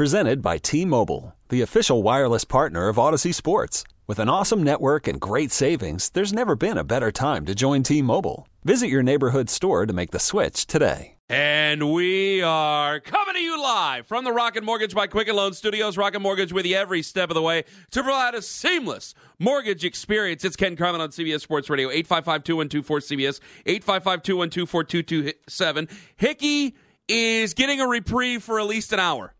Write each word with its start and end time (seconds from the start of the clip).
Presented 0.00 0.40
by 0.40 0.56
T 0.56 0.86
Mobile, 0.86 1.36
the 1.50 1.60
official 1.60 2.02
wireless 2.02 2.46
partner 2.46 2.88
of 2.88 2.98
Odyssey 2.98 3.32
Sports. 3.32 3.84
With 4.06 4.18
an 4.18 4.30
awesome 4.30 4.62
network 4.62 5.06
and 5.06 5.20
great 5.20 5.52
savings, 5.52 6.08
there's 6.08 6.32
never 6.32 6.56
been 6.56 6.78
a 6.78 6.84
better 6.84 7.12
time 7.12 7.44
to 7.44 7.54
join 7.54 7.82
T 7.82 8.00
Mobile. 8.00 8.48
Visit 8.64 8.88
your 8.88 9.02
neighborhood 9.02 9.50
store 9.50 9.84
to 9.84 9.92
make 9.92 10.10
the 10.10 10.18
switch 10.18 10.66
today. 10.66 11.16
And 11.28 11.92
we 11.92 12.40
are 12.40 12.98
coming 12.98 13.34
to 13.34 13.42
you 13.42 13.62
live 13.62 14.06
from 14.06 14.24
the 14.24 14.32
Rocket 14.32 14.64
Mortgage 14.64 14.94
by 14.94 15.06
Quicken 15.06 15.36
Loan 15.36 15.52
Studios. 15.52 15.98
Rocket 15.98 16.20
Mortgage 16.20 16.50
with 16.50 16.64
you 16.64 16.76
every 16.76 17.02
step 17.02 17.28
of 17.28 17.34
the 17.34 17.42
way 17.42 17.64
to 17.90 18.02
provide 18.02 18.34
a 18.34 18.40
seamless 18.40 19.14
mortgage 19.38 19.84
experience. 19.84 20.46
It's 20.46 20.56
Ken 20.56 20.76
Carman 20.76 21.02
on 21.02 21.10
CBS 21.10 21.42
Sports 21.42 21.68
Radio, 21.68 21.90
855-2124-CBS, 21.90 23.40
855-212-4227. 23.66 25.90
Hickey 26.16 26.74
is 27.06 27.52
getting 27.52 27.82
a 27.82 27.86
reprieve 27.86 28.42
for 28.42 28.60
at 28.60 28.66
least 28.66 28.94
an 28.94 28.98
hour. 28.98 29.34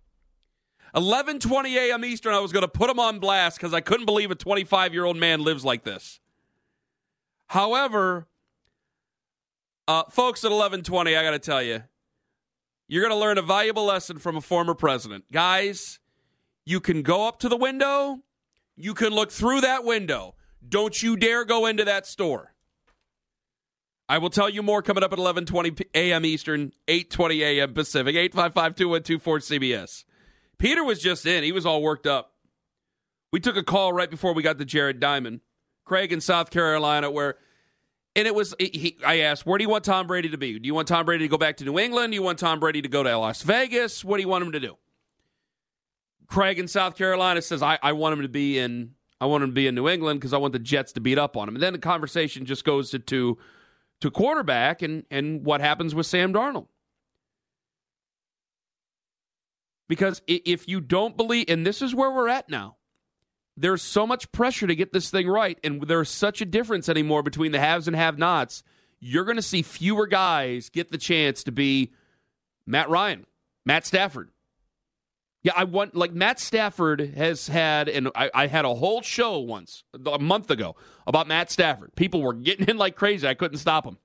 11:20 0.94 1.76
a.m. 1.76 2.04
Eastern. 2.04 2.34
I 2.34 2.40
was 2.40 2.52
going 2.52 2.62
to 2.62 2.68
put 2.68 2.90
him 2.90 2.98
on 2.98 3.18
blast 3.18 3.58
because 3.58 3.72
I 3.74 3.80
couldn't 3.80 4.06
believe 4.06 4.30
a 4.30 4.34
25 4.34 4.92
year 4.92 5.04
old 5.04 5.16
man 5.16 5.42
lives 5.42 5.64
like 5.64 5.84
this. 5.84 6.20
However, 7.48 8.26
uh, 9.86 10.04
folks 10.10 10.44
at 10.44 10.50
11:20, 10.50 11.16
I 11.16 11.22
got 11.22 11.32
to 11.32 11.38
tell 11.38 11.62
you, 11.62 11.82
you're 12.88 13.02
going 13.02 13.14
to 13.14 13.20
learn 13.20 13.38
a 13.38 13.42
valuable 13.42 13.84
lesson 13.84 14.18
from 14.18 14.36
a 14.36 14.40
former 14.40 14.74
president. 14.74 15.24
Guys, 15.32 16.00
you 16.64 16.80
can 16.80 17.02
go 17.02 17.26
up 17.26 17.38
to 17.40 17.48
the 17.48 17.56
window, 17.56 18.20
you 18.76 18.94
can 18.94 19.10
look 19.10 19.30
through 19.30 19.60
that 19.62 19.84
window. 19.84 20.34
Don't 20.66 21.02
you 21.02 21.16
dare 21.16 21.44
go 21.44 21.66
into 21.66 21.84
that 21.84 22.06
store. 22.06 22.54
I 24.08 24.18
will 24.18 24.30
tell 24.30 24.48
you 24.48 24.62
more 24.62 24.82
coming 24.82 25.04
up 25.04 25.12
at 25.12 25.18
11:20 25.18 25.86
a.m. 25.94 26.24
Eastern, 26.24 26.72
8:20 26.88 27.40
a.m. 27.42 27.74
Pacific. 27.74 28.16
855-2124 28.32 29.20
CBS. 29.20 30.04
Peter 30.60 30.84
was 30.84 31.00
just 31.00 31.26
in. 31.26 31.42
He 31.42 31.52
was 31.52 31.66
all 31.66 31.82
worked 31.82 32.06
up. 32.06 32.34
We 33.32 33.40
took 33.40 33.56
a 33.56 33.62
call 33.62 33.92
right 33.92 34.10
before 34.10 34.34
we 34.34 34.42
got 34.42 34.58
to 34.58 34.64
Jared 34.64 35.00
Diamond, 35.00 35.40
Craig 35.84 36.12
in 36.12 36.20
South 36.20 36.50
Carolina, 36.50 37.10
where, 37.10 37.36
and 38.14 38.26
it 38.26 38.34
was, 38.34 38.54
he, 38.58 38.98
I 39.04 39.20
asked, 39.20 39.46
where 39.46 39.56
do 39.56 39.64
you 39.64 39.70
want 39.70 39.84
Tom 39.84 40.06
Brady 40.06 40.28
to 40.28 40.36
be? 40.36 40.58
Do 40.58 40.66
you 40.66 40.74
want 40.74 40.86
Tom 40.86 41.06
Brady 41.06 41.24
to 41.24 41.28
go 41.28 41.38
back 41.38 41.56
to 41.58 41.64
New 41.64 41.78
England? 41.78 42.12
Do 42.12 42.14
you 42.16 42.22
want 42.22 42.38
Tom 42.38 42.60
Brady 42.60 42.82
to 42.82 42.88
go 42.88 43.02
to 43.02 43.16
Las 43.16 43.42
Vegas? 43.42 44.04
What 44.04 44.18
do 44.18 44.22
you 44.22 44.28
want 44.28 44.44
him 44.44 44.52
to 44.52 44.60
do? 44.60 44.76
Craig 46.26 46.58
in 46.58 46.68
South 46.68 46.94
Carolina 46.94 47.40
says, 47.40 47.62
I, 47.62 47.78
I 47.82 47.92
want 47.92 48.12
him 48.12 48.22
to 48.22 48.28
be 48.28 48.58
in, 48.58 48.90
I 49.18 49.26
want 49.26 49.42
him 49.42 49.50
to 49.50 49.54
be 49.54 49.66
in 49.66 49.74
New 49.74 49.88
England 49.88 50.20
because 50.20 50.34
I 50.34 50.38
want 50.38 50.52
the 50.52 50.58
Jets 50.58 50.92
to 50.92 51.00
beat 51.00 51.18
up 51.18 51.38
on 51.38 51.48
him. 51.48 51.56
And 51.56 51.62
then 51.62 51.72
the 51.72 51.78
conversation 51.78 52.44
just 52.44 52.64
goes 52.64 52.90
to, 52.90 52.98
to, 52.98 53.38
to 54.02 54.10
quarterback 54.10 54.82
and, 54.82 55.04
and 55.10 55.42
what 55.42 55.62
happens 55.62 55.94
with 55.94 56.04
Sam 56.04 56.34
Darnold. 56.34 56.66
Because 59.90 60.22
if 60.28 60.68
you 60.68 60.80
don't 60.80 61.16
believe, 61.16 61.46
and 61.48 61.66
this 61.66 61.82
is 61.82 61.96
where 61.96 62.12
we're 62.12 62.28
at 62.28 62.48
now, 62.48 62.76
there's 63.56 63.82
so 63.82 64.06
much 64.06 64.30
pressure 64.30 64.68
to 64.68 64.76
get 64.76 64.92
this 64.92 65.10
thing 65.10 65.26
right, 65.26 65.58
and 65.64 65.82
there's 65.82 66.08
such 66.08 66.40
a 66.40 66.44
difference 66.44 66.88
anymore 66.88 67.24
between 67.24 67.50
the 67.50 67.58
haves 67.58 67.88
and 67.88 67.96
have 67.96 68.16
nots. 68.16 68.62
You're 69.00 69.24
going 69.24 69.34
to 69.34 69.42
see 69.42 69.62
fewer 69.62 70.06
guys 70.06 70.68
get 70.68 70.92
the 70.92 70.96
chance 70.96 71.42
to 71.42 71.50
be 71.50 71.92
Matt 72.66 72.88
Ryan, 72.88 73.26
Matt 73.66 73.84
Stafford. 73.84 74.30
Yeah, 75.42 75.54
I 75.56 75.64
want, 75.64 75.96
like, 75.96 76.12
Matt 76.12 76.38
Stafford 76.38 77.00
has 77.16 77.48
had, 77.48 77.88
and 77.88 78.10
I, 78.14 78.30
I 78.32 78.46
had 78.46 78.64
a 78.64 78.74
whole 78.76 79.02
show 79.02 79.40
once, 79.40 79.82
a 80.06 80.20
month 80.20 80.52
ago, 80.52 80.76
about 81.04 81.26
Matt 81.26 81.50
Stafford. 81.50 81.96
People 81.96 82.22
were 82.22 82.32
getting 82.32 82.68
in 82.68 82.76
like 82.76 82.94
crazy. 82.94 83.26
I 83.26 83.34
couldn't 83.34 83.58
stop 83.58 83.82
them. 83.82 83.98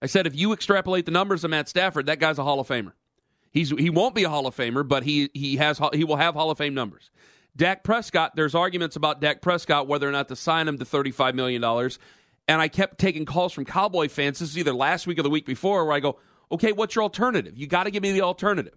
I 0.00 0.06
said, 0.06 0.26
if 0.26 0.34
you 0.34 0.54
extrapolate 0.54 1.04
the 1.04 1.12
numbers 1.12 1.44
of 1.44 1.50
Matt 1.50 1.68
Stafford, 1.68 2.06
that 2.06 2.18
guy's 2.18 2.38
a 2.38 2.44
Hall 2.44 2.60
of 2.60 2.66
Famer. 2.66 2.92
He's 3.50 3.70
he 3.70 3.90
won't 3.90 4.14
be 4.14 4.24
a 4.24 4.28
Hall 4.28 4.46
of 4.46 4.56
Famer, 4.56 4.86
but 4.86 5.02
he 5.02 5.30
he 5.34 5.56
has 5.56 5.80
he 5.92 6.04
will 6.04 6.16
have 6.16 6.34
Hall 6.34 6.50
of 6.50 6.58
Fame 6.58 6.74
numbers. 6.74 7.10
Dak 7.56 7.82
Prescott, 7.82 8.36
there's 8.36 8.54
arguments 8.54 8.94
about 8.94 9.20
Dak 9.20 9.42
Prescott 9.42 9.88
whether 9.88 10.08
or 10.08 10.12
not 10.12 10.28
to 10.28 10.36
sign 10.36 10.68
him 10.68 10.78
to 10.78 10.84
$35 10.84 11.34
million. 11.34 11.62
And 12.46 12.62
I 12.62 12.68
kept 12.68 12.98
taking 12.98 13.24
calls 13.24 13.52
from 13.52 13.64
Cowboy 13.64 14.08
fans. 14.08 14.38
This 14.38 14.50
is 14.50 14.58
either 14.58 14.72
last 14.72 15.08
week 15.08 15.18
or 15.18 15.22
the 15.24 15.30
week 15.30 15.44
before, 15.44 15.84
where 15.84 15.94
I 15.94 16.00
go, 16.00 16.18
okay, 16.52 16.70
what's 16.70 16.94
your 16.94 17.02
alternative? 17.02 17.58
You 17.58 17.66
got 17.66 17.84
to 17.84 17.90
give 17.90 18.02
me 18.02 18.12
the 18.12 18.22
alternative. 18.22 18.74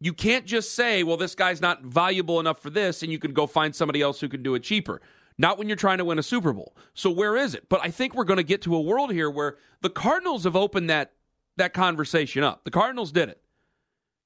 You 0.00 0.12
can't 0.12 0.44
just 0.44 0.74
say, 0.74 1.04
well, 1.04 1.16
this 1.16 1.34
guy's 1.34 1.60
not 1.60 1.82
valuable 1.82 2.40
enough 2.40 2.60
for 2.60 2.68
this, 2.68 3.02
and 3.02 3.10
you 3.10 3.18
can 3.18 3.32
go 3.32 3.46
find 3.46 3.74
somebody 3.74 4.02
else 4.02 4.20
who 4.20 4.28
can 4.28 4.42
do 4.42 4.54
it 4.54 4.62
cheaper. 4.62 5.00
Not 5.38 5.56
when 5.56 5.68
you're 5.68 5.76
trying 5.76 5.98
to 5.98 6.04
win 6.04 6.18
a 6.18 6.22
Super 6.22 6.52
Bowl. 6.52 6.76
So 6.94 7.10
where 7.10 7.36
is 7.36 7.54
it? 7.54 7.68
But 7.68 7.80
I 7.82 7.90
think 7.90 8.14
we're 8.14 8.24
going 8.24 8.38
to 8.38 8.42
get 8.42 8.62
to 8.62 8.74
a 8.74 8.80
world 8.80 9.12
here 9.12 9.30
where 9.30 9.56
the 9.82 9.90
Cardinals 9.90 10.44
have 10.44 10.56
opened 10.56 10.90
that 10.90 11.12
that 11.56 11.74
conversation 11.74 12.42
up. 12.42 12.64
The 12.64 12.70
Cardinals 12.70 13.12
did 13.12 13.28
it. 13.28 13.40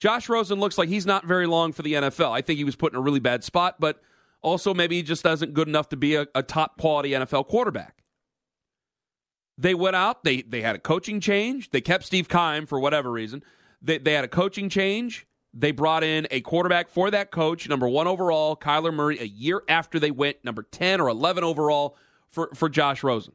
Josh 0.00 0.28
Rosen 0.28 0.58
looks 0.58 0.78
like 0.78 0.88
he's 0.88 1.06
not 1.06 1.26
very 1.26 1.46
long 1.46 1.72
for 1.72 1.82
the 1.82 1.92
NFL. 1.92 2.30
I 2.30 2.40
think 2.40 2.56
he 2.56 2.64
was 2.64 2.76
put 2.76 2.92
in 2.92 2.98
a 2.98 3.02
really 3.02 3.20
bad 3.20 3.44
spot, 3.44 3.76
but 3.78 4.00
also 4.40 4.72
maybe 4.72 4.96
he 4.96 5.02
just 5.02 5.24
isn't 5.26 5.52
good 5.52 5.68
enough 5.68 5.90
to 5.90 5.96
be 5.96 6.14
a, 6.14 6.26
a 6.34 6.42
top 6.42 6.78
quality 6.78 7.10
NFL 7.10 7.46
quarterback. 7.48 8.02
They 9.58 9.74
went 9.74 9.94
out, 9.94 10.24
they 10.24 10.40
they 10.40 10.62
had 10.62 10.74
a 10.74 10.78
coaching 10.78 11.20
change. 11.20 11.70
They 11.70 11.82
kept 11.82 12.04
Steve 12.04 12.30
Keim 12.30 12.64
for 12.64 12.80
whatever 12.80 13.10
reason. 13.10 13.42
They, 13.82 13.98
they 13.98 14.14
had 14.14 14.24
a 14.24 14.28
coaching 14.28 14.70
change. 14.70 15.26
They 15.52 15.72
brought 15.72 16.04
in 16.04 16.26
a 16.30 16.40
quarterback 16.40 16.88
for 16.88 17.10
that 17.10 17.30
coach, 17.30 17.68
number 17.68 17.88
one 17.88 18.06
overall, 18.06 18.56
Kyler 18.56 18.94
Murray, 18.94 19.18
a 19.18 19.24
year 19.24 19.62
after 19.68 19.98
they 19.98 20.10
went 20.10 20.44
number 20.44 20.62
10 20.62 21.00
or 21.00 21.08
11 21.08 21.42
overall 21.42 21.96
for, 22.30 22.50
for 22.54 22.68
Josh 22.68 23.02
Rosen. 23.02 23.34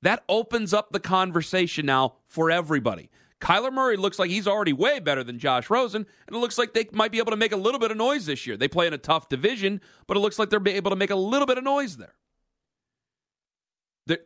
That 0.00 0.24
opens 0.28 0.72
up 0.72 0.92
the 0.92 1.00
conversation 1.00 1.86
now 1.86 2.14
for 2.26 2.50
everybody. 2.50 3.10
Kyler 3.42 3.72
Murray 3.72 3.96
looks 3.96 4.20
like 4.20 4.30
he's 4.30 4.46
already 4.46 4.72
way 4.72 5.00
better 5.00 5.24
than 5.24 5.40
Josh 5.40 5.68
Rosen, 5.68 6.06
and 6.26 6.36
it 6.36 6.38
looks 6.38 6.58
like 6.58 6.74
they 6.74 6.86
might 6.92 7.10
be 7.10 7.18
able 7.18 7.32
to 7.32 7.36
make 7.36 7.50
a 7.50 7.56
little 7.56 7.80
bit 7.80 7.90
of 7.90 7.96
noise 7.96 8.24
this 8.24 8.46
year. 8.46 8.56
They 8.56 8.68
play 8.68 8.86
in 8.86 8.92
a 8.92 8.98
tough 8.98 9.28
division, 9.28 9.80
but 10.06 10.16
it 10.16 10.20
looks 10.20 10.38
like 10.38 10.48
they're 10.48 10.62
able 10.64 10.90
to 10.92 10.96
make 10.96 11.10
a 11.10 11.16
little 11.16 11.46
bit 11.46 11.58
of 11.58 11.64
noise 11.64 11.96
there. 11.96 12.14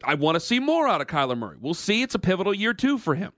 I 0.04 0.14
want 0.14 0.36
to 0.36 0.40
see 0.40 0.60
more 0.60 0.86
out 0.86 1.00
of 1.00 1.06
Kyler 1.06 1.36
Murray. 1.36 1.56
We'll 1.58 1.72
see. 1.72 2.02
It's 2.02 2.14
a 2.14 2.18
pivotal 2.18 2.54
year, 2.54 2.74
too, 2.74 2.98
for 2.98 3.14
him. 3.14 3.32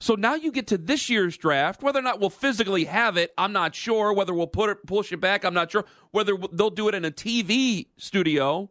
So 0.00 0.16
now 0.16 0.34
you 0.34 0.50
get 0.50 0.66
to 0.68 0.78
this 0.78 1.08
year's 1.08 1.36
draft. 1.36 1.82
Whether 1.82 2.00
or 2.00 2.02
not 2.02 2.18
we'll 2.18 2.30
physically 2.30 2.84
have 2.84 3.16
it, 3.16 3.32
I'm 3.38 3.52
not 3.52 3.74
sure. 3.74 4.12
Whether 4.12 4.34
we'll 4.34 4.46
put 4.48 4.70
it, 4.70 4.86
push 4.86 5.12
it 5.12 5.20
back, 5.20 5.44
I'm 5.44 5.54
not 5.54 5.70
sure. 5.70 5.84
Whether 6.10 6.36
they'll 6.52 6.70
do 6.70 6.88
it 6.88 6.94
in 6.94 7.04
a 7.04 7.10
TV 7.10 7.86
studio 7.96 8.70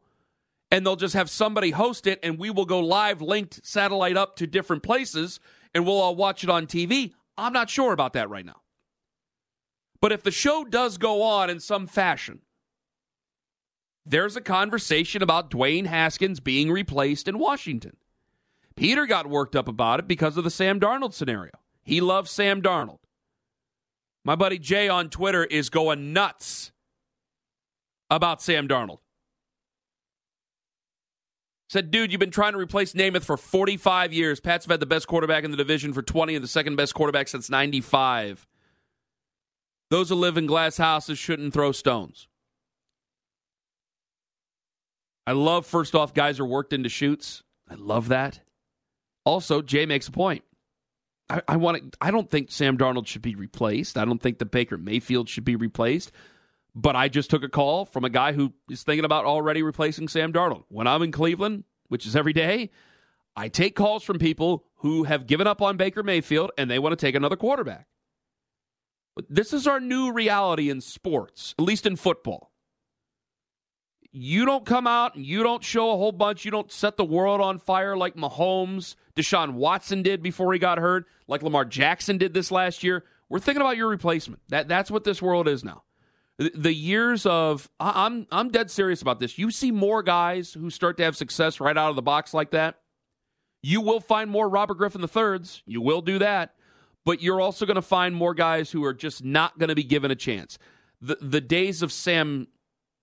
and 0.71 0.85
they'll 0.85 0.95
just 0.95 1.13
have 1.13 1.29
somebody 1.29 1.71
host 1.71 2.07
it 2.07 2.19
and 2.23 2.37
we 2.37 2.49
will 2.49 2.65
go 2.65 2.79
live 2.79 3.21
linked 3.21 3.65
satellite 3.65 4.17
up 4.17 4.35
to 4.37 4.47
different 4.47 4.83
places 4.83 5.39
and 5.73 5.85
we'll 5.85 5.99
all 5.99 6.15
watch 6.15 6.43
it 6.43 6.49
on 6.49 6.67
TV. 6.67 7.13
I'm 7.37 7.53
not 7.53 7.69
sure 7.69 7.93
about 7.93 8.13
that 8.13 8.29
right 8.29 8.45
now. 8.45 8.61
But 10.01 10.11
if 10.11 10.23
the 10.23 10.31
show 10.31 10.63
does 10.63 10.97
go 10.97 11.21
on 11.21 11.49
in 11.49 11.59
some 11.59 11.87
fashion, 11.87 12.41
there's 14.05 14.35
a 14.35 14.41
conversation 14.41 15.21
about 15.21 15.51
Dwayne 15.51 15.85
Haskins 15.85 16.39
being 16.39 16.71
replaced 16.71 17.27
in 17.27 17.39
Washington. 17.39 17.97
Peter 18.75 19.05
got 19.05 19.27
worked 19.27 19.55
up 19.55 19.67
about 19.67 19.99
it 19.99 20.07
because 20.07 20.37
of 20.37 20.43
the 20.43 20.51
Sam 20.51 20.79
Darnold 20.79 21.13
scenario. 21.13 21.51
He 21.83 21.99
loves 21.99 22.29
Sam 22.31 22.61
Darnold. 22.61 22.99
My 24.23 24.35
buddy 24.35 24.59
Jay 24.59 24.87
on 24.87 25.09
Twitter 25.09 25.45
is 25.45 25.69
going 25.69 26.13
nuts 26.13 26.71
about 28.09 28.41
Sam 28.41 28.67
Darnold. 28.67 28.99
Said, 31.69 31.91
dude, 31.91 32.11
you've 32.11 32.19
been 32.19 32.31
trying 32.31 32.53
to 32.53 32.57
replace 32.59 32.93
Namath 32.93 33.25
for 33.25 33.35
45 33.35 34.13
years. 34.13 34.39
Pats 34.39 34.65
have 34.65 34.71
had 34.71 34.79
the 34.79 34.85
best 34.85 35.07
quarterback 35.07 35.43
in 35.43 35.51
the 35.51 35.57
division 35.57 35.91
for 35.93 36.01
20 36.01 36.35
and 36.35 36.43
the 36.43 36.47
second 36.47 36.77
best 36.77 36.93
quarterback 36.93 37.27
since 37.27 37.49
95. 37.49 38.47
Those 39.89 40.09
who 40.09 40.15
live 40.15 40.37
in 40.37 40.45
glass 40.45 40.77
houses 40.77 41.17
shouldn't 41.17 41.53
throw 41.53 41.73
stones. 41.73 42.27
I 45.25 45.33
love, 45.33 45.65
first 45.65 45.93
off, 45.93 46.13
guys 46.13 46.39
are 46.39 46.45
worked 46.45 46.71
into 46.71 46.87
shoots. 46.87 47.43
I 47.69 47.75
love 47.75 48.07
that. 48.07 48.39
Also, 49.25 49.61
Jay 49.61 49.85
makes 49.85 50.07
a 50.07 50.11
point. 50.11 50.43
I, 51.29 51.41
I 51.49 51.57
want 51.57 51.97
I 51.99 52.11
don't 52.11 52.29
think 52.29 52.49
Sam 52.49 52.77
Darnold 52.77 53.07
should 53.07 53.21
be 53.21 53.35
replaced. 53.35 53.97
I 53.97 54.05
don't 54.05 54.21
think 54.21 54.39
the 54.39 54.45
Baker 54.45 54.77
Mayfield 54.77 55.27
should 55.27 55.43
be 55.43 55.57
replaced. 55.57 56.13
But 56.79 56.95
I 56.95 57.07
just 57.07 57.31
took 57.31 57.41
a 57.41 57.49
call 57.49 57.85
from 57.85 58.05
a 58.05 58.09
guy 58.09 58.33
who 58.33 58.53
is 58.69 58.83
thinking 58.83 59.03
about 59.03 59.25
already 59.25 59.63
replacing 59.63 60.09
Sam 60.09 60.31
Darnold. 60.31 60.65
When 60.69 60.85
I'm 60.85 61.01
in 61.01 61.11
Cleveland, 61.11 61.63
which 61.87 62.05
is 62.05 62.15
every 62.15 62.33
day, 62.33 62.69
I 63.35 63.49
take 63.49 63.75
calls 63.75 64.03
from 64.03 64.19
people 64.19 64.63
who 64.75 65.05
have 65.05 65.25
given 65.25 65.47
up 65.47 65.59
on 65.59 65.75
Baker 65.75 66.03
Mayfield 66.03 66.51
and 66.55 66.69
they 66.69 66.77
want 66.77 66.93
to 66.93 67.03
take 67.03 67.15
another 67.15 67.35
quarterback. 67.35 67.87
This 69.27 69.53
is 69.53 69.65
our 69.65 69.79
new 69.79 70.11
reality 70.11 70.69
in 70.69 70.79
sports, 70.81 71.55
at 71.57 71.65
least 71.65 71.87
in 71.87 71.95
football. 71.95 72.51
You 74.11 74.45
don't 74.45 74.63
come 74.63 74.85
out 74.85 75.15
and 75.15 75.25
you 75.25 75.41
don't 75.41 75.63
show 75.63 75.89
a 75.89 75.97
whole 75.97 76.11
bunch. 76.11 76.45
You 76.45 76.51
don't 76.51 76.71
set 76.71 76.95
the 76.95 77.03
world 77.03 77.41
on 77.41 77.57
fire 77.57 77.97
like 77.97 78.13
Mahomes, 78.13 78.93
Deshaun 79.15 79.53
Watson 79.53 80.03
did 80.03 80.21
before 80.21 80.53
he 80.53 80.59
got 80.59 80.77
hurt, 80.77 81.05
like 81.27 81.41
Lamar 81.41 81.65
Jackson 81.65 82.19
did 82.19 82.35
this 82.35 82.51
last 82.51 82.83
year. 82.83 83.03
We're 83.29 83.39
thinking 83.39 83.61
about 83.61 83.77
your 83.77 83.87
replacement. 83.87 84.43
That 84.49 84.67
that's 84.67 84.91
what 84.91 85.05
this 85.05 85.23
world 85.23 85.47
is 85.47 85.63
now. 85.63 85.81
The, 86.39 86.73
years 86.73 87.25
of 87.25 87.67
I'm 87.79 88.27
I'm 88.31 88.49
dead 88.49 88.69
serious 88.69 89.01
about 89.01 89.19
this. 89.19 89.37
You 89.37 89.49
see 89.49 89.71
more 89.71 90.03
guys 90.03 90.53
who 90.53 90.69
start 90.69 90.97
to 90.97 91.03
have 91.03 91.17
success 91.17 91.59
right 91.59 91.75
out 91.75 91.89
of 91.89 91.95
the 91.95 92.03
box 92.03 92.33
like 92.33 92.51
that. 92.51 92.75
You 93.63 93.81
will 93.81 93.99
find 93.99 94.29
more 94.29 94.47
Robert 94.47 94.75
Griffin 94.75 95.01
the 95.01 95.07
thirds. 95.07 95.63
You 95.65 95.81
will 95.81 96.01
do 96.01 96.19
that 96.19 96.53
but 97.07 97.21
you're 97.21 97.39
also 97.39 97.65
going 97.65 97.75
to 97.75 97.81
find 97.81 98.13
more 98.13 98.33
guys 98.33 98.69
who 98.69 98.83
are 98.83 98.93
just 98.93 99.23
not 99.23 99.57
going 99.57 99.69
to 99.69 99.75
be 99.75 99.83
given 99.85 100.11
a 100.11 100.15
chance. 100.15 100.59
The 100.99 101.17
the 101.21 101.39
days 101.39 101.81
of 101.81 101.93
Sam 101.93 102.47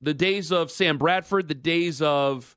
the 0.02 0.12
days 0.12 0.52
of 0.52 0.70
Sam 0.70 0.98
Bradford, 0.98 1.48
the 1.48 1.54
days 1.54 2.02
of 2.02 2.54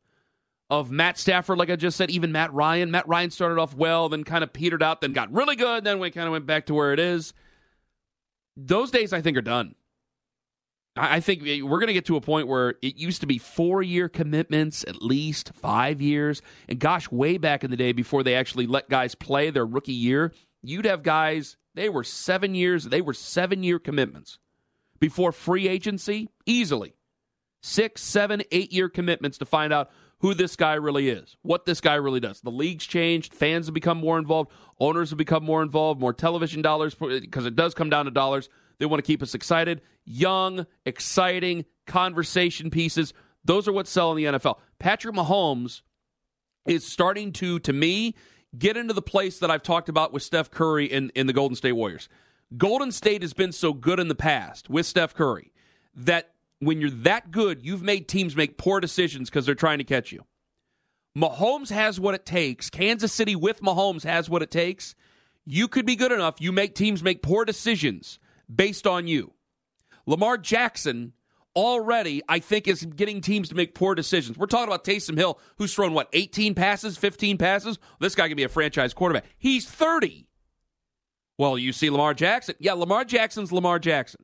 of 0.70 0.92
Matt 0.92 1.18
Stafford, 1.18 1.58
like 1.58 1.70
I 1.70 1.78
just 1.78 1.96
said, 1.96 2.12
even 2.12 2.34
Matt 2.34 2.52
Ryan. 2.52 2.92
Matt 2.92 3.08
Ryan 3.08 3.32
started 3.32 3.60
off 3.60 3.74
well, 3.74 4.10
then 4.10 4.26
kind 4.26 4.44
of 4.44 4.52
petered 4.52 4.84
out, 4.84 5.00
then 5.00 5.14
got 5.14 5.32
really 5.32 5.56
good, 5.56 5.86
then 5.86 6.00
we 6.00 6.12
kind 6.12 6.28
of 6.28 6.34
went 6.34 6.46
back 6.46 6.66
to 6.66 6.74
where 6.74 6.92
it 6.92 7.00
is. 7.00 7.34
Those 8.58 8.92
days, 8.92 9.14
I 9.14 9.22
think, 9.22 9.38
are 9.38 9.42
done. 9.42 9.76
I 10.98 11.20
think 11.20 11.44
we're 11.44 11.80
going 11.80 11.88
to 11.88 11.94
get 11.94 12.06
to 12.06 12.16
a 12.16 12.22
point 12.22 12.48
where 12.48 12.76
it 12.82 12.98
used 12.98 13.22
to 13.22 13.28
be 13.28 13.38
four 13.38 13.82
year 13.82 14.10
commitments, 14.10 14.84
at 14.88 15.02
least 15.02 15.52
five 15.54 16.02
years. 16.02 16.42
And 16.68 16.80
gosh, 16.80 17.12
way 17.12 17.38
back 17.38 17.64
in 17.64 17.72
the 17.72 17.78
day 17.78 17.92
before 17.92 18.24
they 18.24 18.36
actually 18.36 18.68
let 18.68 18.90
guys 18.90 19.16
play 19.16 19.50
their 19.50 19.66
rookie 19.66 19.94
year, 19.94 20.34
you'd 20.62 20.86
have 20.86 21.04
guys, 21.04 21.58
they 21.76 21.90
were 21.90 22.04
seven 22.04 22.56
years, 22.56 22.86
they 22.86 23.02
were 23.02 23.14
seven 23.14 23.64
year 23.64 23.80
commitments. 23.80 24.40
Before 25.00 25.32
free 25.32 25.68
agency, 25.68 26.30
easily. 26.46 26.96
Six, 27.62 28.02
seven, 28.02 28.42
eight 28.52 28.72
year 28.72 28.90
commitments 28.90 29.38
to 29.40 29.46
find 29.46 29.72
out 29.74 29.92
who 30.20 30.34
this 30.34 30.56
guy 30.56 30.74
really 30.74 31.10
is, 31.10 31.36
what 31.44 31.66
this 31.66 31.82
guy 31.82 31.96
really 31.96 32.20
does. 32.20 32.42
The 32.42 32.50
league's 32.50 32.86
changed, 32.86 33.34
fans 33.34 33.68
have 33.68 33.74
become 33.74 33.98
more 33.98 34.18
involved, 34.18 34.52
owners 34.80 35.10
have 35.10 35.18
become 35.18 35.44
more 35.44 35.62
involved, 35.62 36.00
more 36.00 36.14
television 36.14 36.62
dollars, 36.62 36.96
because 36.96 37.46
it 37.46 37.56
does 37.56 37.74
come 37.74 37.90
down 37.90 38.06
to 38.06 38.12
dollars. 38.12 38.50
They 38.80 38.86
want 38.86 39.04
to 39.04 39.08
keep 39.08 39.22
us 39.22 39.34
excited. 39.36 39.82
Young, 40.10 40.66
exciting 40.86 41.66
conversation 41.86 42.70
pieces. 42.70 43.14
Those 43.44 43.68
are 43.68 43.74
what 43.74 43.88
sell 43.88 44.12
in 44.12 44.18
the 44.18 44.40
NFL. 44.40 44.58
Patrick 44.80 45.14
Mahomes 45.14 45.82
is 46.66 46.86
starting 46.86 47.34
to, 47.34 47.60
to 47.60 47.74
me, 47.74 48.16
get 48.58 48.78
into 48.78 48.94
the 48.94 49.02
place 49.02 49.40
that 49.40 49.52
I've 49.52 49.64
talked 49.64 49.90
about 49.90 50.14
with 50.14 50.24
Steph 50.24 50.50
Curry 50.50 50.86
in, 50.86 51.12
in 51.16 51.28
the 51.28 51.34
Golden 51.34 51.56
State 51.56 51.74
Warriors. 51.74 52.08
Golden 52.56 52.92
State 52.92 53.22
has 53.22 53.34
been 53.34 53.52
so 53.52 53.74
good 53.74 54.00
in 54.00 54.08
the 54.08 54.16
past 54.16 54.70
with 54.70 54.86
Steph 54.86 55.14
Curry 55.14 55.52
that 55.94 56.32
when 56.60 56.80
you're 56.80 56.90
that 56.90 57.32
good, 57.32 57.66
you've 57.66 57.84
made 57.84 58.08
teams 58.08 58.36
make 58.36 58.58
poor 58.58 58.80
decisions 58.80 59.30
because 59.30 59.46
they're 59.46 59.56
trying 59.56 59.80
to 59.80 59.84
catch 59.84 60.12
you. 60.12 60.24
Mahomes 61.18 61.70
has 61.70 62.00
what 62.00 62.16
it 62.16 62.26
takes. 62.26 62.70
Kansas 62.70 63.12
City 63.12 63.36
with 63.36 63.62
Mahomes 63.62 64.04
has 64.04 64.30
what 64.30 64.42
it 64.42 64.52
takes. 64.52 64.96
You 65.46 65.68
could 65.68 65.86
be 65.86 65.96
good 65.96 66.12
enough. 66.12 66.40
You 66.40 66.52
make 66.52 66.76
teams 66.76 67.04
make 67.04 67.22
poor 67.22 67.44
decisions 67.44 68.20
based 68.54 68.86
on 68.86 69.08
you. 69.08 69.34
Lamar 70.08 70.38
Jackson 70.38 71.14
already, 71.56 72.22
I 72.30 72.40
think, 72.40 72.68
is 72.68 72.84
getting 72.84 73.22
teams 73.22 73.50
to 73.50 73.56
make 73.56 73.76
poor 73.76 73.94
decisions. 73.94 74.38
We're 74.38 74.48
talking 74.48 74.68
about 74.68 74.84
Taysom 74.84 75.18
Hill, 75.18 75.40
who's 75.58 75.74
thrown, 75.74 75.94
what, 75.94 76.10
18 76.14 76.56
passes, 76.56 76.98
15 76.98 77.38
passes? 77.38 77.78
This 78.00 78.16
guy 78.16 78.28
can 78.28 78.38
be 78.38 78.44
a 78.44 78.50
franchise 78.50 78.94
quarterback. 78.94 79.26
He's 79.38 79.68
30. 79.68 80.28
Well, 81.38 81.58
you 81.58 81.74
see 81.74 81.90
Lamar 81.90 82.14
Jackson. 82.14 82.56
Yeah, 82.60 82.74
Lamar 82.74 83.06
Jackson's 83.06 83.52
Lamar 83.52 83.80
Jackson. 83.80 84.24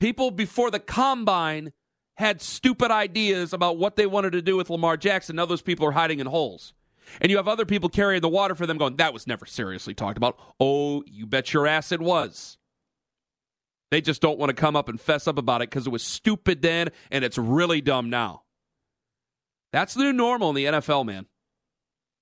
People 0.00 0.30
before 0.30 0.70
the 0.70 0.80
combine 0.80 1.72
had 2.14 2.40
stupid 2.40 2.90
ideas 2.90 3.52
about 3.52 3.76
what 3.76 3.96
they 3.96 4.06
wanted 4.06 4.32
to 4.32 4.42
do 4.42 4.56
with 4.56 4.70
Lamar 4.70 4.96
Jackson. 4.96 5.36
Now 5.36 5.46
those 5.46 5.62
people 5.62 5.86
are 5.86 5.92
hiding 5.92 6.18
in 6.18 6.26
holes. 6.26 6.72
And 7.20 7.30
you 7.30 7.36
have 7.36 7.46
other 7.46 7.64
people 7.64 7.88
carrying 7.88 8.20
the 8.20 8.28
water 8.28 8.54
for 8.54 8.66
them 8.66 8.78
going, 8.78 8.96
that 8.96 9.12
was 9.12 9.26
never 9.26 9.46
seriously 9.46 9.94
talked 9.94 10.16
about. 10.16 10.38
Oh, 10.58 11.04
you 11.06 11.26
bet 11.26 11.52
your 11.52 11.66
ass 11.66 11.92
it 11.92 12.00
was. 12.00 12.58
They 13.90 14.00
just 14.00 14.20
don't 14.20 14.38
want 14.38 14.50
to 14.50 14.54
come 14.54 14.74
up 14.76 14.88
and 14.88 15.00
fess 15.00 15.28
up 15.28 15.38
about 15.38 15.62
it 15.62 15.70
because 15.70 15.86
it 15.86 15.90
was 15.90 16.02
stupid 16.02 16.62
then 16.62 16.88
and 17.10 17.24
it's 17.24 17.38
really 17.38 17.80
dumb 17.80 18.10
now. 18.10 18.42
That's 19.72 19.94
the 19.94 20.04
new 20.04 20.12
normal 20.12 20.50
in 20.50 20.56
the 20.56 20.64
NFL, 20.64 21.06
man. 21.06 21.26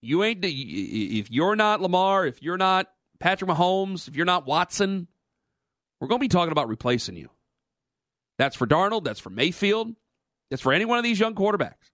You 0.02 0.22
ain't 0.22 0.40
if 0.42 1.30
you're 1.30 1.56
not 1.56 1.80
Lamar, 1.80 2.26
if 2.26 2.42
you're 2.42 2.58
not 2.58 2.88
Patrick 3.18 3.50
Mahomes, 3.50 4.08
if 4.08 4.16
you're 4.16 4.26
not 4.26 4.46
Watson, 4.46 5.08
we're 6.00 6.08
going 6.08 6.18
to 6.18 6.24
be 6.24 6.28
talking 6.28 6.52
about 6.52 6.68
replacing 6.68 7.16
you. 7.16 7.30
That's 8.36 8.56
for 8.56 8.66
Darnold, 8.66 9.04
that's 9.04 9.20
for 9.20 9.30
Mayfield, 9.30 9.94
that's 10.50 10.60
for 10.60 10.72
any 10.72 10.84
one 10.84 10.98
of 10.98 11.04
these 11.04 11.20
young 11.20 11.34
quarterbacks. 11.34 11.90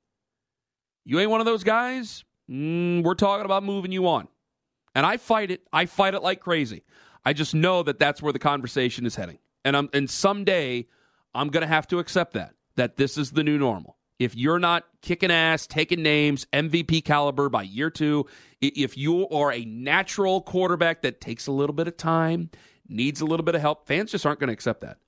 You 1.04 1.20
ain't 1.20 1.30
one 1.30 1.40
of 1.40 1.46
those 1.46 1.62
guys, 1.62 2.24
mm, 2.50 3.04
we're 3.04 3.14
talking 3.14 3.44
about 3.44 3.62
moving 3.62 3.92
you 3.92 4.08
on. 4.08 4.26
And 4.94 5.06
I 5.06 5.18
fight 5.18 5.52
it. 5.52 5.62
I 5.72 5.86
fight 5.86 6.14
it 6.14 6.22
like 6.22 6.40
crazy. 6.40 6.82
I 7.24 7.32
just 7.32 7.54
know 7.54 7.82
that 7.84 7.98
that's 7.98 8.20
where 8.20 8.32
the 8.32 8.38
conversation 8.38 9.06
is 9.06 9.14
heading 9.14 9.38
and 9.64 9.76
I'm 9.76 9.88
and 9.92 10.08
someday 10.08 10.86
I'm 11.34 11.48
going 11.48 11.62
to 11.62 11.68
have 11.68 11.86
to 11.88 11.98
accept 11.98 12.34
that 12.34 12.54
that 12.76 12.96
this 12.96 13.18
is 13.18 13.32
the 13.32 13.44
new 13.44 13.58
normal. 13.58 13.96
If 14.18 14.36
you're 14.36 14.58
not 14.58 14.84
kicking 15.00 15.30
ass, 15.30 15.66
taking 15.66 16.02
names, 16.02 16.46
MVP 16.52 17.04
caliber 17.04 17.48
by 17.48 17.62
year 17.62 17.88
2, 17.88 18.26
if 18.60 18.98
you 18.98 19.26
are 19.30 19.50
a 19.50 19.64
natural 19.64 20.42
quarterback 20.42 21.02
that 21.02 21.22
takes 21.22 21.46
a 21.46 21.52
little 21.52 21.74
bit 21.74 21.88
of 21.88 21.96
time, 21.96 22.50
needs 22.86 23.22
a 23.22 23.24
little 23.24 23.44
bit 23.44 23.54
of 23.54 23.62
help, 23.62 23.86
fans 23.86 24.10
just 24.10 24.26
aren't 24.26 24.38
going 24.38 24.48
to 24.48 24.52
accept 24.52 24.82
that. 24.82 24.98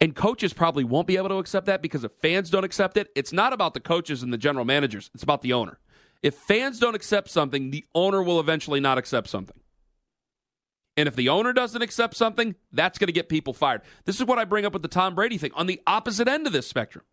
And 0.00 0.14
coaches 0.14 0.52
probably 0.52 0.84
won't 0.84 1.08
be 1.08 1.16
able 1.16 1.30
to 1.30 1.38
accept 1.38 1.66
that 1.66 1.82
because 1.82 2.04
if 2.04 2.12
fans 2.20 2.50
don't 2.50 2.64
accept 2.64 2.96
it, 2.96 3.08
it's 3.16 3.32
not 3.32 3.52
about 3.52 3.74
the 3.74 3.80
coaches 3.80 4.22
and 4.22 4.32
the 4.32 4.38
general 4.38 4.64
managers, 4.64 5.10
it's 5.14 5.22
about 5.22 5.42
the 5.42 5.52
owner. 5.52 5.78
If 6.22 6.34
fans 6.34 6.78
don't 6.78 6.94
accept 6.94 7.30
something, 7.30 7.70
the 7.70 7.84
owner 7.94 8.22
will 8.22 8.38
eventually 8.40 8.78
not 8.78 8.98
accept 8.98 9.28
something. 9.28 9.59
And 11.00 11.06
if 11.06 11.16
the 11.16 11.30
owner 11.30 11.54
doesn't 11.54 11.80
accept 11.80 12.14
something, 12.14 12.56
that's 12.72 12.98
going 12.98 13.06
to 13.06 13.12
get 13.12 13.30
people 13.30 13.54
fired. 13.54 13.80
This 14.04 14.20
is 14.20 14.26
what 14.26 14.38
I 14.38 14.44
bring 14.44 14.66
up 14.66 14.74
with 14.74 14.82
the 14.82 14.88
Tom 14.88 15.14
Brady 15.14 15.38
thing 15.38 15.50
on 15.54 15.66
the 15.66 15.80
opposite 15.86 16.28
end 16.28 16.46
of 16.46 16.52
this 16.52 16.66
spectrum. 16.66 17.06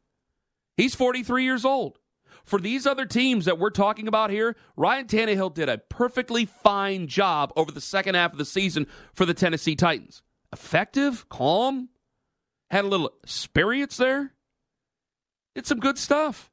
He's 0.76 0.94
43 0.94 1.46
years 1.46 1.64
old. 1.64 2.00
For 2.44 2.60
these 2.60 2.86
other 2.86 3.06
teams 3.06 3.46
that 3.46 3.58
we're 3.58 3.70
talking 3.70 4.10
about 4.10 4.30
here, 4.30 4.58
Ryan 4.76 5.06
Tannehill 5.08 5.54
did 5.54 5.70
a 5.70 5.78
perfectly 5.78 6.44
fine 6.44 7.08
job 7.08 7.54
over 7.56 7.72
the 7.72 7.80
second 7.80 8.16
half 8.16 8.34
of 8.34 8.38
the 8.38 8.44
season 8.44 8.88
for 9.14 9.26
the 9.26 9.34
Tennessee 9.34 9.78
Titans. 9.78 10.22
Effective, 10.52 11.30
calm, 11.30 11.88
had 12.70 12.84
a 12.84 12.90
little 12.90 13.14
experience 13.24 13.96
there, 13.96 14.34
did 15.56 15.66
some 15.66 15.80
good 15.80 15.98
stuff. 15.98 16.52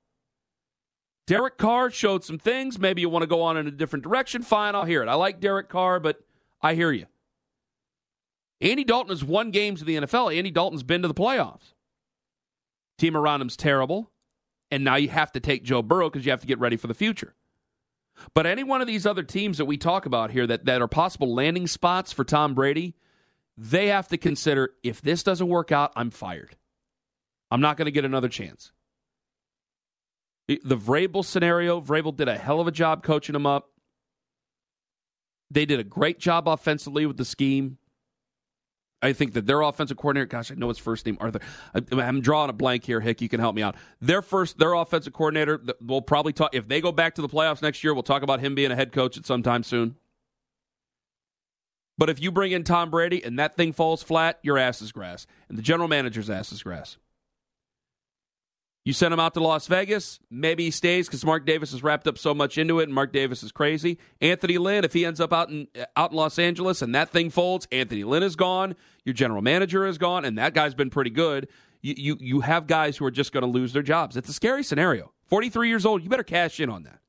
Derek 1.27 1.59
Carr 1.59 1.91
showed 1.91 2.23
some 2.23 2.39
things. 2.39 2.79
Maybe 2.79 3.01
you 3.01 3.09
want 3.09 3.25
to 3.25 3.29
go 3.29 3.43
on 3.43 3.57
in 3.57 3.67
a 3.67 3.73
different 3.73 4.05
direction. 4.05 4.43
Fine, 4.43 4.77
I'll 4.77 4.85
hear 4.85 5.03
it. 5.03 5.09
I 5.09 5.15
like 5.15 5.41
Derek 5.41 5.69
Carr, 5.69 5.99
but 5.99 6.21
I 6.63 6.75
hear 6.75 6.93
you. 6.93 7.07
Andy 8.61 8.85
Dalton 8.85 9.11
has 9.11 9.25
won 9.25 9.51
games 9.51 9.81
in 9.81 9.87
the 9.87 9.97
NFL. 9.97 10.37
Andy 10.37 10.51
Dalton's 10.51 10.83
been 10.83 11.03
to 11.03 11.09
the 11.09 11.15
playoffs. 11.15 11.75
Team 12.99 13.17
around 13.17 13.41
him's 13.41 13.57
terrible. 13.57 14.11
And 14.71 14.85
now 14.85 14.97
you 14.97 15.09
have 15.09 15.33
to 15.33 15.41
take 15.41 15.65
Joe 15.65 15.83
Burrow 15.83 16.09
because 16.09 16.25
you 16.25 16.31
have 16.31 16.41
to 16.41 16.47
get 16.47 16.59
ready 16.59 16.77
for 16.77 16.87
the 16.87 16.95
future. 16.95 17.35
But 18.33 18.47
any 18.47 18.65
one 18.65 18.81
of 18.81 18.87
these 18.87 19.07
other 19.07 19.23
teams 19.23 19.59
that 19.59 19.65
we 19.65 19.77
talk 19.77 20.07
about 20.07 20.31
here 20.31 20.47
that, 20.47 20.65
that 20.65 20.81
are 20.81 20.89
possible 20.89 21.35
landing 21.35 21.67
spots 21.67 22.13
for 22.13 22.25
Tom 22.25 22.55
Brady, 22.55 22.95
they 23.57 23.89
have 23.89 24.09
to 24.09 24.17
consider 24.17 24.71
if 24.83 25.03
this 25.03 25.23
doesn't 25.23 25.49
work 25.49 25.73
out, 25.73 25.93
I'm 25.97 26.11
fired. 26.11 26.57
I'm 27.51 27.61
not 27.61 27.77
going 27.77 27.87
to 27.87 27.93
get 27.93 28.05
another 28.05 28.29
chance. 28.29 28.73
The 30.47 30.77
Vrabel 30.77 31.25
scenario, 31.25 31.81
Vrabel 31.81 32.15
did 32.15 32.29
a 32.29 32.37
hell 32.37 32.61
of 32.61 32.67
a 32.67 32.73
job 32.73 33.03
coaching 33.03 33.35
him 33.35 33.47
up. 33.47 33.71
They 35.51 35.65
did 35.65 35.81
a 35.81 35.85
great 35.85 36.19
job 36.19 36.49
offensively 36.49 37.07
with 37.07 37.17
the 37.17 37.25
scheme. 37.25 37.79
I 39.05 39.13
think 39.13 39.35
that 39.35 39.47
their 39.47 39.61
offensive 39.61 39.97
coordinator, 39.97 40.27
gosh, 40.27 40.51
I 40.51 40.55
know 40.55 40.69
his 40.69 40.79
first 40.79 41.05
name, 41.05 41.19
Arthur. 41.21 41.41
I'm 41.75 42.21
drawing 42.23 42.49
a 42.49 42.55
blank 42.55 42.85
here. 42.85 43.01
Hick, 43.01 43.21
you 43.21 43.29
can 43.29 43.39
help 43.39 43.55
me 43.55 43.63
out. 43.63 43.77
Their 44.01 44.23
first, 44.23 44.59
their 44.59 44.73
offensive 44.73 45.13
coordinator, 45.13 45.63
we'll 45.81 46.01
probably 46.01 46.33
talk, 46.33 46.55
if 46.55 46.69
they 46.69 46.81
go 46.81 46.91
back 46.91 47.15
to 47.17 47.23
the 47.23 47.29
playoffs 47.29 47.61
next 47.61 47.85
year, 47.85 47.93
we'll 47.93 48.03
talk 48.03 48.23
about 48.23 48.41
him 48.41 48.55
being 48.55 48.71
a 48.71 48.77
head 48.77 48.93
coach 48.93 49.19
at 49.19 49.27
some 49.27 49.43
time 49.43 49.63
soon. 49.63 49.97
But 51.99 52.11
if 52.11 52.21
you 52.21 52.33
bring 52.33 52.53
in 52.53 52.65
Tom 52.65 52.91
Brady 52.91 53.23
and 53.23 53.39
that 53.39 53.57
thing 53.57 53.73
falls 53.73 54.03
flat, 54.03 54.41
your 54.43 54.59
ass 54.59 54.83
is 54.83 54.91
grass. 54.91 55.27
And 55.49 55.57
the 55.59 55.63
general 55.63 55.87
manager's 55.87 56.31
ass 56.31 56.51
is 56.51 56.63
grass. 56.63 56.97
You 58.85 58.93
send 58.93 59.15
him 59.15 59.21
out 59.21 59.33
to 59.35 59.41
Las 59.41 59.67
Vegas. 59.67 60.21
Maybe 60.31 60.65
he 60.65 60.71
stays 60.71 61.07
because 61.07 61.25
Mark 61.25 61.47
Davis 61.47 61.73
has 61.73 61.83
wrapped 61.83 62.07
up 62.07 62.19
so 62.19 62.35
much 62.35 62.59
into 62.59 62.81
it, 62.81 62.85
and 62.85 62.93
Mark 62.93 63.13
Davis 63.13 63.43
is 63.43 63.51
crazy. 63.51 63.99
Anthony 64.21 64.59
Lynn, 64.59 64.85
if 64.85 64.93
he 64.93 65.07
ends 65.07 65.21
up 65.21 65.33
out 65.33 65.49
in 65.49 65.69
out 65.97 66.11
in 66.11 66.17
Los 66.17 66.39
Angeles 66.39 66.83
and 66.83 66.95
that 66.95 67.09
thing 67.09 67.31
folds, 67.31 67.67
Anthony 67.73 68.05
Lynn 68.05 68.23
is 68.23 68.37
gone. 68.37 68.77
Your 69.07 69.15
general 69.15 69.41
manager 69.41 69.87
is 69.87 69.97
gone, 69.97 70.27
and 70.27 70.37
that 70.37 70.53
guy's 70.53 70.75
been 70.75 70.91
pretty 70.91 71.11
good. 71.11 71.49
You 71.81 71.95
you, 71.97 72.17
you 72.21 72.41
have 72.41 72.67
guys 72.67 72.99
who 72.99 73.07
are 73.07 73.11
just 73.11 73.33
going 73.33 73.43
to 73.43 73.51
lose 73.51 73.73
their 73.73 73.83
jobs. 73.83 74.19
It's 74.19 74.29
a 74.29 74.35
scary 74.35 74.63
scenario. 74.63 75.13
Forty 75.25 75.49
three 75.49 75.69
years 75.69 75.87
old. 75.87 76.03
You 76.03 76.11
better 76.11 76.23
cash 76.23 76.61
in 76.61 76.69
on 76.69 76.83
that. 76.83 77.01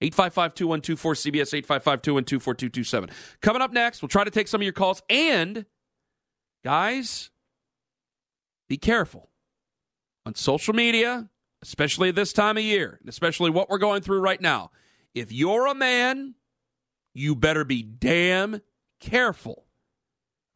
855 0.00 0.54
212 0.54 1.00
4CBS, 1.00 1.54
855 1.54 2.02
212 2.02 2.42
4227. 2.42 3.10
Coming 3.40 3.62
up 3.62 3.72
next, 3.72 4.02
we'll 4.02 4.08
try 4.08 4.24
to 4.24 4.32
take 4.32 4.48
some 4.48 4.60
of 4.60 4.64
your 4.64 4.72
calls. 4.72 5.00
And, 5.08 5.64
guys, 6.64 7.30
be 8.68 8.76
careful 8.76 9.28
on 10.24 10.34
social 10.34 10.74
media, 10.74 11.28
especially 11.62 12.10
this 12.10 12.32
time 12.32 12.56
of 12.56 12.62
year, 12.62 13.00
especially 13.06 13.50
what 13.50 13.68
we're 13.70 13.78
going 13.78 14.02
through 14.02 14.20
right 14.20 14.40
now. 14.40 14.70
If 15.14 15.32
you're 15.32 15.66
a 15.66 15.74
man, 15.74 16.34
you 17.14 17.34
better 17.34 17.64
be 17.64 17.82
damn 17.82 18.60
careful. 19.00 19.64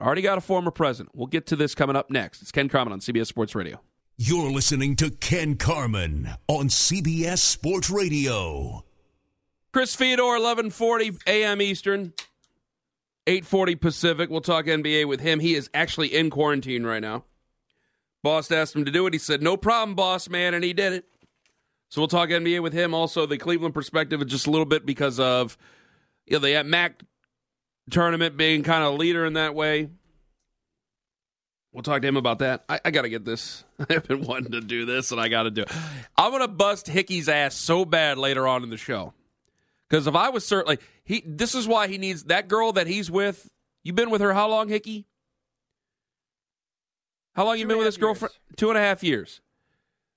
Already 0.01 0.23
got 0.23 0.39
a 0.39 0.43
former 0.43 0.71
president. 0.71 1.15
We'll 1.15 1.27
get 1.27 1.47
to 1.49 1.57
this 1.57 1.75
coming 1.75 1.97
up 1.97 2.11
next. 2.11 2.43
It's 2.43 2.53
Ken 2.53 2.69
Carman 2.69 2.93
on 2.93 3.01
CBS 3.01 3.27
Sports 3.27 3.55
Radio. 3.55 3.81
You're 4.19 4.51
listening 4.51 4.97
to 4.97 5.11
Ken 5.11 5.57
Carman 5.57 6.31
on 6.49 6.69
CBS 6.69 7.39
Sports 7.39 7.91
Radio. 7.91 8.85
Chris 9.73 9.95
Fedor, 9.95 10.23
1140 10.23 11.19
a.m. 11.27 11.61
Eastern, 11.61 12.15
840 13.27 13.77
Pacific. 13.77 14.31
We'll 14.31 14.41
talk 14.41 14.65
NBA 14.65 15.07
with 15.07 15.21
him. 15.21 15.41
He 15.41 15.55
is 15.55 15.69
actually 15.75 16.15
in 16.15 16.31
quarantine 16.31 16.85
right 16.85 17.03
now. 17.03 17.25
Boss 18.27 18.51
asked 18.51 18.75
him 18.75 18.85
to 18.85 18.91
do 18.91 19.07
it. 19.07 19.13
He 19.13 19.21
said, 19.21 19.41
no 19.41 19.57
problem, 19.57 19.95
boss 19.95 20.29
man, 20.29 20.53
and 20.53 20.65
he 20.65 20.73
did 20.73 20.93
it. 20.93 21.05
So 21.91 22.01
we'll 22.01 22.09
talk 22.09 22.29
NBA 22.29 22.61
with 22.61 22.73
him. 22.73 22.93
Also, 22.93 23.25
the 23.25 23.39
Cleveland 23.39 23.73
perspective, 23.73 24.27
just 24.27 24.49
a 24.49 24.51
little 24.51 24.67
bit 24.67 24.85
because 24.85 25.21
of 25.21 25.57
you 26.27 26.33
know, 26.33 26.41
the 26.41 26.65
MAC 26.65 27.05
tournament 27.89 28.37
being 28.37 28.65
kind 28.65 28.83
of 28.83 28.95
a 28.95 28.97
leader 28.97 29.25
in 29.27 29.35
that 29.35 29.55
way. 29.55 29.91
We'll 31.73 31.85
talk 31.85 32.03
to 32.03 32.09
him 32.09 32.17
about 32.17 32.41
that. 32.41 32.65
I, 32.69 32.81
I 32.87 32.91
got 32.91 33.03
to 33.03 33.09
get 33.09 33.25
this. 33.25 33.63
I've 33.89 34.09
been 34.09 34.23
wanting 34.23 34.51
to 34.51 34.61
do 34.61 34.87
this, 34.87 35.13
and 35.13 35.21
I 35.21 35.29
got 35.29 35.45
to 35.45 35.53
do 35.53 35.63
it. 35.63 35.71
I'm 36.17 36.33
going 36.33 36.43
to 36.43 36.49
bust 36.49 36.89
Hickey's 36.89 37.29
ass 37.29 37.55
so 37.55 37.85
bad 37.85 38.19
later 38.19 38.49
on 38.49 38.65
in 38.65 38.71
the 38.71 38.77
show. 38.77 39.15
Because 39.89 40.09
if 40.09 40.17
I 40.17 40.31
was 40.31 40.45
certainly 40.45 40.81
he, 41.05 41.23
this 41.25 41.55
is 41.55 41.69
why 41.69 41.87
he 41.87 41.97
needs 41.97 42.25
that 42.25 42.49
girl 42.49 42.73
that 42.73 42.89
he's 42.89 43.09
with. 43.09 43.49
You've 43.85 43.95
been 43.95 44.11
with 44.11 44.21
her 44.21 44.35
how 44.35 44.49
long, 44.49 44.69
Hickey? 44.69 45.07
How 47.37 47.45
long 47.45 47.57
Two 47.57 47.61
you 47.61 47.67
been 47.67 47.77
with 47.77 47.87
this 47.87 47.99
girlfriend? 47.99 48.33
Two 48.57 48.71
and 48.71 48.79
a 48.79 48.81
half 48.81 49.05
years. 49.05 49.43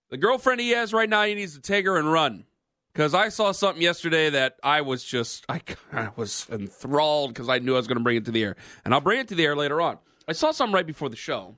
The 0.10 0.16
girlfriend 0.16 0.62
he 0.62 0.70
has 0.72 0.94
right 0.94 1.10
now, 1.10 1.24
he 1.24 1.36
needs 1.36 1.54
to 1.54 1.62
take 1.62 1.86
her 1.86 1.98
and 1.98 2.10
run. 2.10 2.46
Because 2.94 3.14
I 3.14 3.28
saw 3.28 3.52
something 3.52 3.84
yesterday 3.84 4.30
that 4.30 4.56
I 4.64 4.82
was 4.82 5.04
just, 5.04 5.46
I, 5.50 5.62
I 5.92 6.10
was 6.16 6.48
enthralled 6.50 7.34
because 7.34 7.50
I 7.50 7.60
knew 7.60 7.74
I 7.74 7.78
was 7.78 7.88
going 7.88 7.98
to 7.98 8.04
bring 8.04 8.16
it 8.16 8.26
to 8.26 8.32
the 8.32 8.42
air. 8.42 8.56
And 8.86 8.94
I'll 8.94 9.02
bring 9.02 9.20
it 9.20 9.28
to 9.28 9.36
the 9.36 9.44
air 9.44 9.56
later 9.56 9.82
on. 9.82 9.98
I 10.30 10.32
saw 10.32 10.52
something 10.52 10.74
right 10.74 10.88
before 10.88 11.10
the 11.10 11.16
show, 11.18 11.56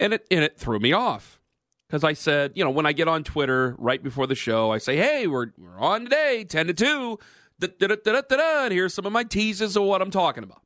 and 0.00 0.14
it, 0.14 0.26
and 0.30 0.42
it 0.42 0.58
threw 0.58 0.80
me 0.80 0.92
off. 0.92 1.38
Because 1.86 2.02
I 2.02 2.14
said, 2.14 2.52
you 2.54 2.64
know, 2.64 2.70
when 2.70 2.86
I 2.86 2.92
get 2.92 3.06
on 3.06 3.22
Twitter 3.22 3.76
right 3.78 4.02
before 4.02 4.26
the 4.26 4.34
show, 4.34 4.72
I 4.72 4.78
say, 4.78 4.96
hey, 4.96 5.26
we're, 5.26 5.52
we're 5.58 5.78
on 5.78 6.04
today, 6.04 6.44
10 6.44 6.68
to 6.68 6.74
2. 6.74 7.18
Da, 7.60 7.68
da, 7.78 7.86
da, 7.86 7.96
da, 8.02 8.20
da, 8.22 8.36
da, 8.36 8.64
and 8.64 8.72
here's 8.72 8.94
some 8.94 9.06
of 9.06 9.12
my 9.12 9.22
teases 9.24 9.76
of 9.76 9.84
what 9.84 10.02
I'm 10.02 10.10
talking 10.10 10.42
about. 10.42 10.61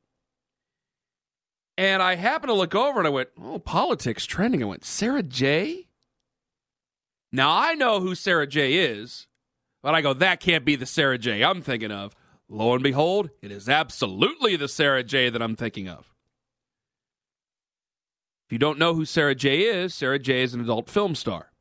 And 1.77 2.01
I 2.01 2.15
happened 2.15 2.49
to 2.49 2.55
look 2.55 2.73
over 2.73 2.99
and 2.99 3.07
I 3.07 3.11
went, 3.11 3.29
oh, 3.39 3.59
politics 3.59 4.25
trending. 4.25 4.63
I 4.63 4.65
went, 4.65 4.83
Sara 4.83 5.21
Jay? 5.21 5.87
Now 7.31 7.55
I 7.55 7.73
know 7.73 7.99
who 7.99 8.15
Sara 8.15 8.47
Jay 8.47 8.73
is, 8.73 9.27
but 9.83 9.93
I 9.93 10.01
go, 10.01 10.13
that 10.13 10.39
can't 10.39 10.65
be 10.65 10.75
the 10.75 10.85
Sara 10.87 11.17
Jay 11.17 11.43
I'm 11.43 11.61
thinking 11.61 11.91
of. 11.91 12.15
Lo 12.49 12.73
and 12.73 12.81
behold, 12.81 13.29
it 13.41 13.51
is 13.51 13.69
absolutely 13.69 14.55
the 14.55 14.67
Sara 14.67 15.03
Jay 15.03 15.29
that 15.29 15.41
I'm 15.41 15.55
thinking 15.55 15.87
of. 15.87 16.13
If 18.47 18.53
you 18.53 18.57
don't 18.57 18.79
know 18.79 18.93
who 18.93 19.03
Sara 19.03 19.35
Jay 19.35 19.61
is, 19.61 19.93
Sara 19.93 20.17
Jay 20.17 20.41
is 20.41 20.53
an 20.53 20.61
adult 20.61 20.89
film 20.89 21.13
star 21.15 21.51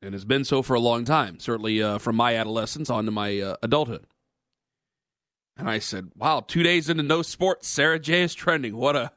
and 0.00 0.14
has 0.14 0.24
been 0.24 0.44
so 0.44 0.62
for 0.62 0.74
a 0.74 0.80
long 0.80 1.04
time, 1.04 1.40
certainly 1.40 1.82
uh, 1.82 1.98
from 1.98 2.16
my 2.16 2.36
adolescence 2.36 2.88
on 2.88 3.04
to 3.04 3.10
my 3.10 3.38
uh, 3.40 3.56
adulthood. 3.62 4.06
And 5.62 5.70
I 5.70 5.78
said, 5.78 6.10
"Wow, 6.16 6.40
two 6.40 6.64
days 6.64 6.90
into 6.90 7.04
no 7.04 7.22
sports, 7.22 7.68
Sara 7.68 8.00
Jay 8.00 8.22
is 8.22 8.34
trending. 8.34 8.74
What 8.74 8.96
a 8.96 9.12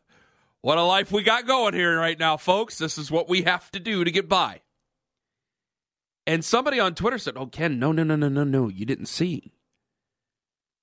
what 0.62 0.78
a 0.78 0.84
life 0.84 1.12
we 1.12 1.24
got 1.24 1.48
going 1.48 1.74
here 1.74 1.98
right 1.98 2.20
now, 2.20 2.38
folks. 2.38 2.78
This 2.78 3.00
is 3.00 3.10
what 3.10 3.28
we 3.28 3.42
have 3.42 3.72
to 3.72 3.80
do 3.80 4.04
to 4.04 4.12
get 4.12 4.30
by." 4.30 4.62
And 6.28 6.46
somebody 6.46 6.80
on 6.80 6.94
Twitter 6.94 7.18
said, 7.18 7.36
"Oh, 7.36 7.48
Ken, 7.48 7.80
no, 7.80 7.92
no, 7.92 8.04
no, 8.04 8.16
no, 8.16 8.30
no, 8.30 8.44
no, 8.44 8.68
you 8.70 8.86
didn't 8.86 9.08
see." 9.08 9.54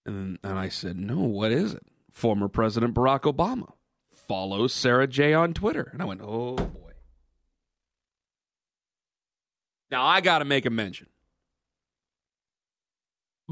And 0.04 0.40
and 0.42 0.58
I 0.58 0.68
said, 0.68 0.96
"No, 0.96 1.20
what 1.20 1.52
is 1.52 1.74
it?" 1.74 1.86
Former 2.10 2.48
President 2.48 2.92
Barack 2.92 3.20
Obama 3.20 3.74
follows 4.12 4.72
Sara 4.72 5.06
Jay 5.06 5.32
on 5.32 5.54
Twitter, 5.54 5.90
and 5.92 6.02
I 6.02 6.06
went, 6.06 6.22
"Oh 6.24 6.56
boy." 6.56 6.90
Now 9.92 10.04
I 10.04 10.22
got 10.22 10.40
to 10.40 10.44
make 10.44 10.66
a 10.66 10.70
mention. 10.70 11.11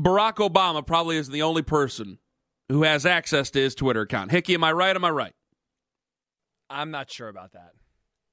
Barack 0.00 0.36
Obama 0.36 0.86
probably 0.86 1.16
is 1.16 1.28
the 1.28 1.42
only 1.42 1.62
person 1.62 2.18
who 2.68 2.82
has 2.84 3.04
access 3.04 3.50
to 3.50 3.60
his 3.60 3.74
Twitter 3.74 4.02
account. 4.02 4.30
Hickey, 4.30 4.54
am 4.54 4.64
I 4.64 4.72
right? 4.72 4.94
Am 4.96 5.04
I 5.04 5.10
right? 5.10 5.34
I'm 6.68 6.90
not 6.90 7.10
sure 7.10 7.28
about 7.28 7.52
that. 7.52 7.72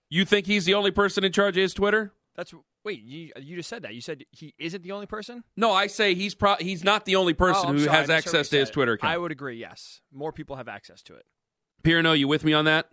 You 0.10 0.24
think 0.26 0.46
he's 0.46 0.66
the 0.66 0.76
only 0.76 0.92
person 0.92 1.24
in 1.24 1.32
charge 1.32 1.58
of 1.58 1.62
his 1.62 1.74
Twitter? 1.74 2.14
That's 2.36 2.54
wait. 2.86 3.02
You 3.02 3.32
you 3.42 3.56
just 3.58 3.68
said 3.68 3.82
that. 3.82 3.94
You 3.96 4.02
said 4.02 4.24
he 4.32 4.54
isn't 4.60 4.84
the 4.84 4.92
only 4.92 5.08
person. 5.08 5.44
No, 5.58 5.72
I 5.72 5.88
say 5.88 6.14
he's 6.14 6.36
pro- 6.36 6.56
he's 6.60 6.84
not 6.84 7.06
the 7.06 7.16
only 7.16 7.34
person 7.34 7.70
Oh, 7.70 7.74
who 7.74 7.80
sorry, 7.80 7.98
has 7.98 8.10
access 8.10 8.50
to 8.50 8.60
his. 8.60 8.70
Twitter 8.70 8.94
account. 8.94 9.12
I 9.12 9.18
would 9.18 9.32
agree. 9.32 9.58
Yes, 9.58 10.02
more 10.14 10.32
people 10.32 10.56
have 10.56 10.68
access 10.68 11.02
to 11.04 11.16
it. 11.16 11.26
Pirno, 11.84 12.18
you 12.18 12.28
with 12.28 12.44
me 12.46 12.54
on 12.54 12.66
that? 12.66 12.90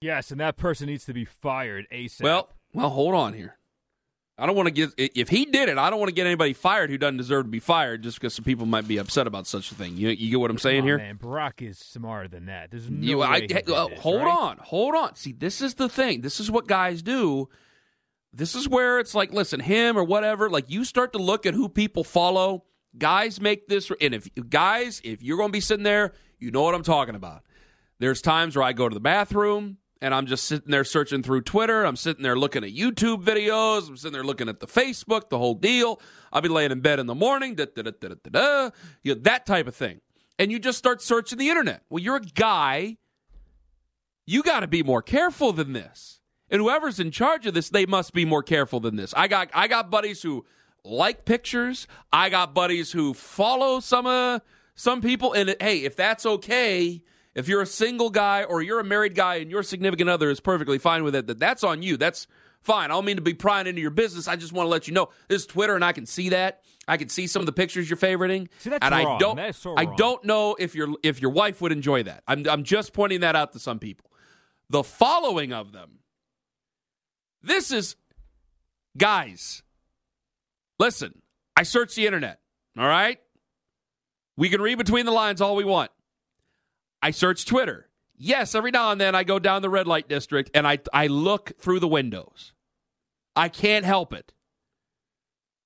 Yes, 0.00 0.30
and 0.32 0.40
that 0.40 0.56
person 0.56 0.88
needs 0.88 1.04
to 1.06 1.14
be 1.14 1.24
fired 1.24 1.86
ASAP. 1.92 2.22
Well, 2.22 2.50
well, 2.74 2.90
hold 2.90 3.14
on 3.14 3.32
here. 3.32 3.56
I 4.36 4.46
don't 4.46 4.56
want 4.56 4.66
to 4.66 4.72
get 4.72 4.90
if 4.96 5.28
he 5.28 5.44
did 5.44 5.68
it. 5.68 5.78
I 5.78 5.90
don't 5.90 6.00
want 6.00 6.08
to 6.08 6.14
get 6.14 6.26
anybody 6.26 6.54
fired 6.54 6.90
who 6.90 6.98
doesn't 6.98 7.18
deserve 7.18 7.44
to 7.44 7.50
be 7.50 7.60
fired 7.60 8.02
just 8.02 8.18
because 8.18 8.34
some 8.34 8.44
people 8.44 8.66
might 8.66 8.88
be 8.88 8.96
upset 8.96 9.28
about 9.28 9.46
such 9.46 9.70
a 9.70 9.76
thing. 9.76 9.96
You, 9.96 10.08
you 10.08 10.30
get 10.30 10.40
what 10.40 10.50
I'm 10.50 10.58
saying 10.58 10.80
on, 10.80 10.86
here? 10.86 10.98
man, 10.98 11.18
Barack 11.18 11.62
is 11.62 11.78
smarter 11.78 12.26
than 12.26 12.46
that. 12.46 12.72
There's 12.72 12.90
no 12.90 13.06
You, 13.06 13.18
way 13.18 13.26
I, 13.28 13.36
uh, 13.72 13.88
this, 13.88 14.00
hold 14.00 14.22
right? 14.22 14.36
on, 14.36 14.56
hold 14.60 14.96
on. 14.96 15.14
See, 15.14 15.32
this 15.32 15.60
is 15.60 15.74
the 15.74 15.88
thing. 15.88 16.22
This 16.22 16.40
is 16.40 16.50
what 16.50 16.66
guys 16.66 17.00
do. 17.00 17.48
This 18.32 18.56
is 18.56 18.68
where 18.68 18.98
it's 18.98 19.14
like, 19.14 19.32
listen, 19.32 19.60
him 19.60 19.96
or 19.96 20.02
whatever. 20.02 20.50
Like 20.50 20.68
you 20.68 20.84
start 20.84 21.12
to 21.12 21.18
look 21.20 21.46
at 21.46 21.54
who 21.54 21.68
people 21.68 22.02
follow. 22.02 22.64
Guys 22.98 23.40
make 23.40 23.68
this, 23.68 23.90
and 24.00 24.14
if 24.14 24.28
guys, 24.50 25.00
if 25.04 25.22
you're 25.22 25.36
going 25.36 25.48
to 25.50 25.52
be 25.52 25.60
sitting 25.60 25.84
there, 25.84 26.12
you 26.40 26.50
know 26.50 26.62
what 26.62 26.74
I'm 26.74 26.82
talking 26.82 27.14
about. 27.14 27.42
There's 28.00 28.20
times 28.20 28.56
where 28.56 28.64
I 28.64 28.72
go 28.72 28.88
to 28.88 28.94
the 28.94 29.00
bathroom 29.00 29.78
and 30.04 30.14
I'm 30.14 30.26
just 30.26 30.44
sitting 30.44 30.70
there 30.70 30.84
searching 30.84 31.22
through 31.22 31.40
Twitter. 31.40 31.86
I'm 31.86 31.96
sitting 31.96 32.22
there 32.22 32.36
looking 32.36 32.62
at 32.62 32.74
YouTube 32.74 33.24
videos. 33.24 33.88
I'm 33.88 33.96
sitting 33.96 34.12
there 34.12 34.22
looking 34.22 34.50
at 34.50 34.60
the 34.60 34.66
Facebook, 34.66 35.30
the 35.30 35.38
whole 35.38 35.54
deal. 35.54 35.98
I'll 36.30 36.42
be 36.42 36.50
laying 36.50 36.72
in 36.72 36.80
bed 36.80 36.98
in 36.98 37.06
the 37.06 37.14
morning, 37.14 37.54
da, 37.54 37.64
da, 37.74 37.80
da, 37.80 37.90
da, 37.98 38.08
da, 38.08 38.30
da, 38.30 38.70
you 39.02 39.14
know, 39.14 39.20
that 39.22 39.46
type 39.46 39.66
of 39.66 39.74
thing. 39.74 40.02
And 40.38 40.52
you 40.52 40.58
just 40.58 40.76
start 40.76 41.00
searching 41.00 41.38
the 41.38 41.48
internet. 41.48 41.84
Well, 41.88 42.02
you're 42.02 42.16
a 42.16 42.20
guy. 42.20 42.98
You 44.26 44.42
got 44.42 44.60
to 44.60 44.66
be 44.66 44.82
more 44.82 45.00
careful 45.00 45.54
than 45.54 45.72
this. 45.72 46.20
And 46.50 46.60
whoever's 46.60 47.00
in 47.00 47.10
charge 47.10 47.46
of 47.46 47.54
this, 47.54 47.70
they 47.70 47.86
must 47.86 48.12
be 48.12 48.26
more 48.26 48.42
careful 48.42 48.80
than 48.80 48.96
this. 48.96 49.14
I 49.16 49.26
got 49.26 49.48
I 49.54 49.68
got 49.68 49.90
buddies 49.90 50.20
who 50.20 50.44
like 50.84 51.24
pictures. 51.24 51.88
I 52.12 52.28
got 52.28 52.52
buddies 52.52 52.92
who 52.92 53.14
follow 53.14 53.80
some 53.80 54.04
uh, 54.04 54.40
some 54.74 55.00
people. 55.00 55.32
And 55.32 55.56
hey, 55.60 55.78
if 55.78 55.96
that's 55.96 56.26
okay, 56.26 57.00
if 57.34 57.48
you're 57.48 57.62
a 57.62 57.66
single 57.66 58.10
guy 58.10 58.44
or 58.44 58.62
you're 58.62 58.80
a 58.80 58.84
married 58.84 59.14
guy 59.14 59.36
and 59.36 59.50
your 59.50 59.62
significant 59.62 60.08
other 60.08 60.30
is 60.30 60.40
perfectly 60.40 60.78
fine 60.78 61.04
with 61.04 61.14
it, 61.14 61.26
that 61.26 61.38
that's 61.38 61.64
on 61.64 61.82
you. 61.82 61.96
That's 61.96 62.26
fine. 62.62 62.86
I 62.90 62.94
don't 62.94 63.04
mean 63.04 63.16
to 63.16 63.22
be 63.22 63.34
prying 63.34 63.66
into 63.66 63.80
your 63.80 63.90
business. 63.90 64.28
I 64.28 64.36
just 64.36 64.52
want 64.52 64.66
to 64.66 64.70
let 64.70 64.86
you 64.88 64.94
know 64.94 65.08
this 65.28 65.42
is 65.42 65.46
Twitter, 65.46 65.74
and 65.74 65.84
I 65.84 65.92
can 65.92 66.06
see 66.06 66.30
that. 66.30 66.62
I 66.86 66.96
can 66.96 67.08
see 67.08 67.26
some 67.26 67.40
of 67.40 67.46
the 67.46 67.52
pictures 67.52 67.88
you're 67.88 67.96
favoriting. 67.96 68.48
See, 68.58 68.70
that's 68.70 68.84
and 68.84 68.94
I 68.94 69.04
wrong. 69.04 69.18
don't. 69.18 69.36
That 69.36 69.50
is 69.50 69.56
so 69.56 69.74
I 69.76 69.86
don't 69.86 70.24
know 70.24 70.56
if 70.58 70.74
your 70.74 70.88
if 71.02 71.20
your 71.20 71.30
wife 71.30 71.60
would 71.60 71.72
enjoy 71.72 72.02
that. 72.04 72.22
I'm 72.26 72.46
I'm 72.48 72.62
just 72.62 72.92
pointing 72.92 73.20
that 73.20 73.36
out 73.36 73.52
to 73.52 73.58
some 73.58 73.78
people. 73.78 74.10
The 74.70 74.82
following 74.84 75.52
of 75.52 75.72
them. 75.72 75.98
This 77.42 77.70
is 77.70 77.96
guys. 78.96 79.62
Listen, 80.78 81.20
I 81.56 81.62
search 81.62 81.94
the 81.94 82.06
internet. 82.06 82.40
All 82.78 82.86
right, 82.86 83.18
we 84.36 84.48
can 84.48 84.60
read 84.60 84.78
between 84.78 85.06
the 85.06 85.12
lines 85.12 85.40
all 85.40 85.54
we 85.56 85.64
want. 85.64 85.90
I 87.04 87.10
search 87.10 87.44
Twitter. 87.44 87.90
Yes, 88.16 88.54
every 88.54 88.70
now 88.70 88.90
and 88.90 88.98
then 88.98 89.14
I 89.14 89.24
go 89.24 89.38
down 89.38 89.60
the 89.60 89.68
red 89.68 89.86
light 89.86 90.08
district 90.08 90.50
and 90.54 90.66
I 90.66 90.78
I 90.90 91.06
look 91.06 91.52
through 91.58 91.80
the 91.80 91.86
windows. 91.88 92.54
I 93.36 93.50
can't 93.50 93.84
help 93.84 94.14
it. 94.14 94.32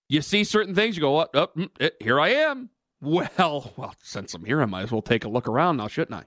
You 0.09 0.21
see 0.21 0.43
certain 0.43 0.75
things, 0.75 0.97
you 0.97 1.01
go, 1.01 1.13
"What? 1.13 1.31
Oh, 1.35 1.49
eh, 1.79 1.91
here 2.01 2.21
I 2.21 2.31
am." 2.31 2.71
Well, 3.01 3.73
well, 3.77 3.95
since 4.03 4.35
I'm 4.35 4.45
here, 4.45 4.61
I 4.61 4.65
might 4.65 4.83
as 4.83 4.91
well 4.91 5.03
take 5.03 5.25
a 5.25 5.29
look 5.29 5.47
around 5.47 5.77
now, 5.77 5.87
shouldn't 5.87 6.21
I? 6.21 6.25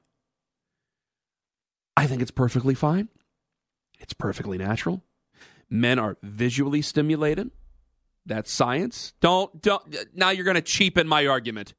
I 1.98 2.08
think 2.08 2.22
it's 2.22 2.32
perfectly 2.32 2.76
fine. 2.76 3.10
It's 4.00 4.14
perfectly 4.14 4.58
natural. 4.58 5.04
Men 5.70 6.00
are 6.00 6.16
visually 6.24 6.82
stimulated. 6.82 7.52
That's 8.26 8.50
science. 8.50 9.12
Don't 9.20 9.62
don't 9.62 9.84
now 10.16 10.30
you're 10.30 10.46
going 10.46 10.56
to 10.56 10.62
cheapen 10.62 11.10
my 11.10 11.28
argument. 11.28 11.74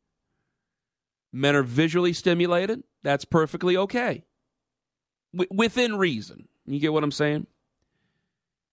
Men 1.33 1.57
are 1.57 1.63
visually 1.63 2.13
stimulated. 2.13 2.83
That's 3.03 3.25
perfectly 3.25 3.77
okay. 3.77 4.25
W- 5.35 5.49
within 5.51 5.97
reason. 5.97 6.49
You 6.67 6.79
get 6.79 6.93
what 6.93 7.05
I'm 7.05 7.11
saying? 7.11 7.47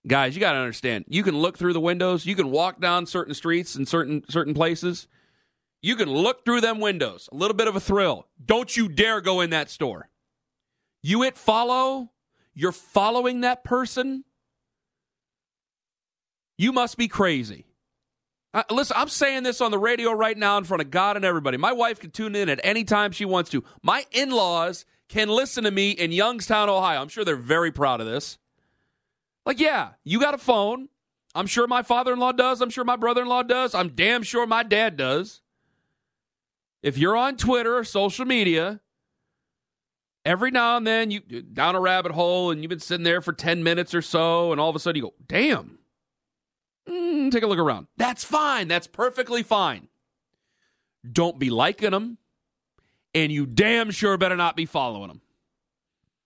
Guys, 0.07 0.35
you 0.35 0.39
got 0.39 0.53
to 0.53 0.59
understand. 0.59 1.05
You 1.07 1.23
can 1.23 1.37
look 1.37 1.57
through 1.57 1.73
the 1.73 1.79
windows, 1.79 2.25
you 2.25 2.35
can 2.35 2.51
walk 2.51 2.79
down 2.79 3.05
certain 3.05 3.33
streets 3.33 3.75
and 3.75 3.87
certain 3.87 4.23
certain 4.29 4.53
places. 4.53 5.07
You 5.81 5.95
can 5.95 6.09
look 6.09 6.43
through 6.43 6.61
them 6.61 6.79
windows. 6.79 7.29
A 7.31 7.35
little 7.35 7.55
bit 7.55 7.67
of 7.67 7.75
a 7.75 7.79
thrill. 7.79 8.27
Don't 8.43 8.75
you 8.75 8.89
dare 8.89 9.21
go 9.21 9.39
in 9.39 9.51
that 9.51 9.69
store. 9.69 10.09
You 11.01 11.21
hit 11.21 11.37
follow, 11.37 12.11
you're 12.53 12.73
following 12.73 13.41
that 13.41 13.63
person. 13.63 14.25
You 16.57 16.73
must 16.73 16.97
be 16.97 17.07
crazy. 17.07 17.68
Uh, 18.53 18.63
listen, 18.71 18.95
I'm 18.97 19.09
saying 19.09 19.43
this 19.43 19.61
on 19.61 19.71
the 19.71 19.77
radio 19.77 20.11
right 20.11 20.37
now 20.37 20.57
in 20.57 20.63
front 20.63 20.81
of 20.81 20.89
God 20.89 21.15
and 21.15 21.23
everybody. 21.23 21.57
My 21.57 21.71
wife 21.71 21.99
can 21.99 22.09
tune 22.09 22.35
in 22.35 22.49
at 22.49 22.59
any 22.63 22.83
time 22.83 23.11
she 23.11 23.25
wants 23.25 23.51
to. 23.51 23.63
My 23.83 24.05
in 24.11 24.31
laws 24.31 24.85
can 25.07 25.29
listen 25.29 25.63
to 25.65 25.71
me 25.71 25.91
in 25.91 26.11
Youngstown, 26.11 26.69
Ohio. 26.69 27.01
I'm 27.01 27.09
sure 27.09 27.23
they're 27.23 27.35
very 27.35 27.71
proud 27.71 28.01
of 28.01 28.07
this. 28.07 28.37
Like, 29.45 29.59
yeah, 29.59 29.91
you 30.03 30.19
got 30.19 30.33
a 30.33 30.39
phone. 30.39 30.89
I'm 31.35 31.47
sure 31.47 31.67
my 31.67 31.83
father 31.83 32.13
in 32.13 32.19
law 32.19 32.31
does. 32.31 32.61
I'm 32.61 32.69
sure 32.69 32.83
my 32.83 32.95
brother 32.95 33.21
in 33.21 33.27
law 33.27 33.43
does. 33.43 33.75
I'm 33.75 33.89
damn 33.89 34.23
sure 34.23 34.47
my 34.47 34.63
dad 34.63 34.97
does. 34.97 35.41
If 36.81 36.97
you're 36.97 37.17
on 37.17 37.37
Twitter 37.37 37.77
or 37.77 37.83
social 37.83 38.25
media, 38.25 38.79
every 40.25 40.51
now 40.51 40.77
and 40.77 40.87
then 40.87 41.11
you 41.11 41.19
down 41.19 41.75
a 41.75 41.79
rabbit 41.79 42.11
hole 42.11 42.51
and 42.51 42.61
you've 42.61 42.69
been 42.69 42.79
sitting 42.79 43.03
there 43.03 43.21
for 43.21 43.33
10 43.33 43.63
minutes 43.63 43.93
or 43.93 44.01
so, 44.01 44.51
and 44.51 44.61
all 44.61 44.69
of 44.69 44.75
a 44.75 44.79
sudden 44.79 44.95
you 44.97 45.09
go, 45.09 45.13
damn, 45.27 45.78
mm, 46.89 47.31
take 47.31 47.43
a 47.43 47.47
look 47.47 47.59
around. 47.59 47.87
That's 47.97 48.23
fine. 48.23 48.67
That's 48.67 48.87
perfectly 48.87 49.43
fine. 49.43 49.87
Don't 51.09 51.39
be 51.39 51.49
liking 51.49 51.91
them, 51.91 52.17
and 53.13 53.31
you 53.31 53.45
damn 53.45 53.91
sure 53.91 54.17
better 54.17 54.35
not 54.35 54.55
be 54.55 54.65
following 54.65 55.07
them. 55.07 55.21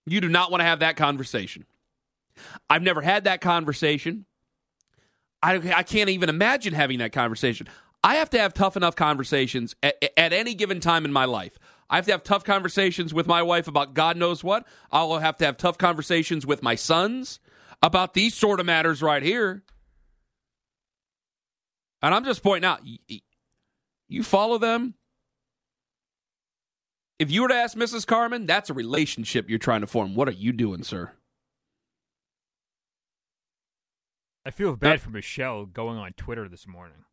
You 0.06 0.20
do 0.20 0.28
not 0.28 0.50
want 0.50 0.60
to 0.60 0.66
have 0.66 0.80
that 0.80 0.96
conversation. 0.96 1.64
I've 2.68 2.82
never 2.82 3.00
had 3.00 3.24
that 3.24 3.40
conversation. 3.40 4.26
I, 5.42 5.60
I 5.74 5.82
can't 5.82 6.10
even 6.10 6.28
imagine 6.28 6.74
having 6.74 6.98
that 6.98 7.12
conversation. 7.12 7.68
I 8.02 8.16
have 8.16 8.30
to 8.30 8.38
have 8.38 8.52
tough 8.52 8.76
enough 8.76 8.96
conversations 8.96 9.74
at, 9.82 9.96
at, 10.16 10.32
any 10.32 10.54
given 10.54 10.80
time 10.80 11.04
in 11.04 11.12
my 11.12 11.24
life. 11.24 11.58
I 11.88 11.96
have 11.96 12.06
to 12.06 12.12
have 12.12 12.24
tough 12.24 12.44
conversations 12.44 13.14
with 13.14 13.26
my 13.26 13.42
wife 13.42 13.68
about 13.68 13.94
God 13.94 14.16
knows 14.16 14.42
what. 14.42 14.66
I'll 14.90 15.18
have 15.18 15.36
to 15.38 15.46
have 15.46 15.56
tough 15.56 15.78
conversations 15.78 16.44
with 16.44 16.62
my 16.62 16.74
sons 16.74 17.40
about 17.82 18.14
these 18.14 18.34
sort 18.34 18.60
of 18.60 18.66
matters 18.66 19.02
right 19.02 19.22
here. 19.22 19.62
And 22.04 22.14
I'm 22.14 22.26
just 22.26 22.42
pointing 22.42 22.68
out, 22.68 22.82
you 24.08 24.22
follow 24.22 24.58
them. 24.58 24.92
If 27.18 27.30
you 27.30 27.40
were 27.40 27.48
to 27.48 27.54
ask 27.54 27.74
Mrs. 27.74 28.06
Carman, 28.06 28.44
that's 28.44 28.68
a 28.68 28.74
relationship 28.74 29.48
you're 29.48 29.58
trying 29.58 29.80
to 29.80 29.86
form. 29.86 30.14
What 30.14 30.28
are 30.28 30.32
you 30.32 30.52
doing, 30.52 30.82
sir? 30.82 31.12
I 34.44 34.50
feel 34.50 34.76
bad 34.76 35.00
for 35.00 35.08
Michelle 35.08 35.64
going 35.64 35.96
on 35.96 36.12
Twitter 36.12 36.46
this 36.46 36.66
morning. 36.66 37.06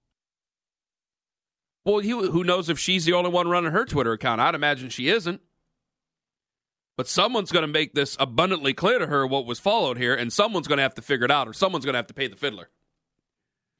Well, 1.86 2.00
he, 2.00 2.10
who 2.10 2.44
knows 2.44 2.68
if 2.68 2.78
she's 2.78 3.06
the 3.06 3.14
only 3.14 3.30
one 3.32 3.48
running 3.48 3.72
her 3.72 3.86
Twitter 3.86 4.12
account? 4.12 4.42
I'd 4.42 4.56
imagine 4.56 4.90
she 4.90 5.08
isn't. 5.08 5.40
But 6.98 7.08
someone's 7.08 7.54
going 7.54 7.66
to 7.66 7.72
make 7.72 7.94
this 7.94 8.18
abundantly 8.20 8.74
clear 8.74 9.00
to 9.00 9.08
her 9.08 9.26
what 9.26 9.46
was 9.46 9.58
followed 9.58 9.98
here, 9.98 10.14
and 10.14 10.34
someone's 10.34 10.68
going 10.68 10.80
to 10.80 10.84
have 10.84 10.96
to 10.96 11.02
figure 11.02 11.24
it 11.24 11.32
out, 11.32 11.48
or 11.48 11.54
someone's 11.54 11.86
going 11.86 11.94
to 11.94 12.00
have 12.00 12.08
to 12.08 12.14
pay 12.14 12.28
the 12.28 12.36
fiddler. 12.36 12.68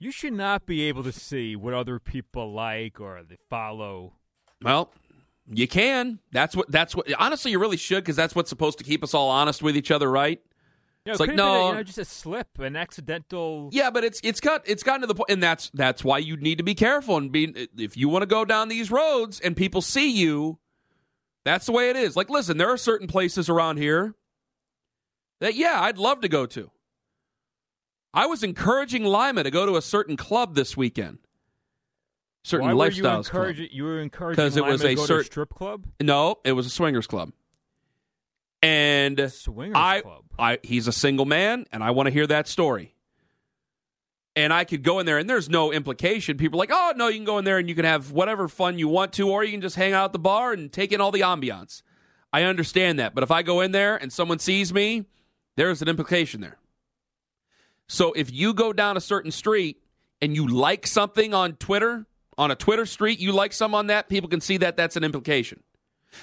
You 0.02 0.12
should 0.12 0.34
not 0.34 0.66
be 0.66 0.82
able 0.86 1.04
to 1.04 1.12
see 1.12 1.56
what 1.56 1.76
other 1.76 2.00
people 2.00 2.52
like 2.52 3.00
or 3.00 3.22
they 3.22 3.38
follow. 3.52 4.14
Well, 4.60 4.92
you 5.48 5.68
can. 5.68 6.18
That's 6.32 6.56
what. 6.56 6.72
That's 6.72 6.96
what. 6.96 7.06
Honestly, 7.20 7.52
you 7.52 7.60
really 7.60 7.78
should 7.78 8.04
because 8.04 8.16
that's 8.16 8.34
what's 8.34 8.50
supposed 8.50 8.80
to 8.80 8.84
keep 8.84 9.04
us 9.04 9.14
all 9.14 9.30
honest 9.30 9.62
with 9.62 9.78
each 9.78 9.92
other, 9.92 10.10
right? 10.10 10.42
it's 11.06 11.20
like 11.20 11.36
no, 11.36 11.54
a, 11.54 11.68
you 11.68 11.76
know, 11.76 11.84
just 11.84 12.00
a 12.00 12.06
slip, 12.06 12.58
an 12.58 12.76
accidental. 12.76 13.70
Yeah, 13.72 13.92
but 13.92 14.04
it's 14.04 14.20
it's 14.24 14.40
got 14.40 14.68
it's 14.68 14.82
gotten 14.82 15.02
to 15.02 15.08
the 15.08 15.14
point, 15.14 15.30
and 15.30 15.44
that's 15.44 15.70
that's 15.76 16.04
why 16.04 16.18
you 16.18 16.36
need 16.36 16.58
to 16.58 16.64
be 16.64 16.74
careful 16.74 17.18
and 17.18 17.32
be 17.32 17.68
if 17.78 17.96
you 17.96 18.10
want 18.10 18.24
to 18.24 18.28
go 18.28 18.44
down 18.44 18.70
these 18.70 18.90
roads 18.90 19.40
and 19.40 19.56
people 19.56 19.84
see 19.84 20.10
you. 20.10 20.58
That's 21.46 21.68
the 21.68 21.74
way 21.74 21.92
it 21.92 21.96
is. 21.96 22.16
Like, 22.16 22.32
listen, 22.32 22.58
there 22.58 22.72
are 22.72 22.78
certain 22.78 23.08
places 23.08 23.50
around 23.50 23.78
here 23.78 24.16
that 25.42 25.54
yeah, 25.54 25.80
I'd 25.80 26.00
love 26.00 26.22
to 26.22 26.28
go 26.28 26.48
to. 26.48 26.72
I 28.14 28.26
was 28.26 28.44
encouraging 28.44 29.04
Lima 29.04 29.44
to 29.44 29.52
go 29.52 29.66
to 29.66 29.78
a 29.78 29.82
certain 29.82 30.18
club 30.18 30.56
this 30.56 30.76
weekend. 30.76 31.20
Certain 32.44 32.68
Why 32.68 32.90
lifestyles 32.90 33.26
you, 33.26 33.30
club. 33.30 33.56
you 33.72 33.84
were 33.84 34.02
encouraging 34.02 34.36
because 34.44 34.58
it 34.58 34.66
was 34.66 34.84
a, 34.84 34.96
certain 34.96 35.26
strip 35.26 35.54
club. 35.54 35.86
No, 36.02 36.40
it 36.44 36.54
was 36.54 36.66
a 36.66 36.72
swingers 36.72 37.08
club. 37.08 37.32
And 38.64 39.32
swingers 39.32 39.76
I, 39.76 40.02
club. 40.02 40.24
I, 40.38 40.60
he's 40.64 40.88
a 40.88 40.92
single 40.92 41.26
man, 41.26 41.66
and 41.72 41.84
I 41.84 41.92
want 41.92 42.08
to 42.08 42.12
hear 42.12 42.28
that 42.28 42.48
story. 42.48 42.96
And 44.36 44.52
I 44.52 44.64
could 44.64 44.82
go 44.82 45.00
in 45.00 45.06
there, 45.06 45.18
and 45.18 45.30
there's 45.30 45.50
no 45.50 45.72
implication. 45.72 46.38
People 46.38 46.58
are 46.58 46.64
like, 46.64 46.72
oh, 46.72 46.94
no, 46.96 47.10
you 47.10 47.18
can 47.18 47.26
go 47.26 47.38
in 47.38 47.46
there 47.46 47.58
and 47.58 47.68
you 47.68 47.76
can 47.76 47.86
have 47.86 48.12
whatever 48.12 48.48
fun 48.48 48.80
you 48.80 48.88
want 48.88 49.14
to, 49.14 49.30
or 49.30 49.44
you 49.44 49.52
can 49.52 49.62
just 49.62 49.76
hang 49.76 49.94
out 49.94 50.06
at 50.06 50.14
the 50.14 50.20
bar 50.20 50.54
and 50.54 50.72
take 50.72 50.92
in 50.92 51.02
all 51.02 51.12
the 51.12 51.22
ambiance. 51.22 51.82
I 52.32 52.44
understand 52.44 52.98
that. 52.98 53.14
But 53.14 53.24
if 53.24 53.32
I 53.32 53.42
go 53.42 53.60
in 53.62 53.72
there 53.72 53.98
and 53.98 54.12
someone 54.12 54.40
sees 54.40 54.74
me, 54.74 55.06
there's 55.58 55.82
an 55.82 55.90
implication 55.90 56.40
there. 56.40 56.58
So 57.92 58.14
if 58.14 58.32
you 58.32 58.54
go 58.54 58.72
down 58.72 58.96
a 58.96 59.02
certain 59.02 59.32
street 59.32 59.84
and 60.22 60.34
you 60.34 60.48
like 60.48 60.88
something 60.88 61.34
on 61.34 61.58
Twitter, 61.58 62.06
on 62.38 62.50
a 62.50 62.56
Twitter 62.56 62.86
street, 62.86 63.20
you 63.20 63.34
like 63.34 63.52
some 63.52 63.76
on 63.76 63.88
that, 63.88 64.08
people 64.08 64.30
can 64.30 64.40
see 64.40 64.56
that 64.58 64.78
that's 64.78 64.96
an 64.96 65.04
implication. 65.04 65.62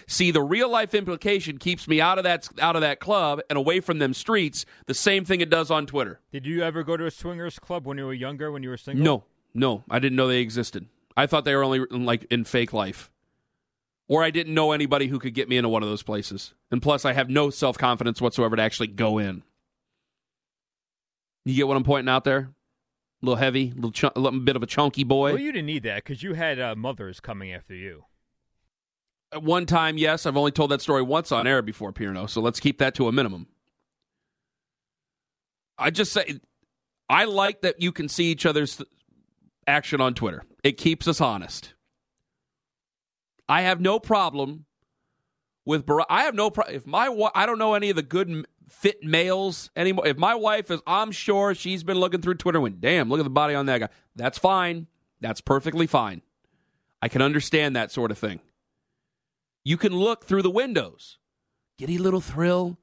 See, 0.06 0.30
the 0.30 0.40
real 0.40 0.70
life 0.70 0.94
implication 0.94 1.58
keeps 1.58 1.86
me 1.86 2.00
out 2.00 2.16
of 2.16 2.24
that 2.24 2.48
out 2.58 2.74
of 2.74 2.80
that 2.80 3.00
club 3.00 3.40
and 3.50 3.58
away 3.58 3.80
from 3.80 3.98
them 3.98 4.14
streets. 4.14 4.64
The 4.86 4.94
same 4.94 5.26
thing 5.26 5.42
it 5.42 5.50
does 5.50 5.70
on 5.70 5.84
Twitter. 5.84 6.20
Did 6.32 6.46
you 6.46 6.62
ever 6.62 6.82
go 6.82 6.96
to 6.96 7.04
a 7.04 7.10
swingers 7.10 7.58
club 7.58 7.86
when 7.86 7.98
you 7.98 8.06
were 8.06 8.14
younger? 8.14 8.50
When 8.50 8.62
you 8.62 8.70
were 8.70 8.78
single? 8.78 9.04
No, 9.04 9.24
no, 9.52 9.84
I 9.90 9.98
didn't 9.98 10.16
know 10.16 10.26
they 10.26 10.40
existed. 10.40 10.86
I 11.18 11.26
thought 11.26 11.44
they 11.44 11.54
were 11.54 11.64
only 11.64 11.84
in, 11.90 12.06
like 12.06 12.24
in 12.30 12.44
fake 12.44 12.72
life, 12.72 13.10
or 14.08 14.24
I 14.24 14.30
didn't 14.30 14.54
know 14.54 14.72
anybody 14.72 15.08
who 15.08 15.18
could 15.18 15.34
get 15.34 15.50
me 15.50 15.58
into 15.58 15.68
one 15.68 15.82
of 15.82 15.90
those 15.90 16.02
places. 16.02 16.54
And 16.70 16.80
plus, 16.80 17.04
I 17.04 17.12
have 17.12 17.28
no 17.28 17.50
self 17.50 17.76
confidence 17.76 18.22
whatsoever 18.22 18.56
to 18.56 18.62
actually 18.62 18.88
go 18.88 19.18
in. 19.18 19.42
You 21.48 21.54
get 21.54 21.66
what 21.66 21.78
I'm 21.78 21.84
pointing 21.84 22.10
out 22.10 22.24
there? 22.24 22.50
A 23.22 23.26
little 23.26 23.36
heavy, 23.36 23.70
a 23.70 23.74
little, 23.74 23.90
ch- 23.90 24.04
a 24.04 24.20
little 24.20 24.38
bit 24.40 24.54
of 24.54 24.62
a 24.62 24.66
chunky 24.66 25.02
boy. 25.02 25.32
Well, 25.32 25.40
you 25.40 25.50
didn't 25.50 25.66
need 25.66 25.84
that 25.84 26.04
because 26.04 26.22
you 26.22 26.34
had 26.34 26.60
uh, 26.60 26.76
mothers 26.76 27.20
coming 27.20 27.52
after 27.52 27.74
you. 27.74 28.04
At 29.32 29.42
one 29.42 29.64
time, 29.64 29.96
yes. 29.96 30.26
I've 30.26 30.36
only 30.36 30.50
told 30.50 30.70
that 30.72 30.82
story 30.82 31.00
once 31.02 31.32
on 31.32 31.46
air 31.46 31.62
before, 31.62 31.90
Pierno, 31.90 32.28
so 32.28 32.42
let's 32.42 32.60
keep 32.60 32.78
that 32.78 32.94
to 32.96 33.08
a 33.08 33.12
minimum. 33.12 33.46
I 35.78 35.88
just 35.88 36.12
say, 36.12 36.38
I 37.08 37.24
like 37.24 37.62
that 37.62 37.80
you 37.80 37.92
can 37.92 38.08
see 38.08 38.26
each 38.26 38.44
other's 38.44 38.82
action 39.66 40.02
on 40.02 40.12
Twitter. 40.12 40.44
It 40.62 40.72
keeps 40.72 41.08
us 41.08 41.20
honest. 41.20 41.72
I 43.48 43.62
have 43.62 43.80
no 43.80 43.98
problem 43.98 44.66
with 45.64 45.86
Bar- 45.86 46.06
I 46.10 46.24
have 46.24 46.34
no 46.34 46.50
problem 46.50 46.76
if 46.76 46.86
my 46.86 47.08
I 47.34 47.46
don't 47.46 47.58
know 47.58 47.72
any 47.72 47.88
of 47.88 47.96
the 47.96 48.02
good 48.02 48.46
fit 48.68 49.02
males 49.02 49.70
anymore. 49.76 50.06
If 50.06 50.16
my 50.16 50.34
wife 50.34 50.70
is, 50.70 50.80
I'm 50.86 51.10
sure 51.10 51.54
she's 51.54 51.82
been 51.82 51.98
looking 51.98 52.20
through 52.20 52.34
Twitter. 52.34 52.60
Went, 52.60 52.80
damn, 52.80 53.08
look 53.08 53.20
at 53.20 53.24
the 53.24 53.30
body 53.30 53.54
on 53.54 53.66
that 53.66 53.78
guy. 53.78 53.88
That's 54.16 54.38
fine. 54.38 54.86
That's 55.20 55.40
perfectly 55.40 55.86
fine. 55.86 56.22
I 57.00 57.08
can 57.08 57.22
understand 57.22 57.76
that 57.76 57.92
sort 57.92 58.10
of 58.10 58.18
thing. 58.18 58.40
You 59.64 59.76
can 59.76 59.92
look 59.92 60.24
through 60.24 60.42
the 60.42 60.50
windows. 60.50 61.18
A 61.80 61.86
little 61.86 62.20
thrill. 62.20 62.78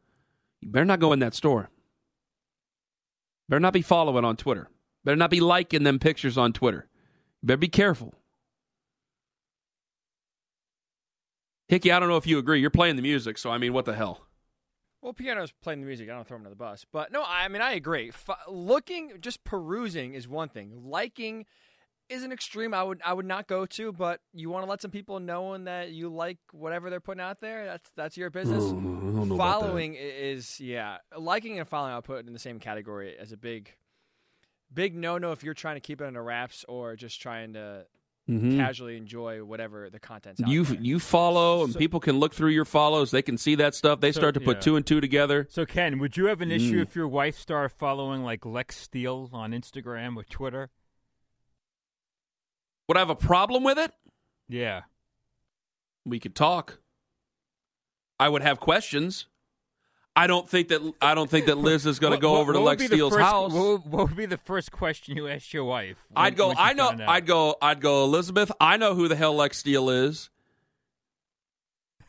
You 0.62 0.70
better 0.70 0.86
not 0.86 1.00
go 1.00 1.14
in 1.14 1.20
that 1.20 1.34
store. 1.34 1.70
Better 3.50 3.60
not 3.60 3.74
be 3.74 3.82
following 3.82 4.26
on 4.26 4.38
Twitter. 4.38 4.70
Better 5.04 5.18
not 5.18 5.30
be 5.30 5.40
liking 5.40 5.84
them 5.84 6.00
pictures 6.00 6.38
on 6.38 6.54
Twitter. 6.54 6.88
Better 7.44 7.58
be 7.58 7.68
careful. 7.68 8.14
Hickey, 11.68 11.92
I 11.92 12.00
don't 12.00 12.10
know 12.10 12.18
if 12.18 12.28
you 12.28 12.38
agree. 12.38 12.62
You're 12.62 12.70
playing 12.70 12.96
the 12.96 13.02
music, 13.02 13.38
so 13.38 13.50
I 13.50 13.58
mean, 13.58 13.74
what 13.74 13.86
the 13.86 13.96
hell? 13.96 14.25
Well, 15.06 15.14
Pierno's 15.14 15.52
playing 15.52 15.82
the 15.82 15.86
music. 15.86 16.10
I 16.10 16.14
don't 16.14 16.28
throw 16.28 16.38
him 16.38 16.42
under 16.42 16.50
the 16.50 16.56
bus. 16.56 16.84
But 16.92 17.12
no, 17.12 17.24
I 17.24 17.48
mean, 17.48 17.62
I 17.62 17.74
agree. 17.74 18.10
F- 18.10 18.40
looking, 18.50 19.12
just 19.22 19.44
perusing 19.44 20.16
is 20.16 20.28
one 20.28 20.50
thing. 20.50 20.72
Liking 20.84 21.46
is 22.10 22.24
an 22.24 22.32
extreme 22.32 22.74
I 22.74 22.82
would 22.82 23.02
I 23.06 23.14
would 23.14 23.28
not 23.28 23.46
go 23.46 23.68
to, 23.68 23.92
but 23.92 24.20
you 24.34 24.50
want 24.50 24.66
to 24.66 24.70
let 24.70 24.82
some 24.82 24.90
people 24.90 25.20
know 25.20 25.56
that 25.60 25.92
you 25.92 26.10
like 26.10 26.40
whatever 26.54 26.90
they're 26.90 27.00
putting 27.00 27.22
out 27.22 27.40
there. 27.40 27.68
That's 27.68 27.92
that's 27.96 28.18
your 28.18 28.32
business. 28.32 28.64
Following 29.38 29.94
is 29.96 30.60
yeah, 30.60 30.98
liking 31.16 31.60
and 31.60 31.70
following 31.70 31.94
I'll 31.94 32.02
put 32.02 32.26
in 32.26 32.34
the 32.34 32.40
same 32.40 32.60
category 32.60 33.16
as 33.16 33.32
a 33.32 33.38
big, 33.38 33.76
big 34.74 34.96
no 34.96 35.20
no 35.20 35.34
if 35.34 35.44
you're 35.44 35.54
trying 35.54 35.76
to 35.76 35.82
keep 35.82 36.02
it 36.02 36.06
under 36.06 36.24
wraps 36.24 36.66
or 36.68 36.96
just 36.96 37.22
trying 37.22 37.54
to 37.54 37.86
mm-hmm. 38.30 38.58
casually 38.58 38.98
enjoy 38.98 39.44
whatever 39.44 39.90
the 39.90 40.00
content's. 40.00 40.42
you 40.46 40.64
there. 40.64 40.78
you 40.82 41.00
follow 41.00 41.64
and 41.64 41.74
so, 41.74 41.80
people 41.80 42.00
can 42.00 42.20
look 42.20 42.34
through 42.34 42.50
your 42.50 42.66
follows. 42.66 43.12
They 43.12 43.22
can 43.22 43.38
see 43.38 43.56
that 43.56 43.76
stuff. 43.76 44.02
They 44.02 44.12
so, 44.12 44.20
start 44.20 44.34
to 44.36 44.40
put 44.42 44.58
yeah. 44.58 44.62
two 44.62 44.76
and 44.76 44.86
two 44.86 45.02
together. 45.02 45.48
So 45.50 45.66
Ken, 45.66 46.00
would 46.00 46.18
you 46.18 46.26
have 46.26 46.42
an 46.42 46.52
issue 46.52 46.80
Mm. 46.80 46.82
if 46.82 46.96
your 46.96 47.08
wife 47.08 47.38
started 47.38 47.76
following 47.76 48.24
like 48.24 48.46
Lex 48.46 48.78
Steele 48.78 49.30
on 49.34 49.52
Instagram 49.52 50.18
or 50.18 50.24
Twitter? 50.24 50.70
Would 52.88 52.98
I 52.98 53.00
have 53.00 53.10
a 53.10 53.16
problem 53.16 53.64
with 53.64 53.78
it? 53.78 53.92
Yeah. 54.48 54.82
We 56.06 56.20
could 56.20 56.36
talk. 56.36 56.80
I 58.20 58.30
would 58.30 58.44
have 58.44 58.60
questions. 58.60 59.28
I 60.18 60.28
don't 60.28 60.50
think 60.50 60.70
that 60.70 60.94
I 61.02 61.14
don't 61.14 61.30
think 61.30 61.48
that 61.48 61.58
Liz 61.58 61.86
is 61.86 62.00
going 62.00 62.14
to 62.14 62.20
go 62.20 62.32
what- 62.34 62.40
over 62.42 62.54
to 62.54 62.60
what 62.60 62.80
Lex 62.80 62.86
Steele's 62.86 63.14
first- 63.14 63.22
house. 63.26 63.52
What, 63.52 63.64
would- 63.84 63.92
what 63.92 64.08
would 64.10 64.16
be 64.18 64.26
the 64.26 64.38
first 64.38 64.72
question 64.72 65.18
you 65.18 65.28
ask 65.28 65.52
your 65.52 65.66
wife? 65.66 65.98
when- 66.10 66.26
I'd 66.26 66.36
go. 66.38 66.54
I 66.58 66.74
know. 66.74 66.90
I'd 67.06 67.26
go. 67.26 67.56
I'd 67.62 67.82
go. 67.82 68.04
Elizabeth. 68.06 68.52
I 68.62 68.78
know 68.78 68.96
who 68.96 69.08
the 69.10 69.16
hell 69.18 69.36
Lex 69.36 69.58
Steele 69.58 69.90
is, 69.90 70.30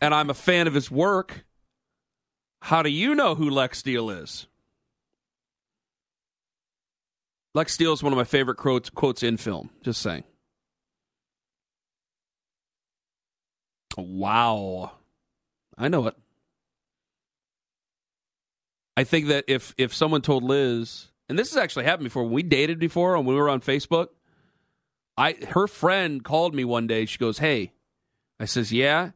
and 0.00 0.14
I'm 0.14 0.30
a 0.30 0.34
fan 0.34 0.66
of 0.68 0.74
his 0.74 0.90
work. 0.90 1.44
How 2.62 2.82
do 2.82 2.90
you 2.90 3.14
know 3.14 3.34
who 3.34 3.50
Lex 3.50 3.78
Steele 3.78 4.08
is? 4.10 4.46
Lex 7.54 7.72
Steele 7.72 7.92
is 7.92 8.02
one 8.02 8.12
of 8.12 8.16
my 8.16 8.24
favorite 8.24 8.56
quotes, 8.56 8.90
quotes 8.90 9.22
in 9.22 9.36
film. 9.36 9.70
Just 9.82 10.00
saying. 10.02 10.24
Wow, 13.96 14.92
I 15.78 15.88
know 15.88 16.06
it. 16.06 16.16
I 18.96 19.04
think 19.04 19.26
that 19.28 19.44
if 19.46 19.74
if 19.76 19.94
someone 19.94 20.22
told 20.22 20.42
Liz, 20.42 21.08
and 21.28 21.38
this 21.38 21.50
has 21.50 21.58
actually 21.58 21.84
happened 21.84 22.04
before, 22.04 22.24
when 22.24 22.32
we 22.32 22.42
dated 22.42 22.78
before, 22.78 23.14
and 23.16 23.26
we 23.26 23.34
were 23.34 23.48
on 23.48 23.60
Facebook, 23.60 24.08
I 25.16 25.36
her 25.50 25.66
friend 25.66 26.24
called 26.24 26.54
me 26.54 26.64
one 26.64 26.86
day. 26.86 27.04
She 27.04 27.18
goes, 27.18 27.38
"Hey," 27.38 27.72
I 28.40 28.46
says, 28.46 28.72
"Yeah, 28.72 29.10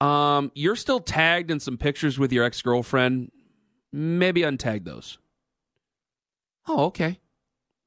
um, 0.00 0.50
you're 0.54 0.76
still 0.76 1.00
tagged 1.00 1.50
in 1.50 1.60
some 1.60 1.78
pictures 1.78 2.18
with 2.18 2.32
your 2.32 2.44
ex 2.44 2.60
girlfriend. 2.60 3.30
Maybe 3.92 4.42
untag 4.42 4.84
those." 4.84 5.18
Oh, 6.66 6.86
okay. 6.86 7.20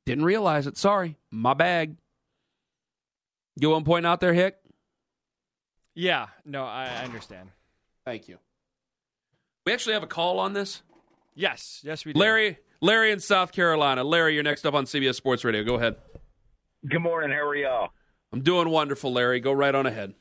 Didn't 0.06 0.26
realize 0.26 0.68
it. 0.68 0.78
Sorry, 0.78 1.18
my 1.32 1.54
bag. 1.54 1.96
You 3.58 3.70
want 3.70 3.86
to 3.86 3.90
point 3.90 4.06
out 4.06 4.20
there, 4.20 4.34
Hick? 4.34 4.58
Yeah, 5.94 6.28
no, 6.46 6.64
I 6.64 6.86
I 6.86 7.04
understand. 7.06 7.50
Thank 8.06 8.28
you. 8.28 8.38
We 9.66 9.74
actually 9.74 9.94
have 9.94 10.04
a 10.04 10.08
call 10.08 10.40
on 10.40 10.54
this. 10.54 10.84
Yes, 11.36 11.82
yes, 11.84 12.06
we 12.06 12.14
do. 12.14 12.20
Larry, 12.20 12.58
Larry 12.82 13.12
in 13.12 13.20
South 13.20 13.52
Carolina. 13.52 14.04
Larry, 14.04 14.34
you're 14.34 14.44
next 14.44 14.66
up 14.66 14.74
on 14.74 14.86
CBS 14.86 15.16
Sports 15.16 15.44
Radio. 15.44 15.64
Go 15.64 15.76
ahead. 15.76 15.98
Good 16.90 17.02
morning. 17.02 17.32
How 17.32 17.46
are 17.46 17.56
y'all? 17.56 17.90
I'm 18.32 18.42
doing 18.42 18.70
wonderful, 18.70 19.12
Larry. 19.12 19.42
Go 19.42 19.52
right 19.52 19.76
on 19.76 19.86
ahead. 19.86 20.14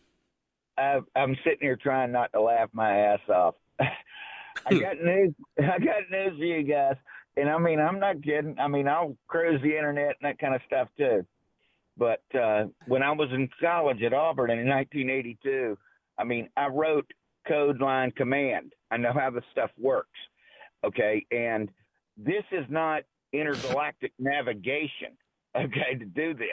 I, 0.77 1.01
I'm 1.15 1.37
sitting 1.45 1.61
here 1.61 1.77
trying 1.77 2.11
not 2.11 2.33
to 2.33 2.41
laugh 2.41 2.69
my 2.73 2.97
ass 2.99 3.21
off. 3.29 3.55
I 3.79 4.75
got 4.75 5.01
news. 5.01 5.35
I 5.59 5.79
got 5.79 6.11
news 6.11 6.37
for 6.37 6.45
you 6.45 6.63
guys, 6.65 6.97
and 7.37 7.49
I 7.49 7.59
mean, 7.59 7.79
I'm 7.79 8.01
not 8.01 8.23
kidding. 8.23 8.57
I 8.59 8.67
mean, 8.67 8.89
I'll 8.89 9.17
cruise 9.29 9.61
the 9.63 9.77
internet 9.77 10.17
and 10.21 10.29
that 10.29 10.41
kind 10.41 10.55
of 10.55 10.63
stuff 10.67 10.89
too. 10.99 11.25
But 11.97 12.23
uh, 12.37 12.65
when 12.89 13.05
I 13.05 13.13
was 13.13 13.29
in 13.33 13.49
college 13.61 14.03
at 14.03 14.13
Auburn 14.13 14.51
in 14.51 14.69
1982, 14.69 15.79
I 16.19 16.25
mean, 16.25 16.49
I 16.57 16.67
wrote 16.67 17.09
code 17.47 17.81
line 17.81 18.11
command. 18.11 18.73
I 18.91 18.97
know 18.97 19.13
how 19.13 19.31
the 19.31 19.43
stuff 19.53 19.71
works. 19.79 20.19
Okay, 20.85 21.25
and 21.31 21.71
this 22.17 22.45
is 22.53 22.65
not 22.69 23.03
intergalactic 23.33 24.13
navigation. 24.19 25.17
Okay, 25.57 25.95
to 25.99 26.05
do 26.05 26.35
this. 26.35 26.49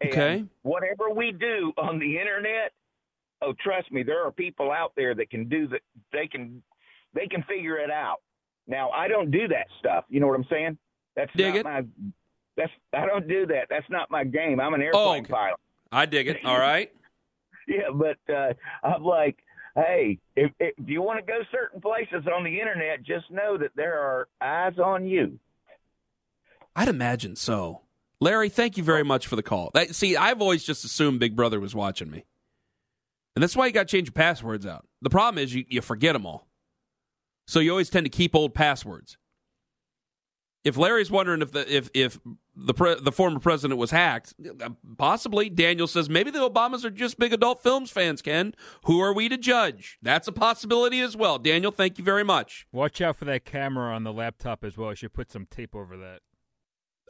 And 0.00 0.10
Okay. 0.10 0.44
Whatever 0.62 1.10
we 1.10 1.32
do 1.32 1.72
on 1.76 1.98
the 1.98 2.18
internet, 2.18 2.72
oh, 3.42 3.52
trust 3.60 3.90
me, 3.92 4.02
there 4.02 4.24
are 4.24 4.30
people 4.32 4.70
out 4.70 4.92
there 4.96 5.14
that 5.14 5.28
can 5.30 5.48
do 5.48 5.66
that. 5.68 5.80
They 6.12 6.26
can, 6.28 6.62
they 7.14 7.26
can 7.26 7.42
figure 7.42 7.78
it 7.78 7.90
out. 7.90 8.18
Now, 8.68 8.90
I 8.90 9.08
don't 9.08 9.30
do 9.30 9.48
that 9.48 9.66
stuff. 9.80 10.04
You 10.08 10.20
know 10.20 10.26
what 10.28 10.36
I'm 10.36 10.46
saying? 10.50 10.78
That's 11.16 11.32
Dig 11.34 11.54
not 11.54 11.56
it. 11.56 11.64
my. 11.64 11.84
That's 12.56 12.72
I 12.92 13.06
don't 13.06 13.26
do 13.26 13.46
that. 13.46 13.66
That's 13.70 13.88
not 13.90 14.10
my 14.10 14.24
game. 14.24 14.60
I'm 14.60 14.74
an 14.74 14.82
airplane 14.82 15.02
Oh, 15.06 15.12
okay. 15.14 15.32
pilot. 15.32 15.60
I 15.90 16.06
dig 16.06 16.28
it. 16.28 16.44
All 16.44 16.58
right. 16.58 16.92
Yeah, 17.70 17.90
but 17.92 18.16
uh, 18.34 18.54
I'm 18.82 19.04
like, 19.04 19.36
hey, 19.78 20.18
if, 20.36 20.50
if 20.58 20.74
you 20.86 21.02
want 21.02 21.24
to 21.24 21.26
go 21.26 21.40
certain 21.50 21.80
places 21.80 22.26
on 22.32 22.44
the 22.44 22.60
internet, 22.60 23.02
just 23.02 23.30
know 23.30 23.56
that 23.58 23.70
there 23.76 23.98
are 23.98 24.28
eyes 24.40 24.78
on 24.78 25.06
you. 25.06 25.38
I'd 26.74 26.88
imagine 26.88 27.36
so. 27.36 27.82
Larry, 28.20 28.48
thank 28.48 28.76
you 28.76 28.82
very 28.82 29.04
much 29.04 29.26
for 29.26 29.36
the 29.36 29.42
call. 29.42 29.70
That, 29.74 29.94
see, 29.94 30.16
I've 30.16 30.40
always 30.42 30.64
just 30.64 30.84
assumed 30.84 31.20
Big 31.20 31.36
Brother 31.36 31.60
was 31.60 31.74
watching 31.74 32.10
me. 32.10 32.24
And 33.36 33.42
that's 33.42 33.54
why 33.54 33.66
you 33.66 33.72
got 33.72 33.86
to 33.86 33.96
change 33.96 34.08
your 34.08 34.12
passwords 34.12 34.66
out. 34.66 34.84
The 35.00 35.10
problem 35.10 35.42
is 35.42 35.54
you, 35.54 35.64
you 35.68 35.80
forget 35.80 36.14
them 36.14 36.26
all. 36.26 36.48
So 37.46 37.60
you 37.60 37.70
always 37.70 37.90
tend 37.90 38.04
to 38.04 38.10
keep 38.10 38.34
old 38.34 38.54
passwords. 38.54 39.16
If 40.64 40.76
Larry's 40.76 41.10
wondering 41.10 41.40
if 41.40 41.52
the 41.52 41.74
if 41.74 41.88
if 41.94 42.18
the 42.54 42.74
pre, 42.74 42.96
the 42.96 43.12
former 43.12 43.38
president 43.38 43.78
was 43.78 43.92
hacked, 43.92 44.34
possibly 44.98 45.48
Daniel 45.48 45.86
says 45.86 46.10
maybe 46.10 46.30
the 46.30 46.50
Obamas 46.50 46.84
are 46.84 46.90
just 46.90 47.18
big 47.18 47.32
adult 47.32 47.62
films 47.62 47.90
fans. 47.90 48.20
Ken, 48.20 48.54
who 48.84 49.00
are 49.00 49.12
we 49.14 49.28
to 49.28 49.38
judge? 49.38 49.98
That's 50.02 50.26
a 50.26 50.32
possibility 50.32 51.00
as 51.00 51.16
well. 51.16 51.38
Daniel, 51.38 51.70
thank 51.70 51.96
you 51.96 52.04
very 52.04 52.24
much. 52.24 52.66
Watch 52.72 53.00
out 53.00 53.16
for 53.16 53.24
that 53.26 53.44
camera 53.44 53.94
on 53.94 54.02
the 54.02 54.12
laptop 54.12 54.64
as 54.64 54.76
well. 54.76 54.90
I 54.90 54.94
should 54.94 55.12
put 55.12 55.30
some 55.30 55.46
tape 55.46 55.74
over 55.76 55.96
that. 55.96 56.20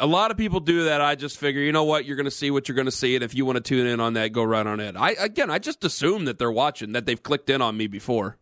a 0.00 0.06
lot 0.06 0.30
of 0.30 0.36
people 0.36 0.60
do 0.60 0.84
that. 0.84 1.00
I 1.00 1.14
just 1.14 1.38
figure, 1.38 1.62
you 1.62 1.72
know 1.72 1.84
what, 1.84 2.04
you're 2.04 2.16
going 2.16 2.24
to 2.24 2.30
see 2.30 2.50
what 2.50 2.68
you're 2.68 2.76
going 2.76 2.86
to 2.86 2.92
see, 2.92 3.14
and 3.14 3.24
if 3.24 3.34
you 3.34 3.44
want 3.44 3.56
to 3.56 3.60
tune 3.62 3.86
in 3.86 4.00
on 4.00 4.14
that, 4.14 4.32
go 4.32 4.42
right 4.42 4.66
on 4.66 4.80
it. 4.80 4.96
I 4.96 5.10
again, 5.12 5.50
I 5.50 5.58
just 5.58 5.84
assume 5.84 6.24
that 6.26 6.38
they're 6.38 6.52
watching, 6.52 6.92
that 6.92 7.06
they've 7.06 7.22
clicked 7.22 7.50
in 7.50 7.62
on 7.62 7.76
me 7.76 7.86
before. 7.86 8.38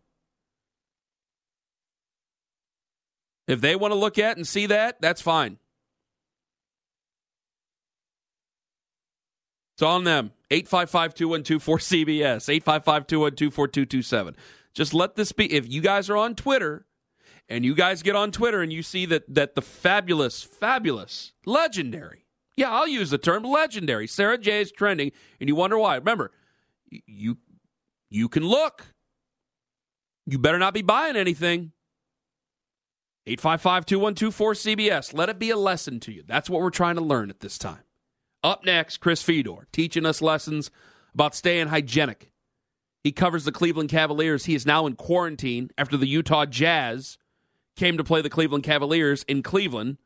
If 3.47 3.61
they 3.61 3.75
want 3.75 3.93
to 3.93 3.99
look 3.99 4.19
at 4.19 4.37
and 4.37 4.45
see 4.45 4.65
that, 4.67 4.99
that's 5.01 5.21
fine. 5.21 5.57
It's 9.75 9.83
on 9.83 10.03
them. 10.03 10.31
855 10.49 11.13
212 11.13 11.79
cbs 11.79 12.49
855 12.49 13.07
212 13.07 13.53
4227. 13.53 14.35
Just 14.73 14.93
let 14.93 15.15
this 15.15 15.31
be. 15.31 15.51
If 15.53 15.71
you 15.71 15.81
guys 15.81 16.09
are 16.09 16.17
on 16.17 16.35
Twitter 16.35 16.85
and 17.47 17.63
you 17.63 17.75
guys 17.75 18.01
get 18.01 18.15
on 18.15 18.31
Twitter 18.31 18.61
and 18.61 18.71
you 18.73 18.81
see 18.81 19.05
that, 19.05 19.33
that 19.33 19.55
the 19.55 19.61
fabulous, 19.61 20.41
fabulous, 20.43 21.33
legendary, 21.45 22.25
yeah, 22.55 22.71
I'll 22.71 22.87
use 22.87 23.11
the 23.11 23.17
term 23.19 23.43
legendary, 23.43 24.07
Sara 24.07 24.37
Jay 24.37 24.61
is 24.61 24.71
trending, 24.71 25.11
and 25.39 25.47
you 25.47 25.55
wonder 25.55 25.77
why. 25.77 25.95
Remember, 25.95 26.31
you, 26.89 27.37
you 28.09 28.29
can 28.29 28.43
look. 28.43 28.87
You 30.25 30.39
better 30.39 30.57
not 30.57 30.73
be 30.73 30.81
buying 30.81 31.15
anything. 31.15 31.71
855 33.27 33.85
212 33.85 34.53
cbs 34.53 35.13
Let 35.13 35.27
it 35.27 35.37
be 35.37 35.49
a 35.49 35.57
lesson 35.57 35.99
to 36.01 36.13
you. 36.13 36.23
That's 36.25 36.49
what 36.49 36.61
we're 36.61 36.69
trying 36.69 36.95
to 36.95 37.01
learn 37.01 37.29
at 37.29 37.41
this 37.41 37.57
time. 37.57 37.83
Up 38.43 38.63
next, 38.65 38.97
Chris 38.97 39.21
Fedor 39.21 39.67
teaching 39.73 40.05
us 40.05 40.21
lessons 40.21 40.71
about 41.13 41.35
staying 41.35 41.67
hygienic. 41.67 42.31
He 43.03 43.11
covers 43.11 43.43
the 43.43 43.51
Cleveland 43.51 43.89
Cavaliers. 43.89 44.45
He 44.45 44.55
is 44.55 44.65
now 44.65 44.85
in 44.87 44.95
quarantine 44.95 45.71
after 45.77 45.97
the 45.97 46.07
Utah 46.07 46.45
Jazz 46.45 47.17
came 47.75 47.97
to 47.97 48.03
play 48.03 48.21
the 48.21 48.29
Cleveland 48.29 48.63
Cavaliers 48.63 49.23
in 49.23 49.43
Cleveland 49.43 49.97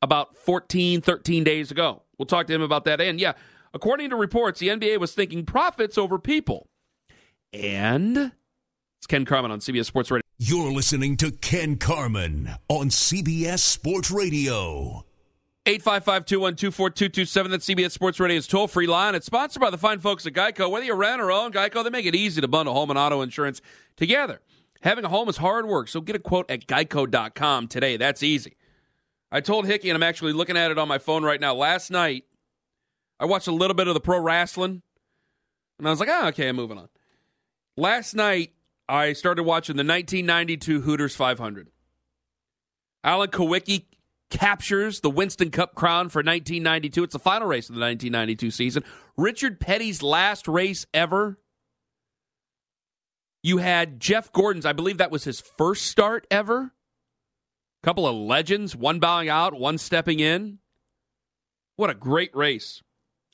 about 0.00 0.36
14, 0.36 1.00
13 1.00 1.44
days 1.44 1.70
ago. 1.70 2.02
We'll 2.16 2.26
talk 2.26 2.46
to 2.46 2.54
him 2.54 2.62
about 2.62 2.84
that. 2.84 3.00
And 3.00 3.20
yeah, 3.20 3.32
according 3.74 4.10
to 4.10 4.16
reports, 4.16 4.60
the 4.60 4.68
NBA 4.68 4.98
was 4.98 5.14
thinking 5.14 5.44
profits 5.44 5.98
over 5.98 6.18
people. 6.18 6.68
And 7.52 8.32
it's 8.98 9.06
Ken 9.08 9.24
Carman 9.24 9.50
on 9.50 9.60
CBS 9.60 9.86
Sports 9.86 10.10
Radio. 10.10 10.27
You're 10.40 10.70
listening 10.70 11.16
to 11.16 11.32
Ken 11.32 11.78
Carman 11.78 12.48
on 12.68 12.90
CBS 12.90 13.58
Sports 13.58 14.08
Radio. 14.12 15.04
855 15.66 16.26
212 16.26 16.72
4227. 16.72 17.50
That's 17.50 17.66
CBS 17.66 17.90
Sports 17.90 18.20
Radio's 18.20 18.46
toll 18.46 18.68
free 18.68 18.86
line. 18.86 19.16
It's 19.16 19.26
sponsored 19.26 19.60
by 19.60 19.70
the 19.70 19.76
fine 19.76 19.98
folks 19.98 20.24
at 20.26 20.34
Geico. 20.34 20.70
Whether 20.70 20.86
you 20.86 20.94
rent 20.94 21.20
or 21.20 21.32
own 21.32 21.50
Geico, 21.50 21.82
they 21.82 21.90
make 21.90 22.06
it 22.06 22.14
easy 22.14 22.40
to 22.40 22.46
bundle 22.46 22.72
home 22.72 22.88
and 22.88 22.96
auto 22.96 23.20
insurance 23.20 23.60
together. 23.96 24.40
Having 24.82 25.06
a 25.06 25.08
home 25.08 25.28
is 25.28 25.38
hard 25.38 25.66
work, 25.66 25.88
so 25.88 26.00
get 26.00 26.14
a 26.14 26.20
quote 26.20 26.48
at 26.48 26.68
geico.com 26.68 27.66
today. 27.66 27.96
That's 27.96 28.22
easy. 28.22 28.56
I 29.32 29.40
told 29.40 29.66
Hickey, 29.66 29.90
and 29.90 29.96
I'm 29.96 30.04
actually 30.04 30.34
looking 30.34 30.56
at 30.56 30.70
it 30.70 30.78
on 30.78 30.86
my 30.86 30.98
phone 30.98 31.24
right 31.24 31.40
now. 31.40 31.56
Last 31.56 31.90
night, 31.90 32.26
I 33.18 33.24
watched 33.24 33.48
a 33.48 33.52
little 33.52 33.74
bit 33.74 33.88
of 33.88 33.94
the 33.94 34.00
pro 34.00 34.20
wrestling, 34.20 34.82
and 35.80 35.88
I 35.88 35.90
was 35.90 35.98
like, 35.98 36.08
oh, 36.08 36.28
okay, 36.28 36.48
I'm 36.48 36.54
moving 36.54 36.78
on. 36.78 36.88
Last 37.76 38.14
night, 38.14 38.52
I 38.88 39.12
started 39.12 39.42
watching 39.42 39.76
the 39.76 39.84
1992 39.84 40.80
Hooters 40.80 41.14
500. 41.14 41.68
Alan 43.04 43.28
Kulwicki 43.28 43.84
captures 44.30 45.00
the 45.00 45.10
Winston 45.10 45.50
Cup 45.50 45.74
crown 45.74 46.08
for 46.08 46.20
1992. 46.20 47.04
It's 47.04 47.12
the 47.12 47.18
final 47.18 47.48
race 47.48 47.68
of 47.68 47.74
the 47.74 47.80
1992 47.80 48.50
season. 48.50 48.84
Richard 49.16 49.60
Petty's 49.60 50.02
last 50.02 50.48
race 50.48 50.86
ever. 50.94 51.38
You 53.42 53.58
had 53.58 54.00
Jeff 54.00 54.32
Gordon's, 54.32 54.66
I 54.66 54.72
believe 54.72 54.98
that 54.98 55.10
was 55.10 55.24
his 55.24 55.40
first 55.40 55.86
start 55.86 56.26
ever. 56.30 56.72
A 57.82 57.86
Couple 57.86 58.06
of 58.06 58.16
legends, 58.16 58.74
one 58.74 58.98
bowing 58.98 59.28
out, 59.28 59.54
one 59.54 59.78
stepping 59.78 60.20
in. 60.20 60.58
What 61.76 61.90
a 61.90 61.94
great 61.94 62.34
race. 62.34 62.82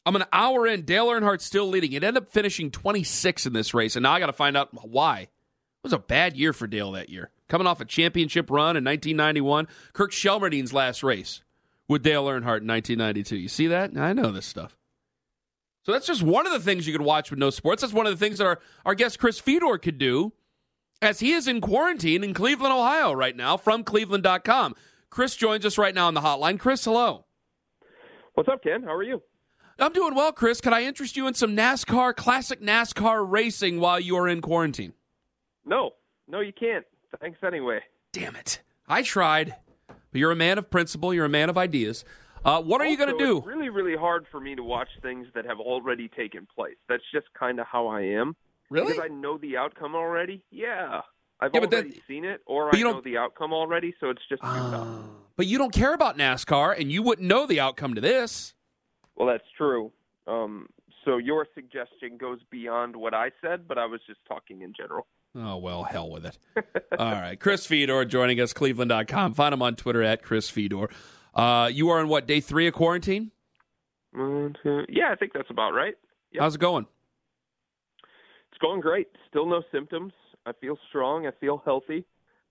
I'm 0.04 0.16
an 0.16 0.24
hour 0.32 0.66
in. 0.66 0.82
Dale 0.82 1.06
Earnhardt 1.06 1.40
still 1.40 1.66
leading. 1.66 1.92
It 1.92 2.04
ended 2.04 2.24
up 2.24 2.30
finishing 2.30 2.70
26 2.70 3.46
in 3.46 3.54
this 3.54 3.72
race, 3.72 3.96
and 3.96 4.02
now 4.02 4.12
I 4.12 4.20
got 4.20 4.26
to 4.26 4.34
find 4.34 4.56
out 4.56 4.68
why. 4.86 5.28
It 5.84 5.88
was 5.88 5.92
a 5.92 5.98
bad 5.98 6.34
year 6.34 6.54
for 6.54 6.66
Dale 6.66 6.92
that 6.92 7.10
year. 7.10 7.30
Coming 7.46 7.66
off 7.66 7.78
a 7.78 7.84
championship 7.84 8.48
run 8.48 8.74
in 8.74 8.84
1991, 8.84 9.68
Kirk 9.92 10.12
Shelmerdine's 10.12 10.72
last 10.72 11.02
race 11.02 11.42
with 11.86 12.02
Dale 12.02 12.24
Earnhardt 12.24 12.62
in 12.62 12.68
1992. 12.68 13.36
You 13.36 13.48
see 13.48 13.66
that? 13.66 13.94
I 13.94 14.14
know 14.14 14.32
this 14.32 14.46
stuff. 14.46 14.78
So 15.82 15.92
that's 15.92 16.06
just 16.06 16.22
one 16.22 16.46
of 16.46 16.54
the 16.54 16.60
things 16.60 16.86
you 16.86 16.94
could 16.94 17.02
watch 17.02 17.28
with 17.28 17.38
no 17.38 17.50
sports. 17.50 17.82
That's 17.82 17.92
one 17.92 18.06
of 18.06 18.18
the 18.18 18.24
things 18.24 18.38
that 18.38 18.46
our, 18.46 18.60
our 18.86 18.94
guest 18.94 19.18
Chris 19.18 19.38
Fedor 19.38 19.76
could 19.76 19.98
do 19.98 20.32
as 21.02 21.20
he 21.20 21.32
is 21.32 21.46
in 21.46 21.60
quarantine 21.60 22.24
in 22.24 22.32
Cleveland, 22.32 22.72
Ohio, 22.72 23.12
right 23.12 23.36
now 23.36 23.58
from 23.58 23.84
Cleveland.com. 23.84 24.74
Chris 25.10 25.36
joins 25.36 25.66
us 25.66 25.76
right 25.76 25.94
now 25.94 26.06
on 26.06 26.14
the 26.14 26.22
hotline. 26.22 26.58
Chris, 26.58 26.82
hello. 26.82 27.26
What's 28.32 28.48
up, 28.48 28.62
Ken? 28.62 28.84
How 28.84 28.94
are 28.94 29.02
you? 29.02 29.22
I'm 29.78 29.92
doing 29.92 30.14
well, 30.14 30.32
Chris. 30.32 30.62
Can 30.62 30.72
I 30.72 30.84
interest 30.84 31.14
you 31.14 31.26
in 31.26 31.34
some 31.34 31.54
NASCAR, 31.54 32.16
classic 32.16 32.62
NASCAR 32.62 33.30
racing 33.30 33.80
while 33.80 34.00
you 34.00 34.16
are 34.16 34.26
in 34.26 34.40
quarantine? 34.40 34.94
No, 35.64 35.92
no, 36.28 36.40
you 36.40 36.52
can't. 36.52 36.84
Thanks 37.20 37.38
anyway. 37.46 37.80
Damn 38.12 38.36
it. 38.36 38.60
I 38.88 39.02
tried. 39.02 39.54
But 39.88 40.18
you're 40.18 40.30
a 40.32 40.36
man 40.36 40.58
of 40.58 40.70
principle, 40.70 41.12
you're 41.14 41.24
a 41.24 41.28
man 41.30 41.48
of 41.50 41.58
ideas. 41.58 42.04
Uh, 42.44 42.60
what 42.60 42.80
are 42.80 42.86
you 42.86 42.96
going 42.96 43.16
to 43.16 43.24
do? 43.24 43.38
It's 43.38 43.46
really, 43.46 43.70
really 43.70 43.96
hard 43.96 44.26
for 44.30 44.38
me 44.38 44.54
to 44.54 44.62
watch 44.62 44.88
things 45.00 45.26
that 45.34 45.46
have 45.46 45.58
already 45.60 46.08
taken 46.08 46.46
place. 46.54 46.76
That's 46.88 47.02
just 47.12 47.26
kind 47.38 47.58
of 47.58 47.66
how 47.66 47.86
I 47.86 48.02
am. 48.02 48.36
Really? 48.68 48.92
Because 48.92 49.04
I 49.04 49.08
know 49.08 49.38
the 49.38 49.56
outcome 49.56 49.94
already. 49.94 50.42
Yeah. 50.50 51.00
I've 51.40 51.52
Yeah, 51.54 51.60
already 51.60 51.90
that- 51.90 52.00
seen 52.06 52.24
it, 52.24 52.42
or 52.46 52.74
I 52.74 52.78
you 52.78 52.84
know 52.84 53.00
the 53.00 53.16
outcome 53.16 53.52
already, 53.52 53.94
so 53.98 54.10
it's 54.10 54.22
just 54.28 54.42
too 54.42 54.48
tough. 54.48 54.88
But 55.36 55.46
you 55.46 55.58
don't 55.58 55.72
care 55.72 55.94
about 55.94 56.16
NASCAR, 56.16 56.78
and 56.78 56.92
you 56.92 57.02
wouldn't 57.02 57.26
know 57.26 57.46
the 57.46 57.58
outcome 57.60 57.94
to 57.94 58.00
this. 58.00 58.54
Well, 59.16 59.26
that's 59.28 59.44
true. 59.56 59.92
Um, 60.26 60.68
so 61.04 61.16
your 61.18 61.46
suggestion 61.54 62.16
goes 62.18 62.38
beyond 62.50 62.96
what 62.96 63.14
I 63.14 63.30
said, 63.40 63.66
but 63.68 63.78
I 63.78 63.86
was 63.86 64.00
just 64.06 64.20
talking 64.26 64.62
in 64.62 64.72
general. 64.76 65.06
Oh, 65.36 65.56
well, 65.56 65.82
hell 65.82 66.10
with 66.10 66.26
it. 66.26 66.38
All 66.98 67.12
right. 67.12 67.38
Chris 67.38 67.66
Fedor 67.66 68.04
joining 68.04 68.40
us, 68.40 68.52
cleveland.com. 68.52 69.34
Find 69.34 69.52
him 69.52 69.62
on 69.62 69.74
Twitter 69.76 70.02
at 70.02 70.22
Chris 70.22 70.48
Fedor. 70.48 70.88
Uh, 71.34 71.68
you 71.72 71.88
are 71.90 71.98
on 71.98 72.08
what, 72.08 72.26
day 72.26 72.40
three 72.40 72.66
of 72.68 72.74
quarantine? 72.74 73.32
One, 74.12 74.54
two- 74.62 74.84
Yeah, 74.88 75.10
I 75.10 75.16
think 75.16 75.32
that's 75.32 75.50
about 75.50 75.72
right. 75.72 75.94
Yep. 76.32 76.40
How's 76.42 76.54
it 76.54 76.60
going? 76.60 76.86
It's 78.50 78.58
going 78.60 78.80
great. 78.80 79.08
Still 79.28 79.46
no 79.46 79.62
symptoms. 79.72 80.12
I 80.46 80.52
feel 80.52 80.78
strong. 80.88 81.26
I 81.26 81.30
feel 81.40 81.60
healthy. 81.64 82.04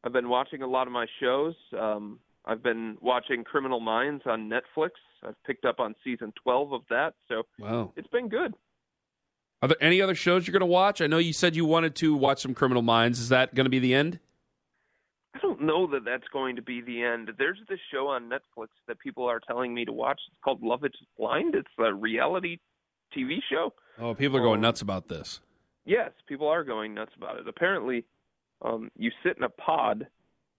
I've 0.03 0.11
been 0.13 0.27
watching 0.27 0.61
a 0.61 0.67
lot 0.67 0.87
of 0.87 0.93
my 0.93 1.05
shows. 1.21 1.55
Um, 1.79 2.19
I've 2.45 2.61
been 2.61 2.97
watching 3.01 3.43
Criminal 3.45 3.79
Minds 3.79 4.23
on 4.25 4.49
Netflix. 4.49 4.91
I've 5.25 5.41
picked 5.45 5.65
up 5.65 5.79
on 5.79 5.95
season 6.03 6.33
12 6.43 6.73
of 6.73 6.81
that, 6.89 7.13
so 7.27 7.43
Wow. 7.59 7.91
it's 7.95 8.07
been 8.07 8.29
good. 8.29 8.53
Are 9.61 9.67
there 9.69 9.77
any 9.81 10.01
other 10.01 10.15
shows 10.15 10.45
you're 10.45 10.51
going 10.51 10.59
to 10.59 10.65
watch? 10.65 10.99
I 11.01 11.07
know 11.07 11.17
you 11.19 11.31
said 11.33 11.55
you 11.55 11.63
wanted 11.65 11.95
to 11.95 12.15
watch 12.15 12.41
some 12.41 12.53
Criminal 12.53 12.81
Minds. 12.81 13.19
Is 13.19 13.29
that 13.29 13.55
going 13.55 13.65
to 13.65 13.69
be 13.69 13.79
the 13.79 13.93
end? 13.93 14.19
I 15.35 15.39
don't 15.39 15.61
know 15.61 15.87
that 15.87 16.03
that's 16.05 16.27
going 16.33 16.57
to 16.57 16.61
be 16.61 16.81
the 16.81 17.01
end. 17.01 17.31
There's 17.37 17.59
this 17.69 17.79
show 17.91 18.07
on 18.07 18.29
Netflix 18.29 18.67
that 18.87 18.99
people 18.99 19.25
are 19.25 19.39
telling 19.39 19.73
me 19.73 19.85
to 19.85 19.91
watch. 19.93 20.19
It's 20.27 20.37
called 20.43 20.61
Love 20.61 20.83
Is 20.83 20.91
Blind. 21.17 21.55
It's 21.55 21.67
a 21.79 21.93
reality 21.93 22.57
TV 23.17 23.37
show. 23.49 23.73
Oh, 23.99 24.13
people 24.13 24.37
are 24.37 24.41
going 24.41 24.55
Um, 24.57 24.61
nuts 24.61 24.81
about 24.81 25.07
this. 25.07 25.39
Yes, 25.85 26.11
people 26.27 26.47
are 26.47 26.63
going 26.63 26.93
nuts 26.93 27.13
about 27.15 27.39
it. 27.39 27.47
Apparently, 27.47 28.05
um, 28.61 28.91
you 28.97 29.11
sit 29.23 29.37
in 29.37 29.43
a 29.43 29.49
pod 29.49 30.07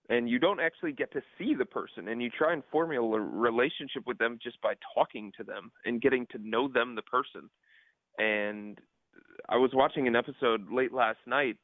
and 0.09 0.29
you 0.29 0.39
don't 0.39 0.61
actually 0.61 0.93
get 0.93 1.13
to 1.13 1.23
see 1.39 1.55
the 1.55 1.65
person, 1.65 2.09
and 2.09 2.23
you 2.23 2.31
try 2.31 2.53
and 2.53 2.63
form 2.71 2.93
a 2.93 3.01
relationship 3.01 4.07
with 4.07 4.19
them 4.19 4.39
just 4.43 4.61
by 4.61 4.75
talking 4.95 5.33
to 5.37 5.45
them 5.45 5.73
and 5.85 6.03
getting 6.03 6.27
to 6.33 6.39
know 6.39 6.69
them, 6.69 6.95
the 6.95 7.03
person. 7.03 7.49
And 8.19 8.79
I 9.49 9.57
was 9.57 9.71
watching 9.73 10.07
an 10.07 10.17
episode 10.17 10.71
late 10.71 10.93
last 10.93 11.19
night, 11.27 11.57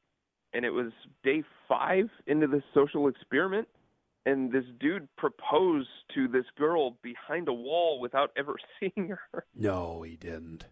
and 0.52 0.64
it 0.64 0.70
was 0.70 0.92
day 1.22 1.42
five 1.68 2.08
into 2.26 2.46
this 2.46 2.62
social 2.74 3.08
experiment, 3.08 3.68
and 4.26 4.52
this 4.52 4.64
dude 4.78 5.08
proposed 5.16 5.88
to 6.14 6.28
this 6.28 6.44
girl 6.58 6.96
behind 7.02 7.48
a 7.48 7.52
wall 7.52 8.00
without 8.00 8.30
ever 8.36 8.56
seeing 8.80 9.08
her. 9.08 9.44
No, 9.54 10.02
he 10.02 10.16
didn't. 10.16 10.66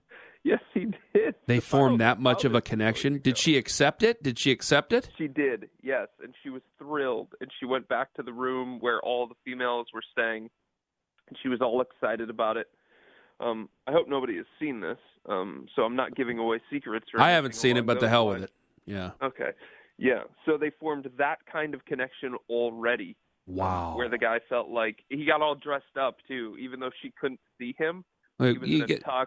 Yes, 0.44 0.60
he 0.72 0.86
did. 1.14 1.34
They 1.46 1.60
formed 1.60 2.00
that 2.00 2.20
much 2.20 2.44
of 2.44 2.54
a 2.54 2.60
connection. 2.60 3.18
Did 3.18 3.36
she 3.36 3.56
accept 3.56 4.02
it? 4.02 4.22
Did 4.22 4.38
she 4.38 4.50
accept 4.50 4.92
it? 4.92 5.10
She 5.18 5.28
did, 5.28 5.68
yes, 5.82 6.08
and 6.22 6.32
she 6.42 6.48
was 6.48 6.62
thrilled. 6.88 7.28
And 7.40 7.50
she 7.60 7.66
went 7.66 7.88
back 7.88 8.12
to 8.14 8.22
the 8.22 8.32
room 8.32 8.78
where 8.80 9.00
all 9.00 9.26
the 9.26 9.34
females 9.44 9.86
were 9.92 10.02
staying, 10.12 10.48
and 11.28 11.38
she 11.42 11.48
was 11.48 11.60
all 11.60 11.80
excited 11.80 12.30
about 12.30 12.56
it. 12.56 12.66
Um, 13.40 13.68
I 13.86 13.92
hope 13.92 14.08
nobody 14.08 14.36
has 14.36 14.46
seen 14.58 14.80
this, 14.80 14.98
um, 15.28 15.66
so 15.76 15.82
I'm 15.82 15.94
not 15.94 16.16
giving 16.16 16.38
away 16.38 16.60
secrets. 16.72 17.06
Or 17.14 17.20
I 17.20 17.30
haven't 17.30 17.54
seen 17.54 17.76
it, 17.76 17.86
but 17.86 18.00
the 18.00 18.08
hell 18.08 18.26
lines. 18.26 18.40
with 18.40 18.50
it. 18.50 18.54
Yeah. 18.86 19.10
Okay, 19.22 19.50
yeah. 19.96 20.22
So 20.44 20.56
they 20.58 20.70
formed 20.80 21.08
that 21.18 21.38
kind 21.50 21.74
of 21.74 21.84
connection 21.84 22.34
already, 22.50 23.16
Wow. 23.46 23.94
where 23.96 24.08
the 24.08 24.18
guy 24.18 24.40
felt 24.48 24.70
like 24.70 25.04
he 25.08 25.24
got 25.24 25.40
all 25.40 25.54
dressed 25.54 25.96
up 26.00 26.16
too, 26.26 26.56
even 26.58 26.80
though 26.80 26.90
she 27.00 27.12
couldn't 27.20 27.40
see 27.58 27.74
him. 27.78 28.04
Like, 28.40 28.54
he 28.54 28.58
was 28.58 28.68
you 28.70 28.80
in 28.82 28.86
get- 28.88 29.04
tux. 29.04 29.26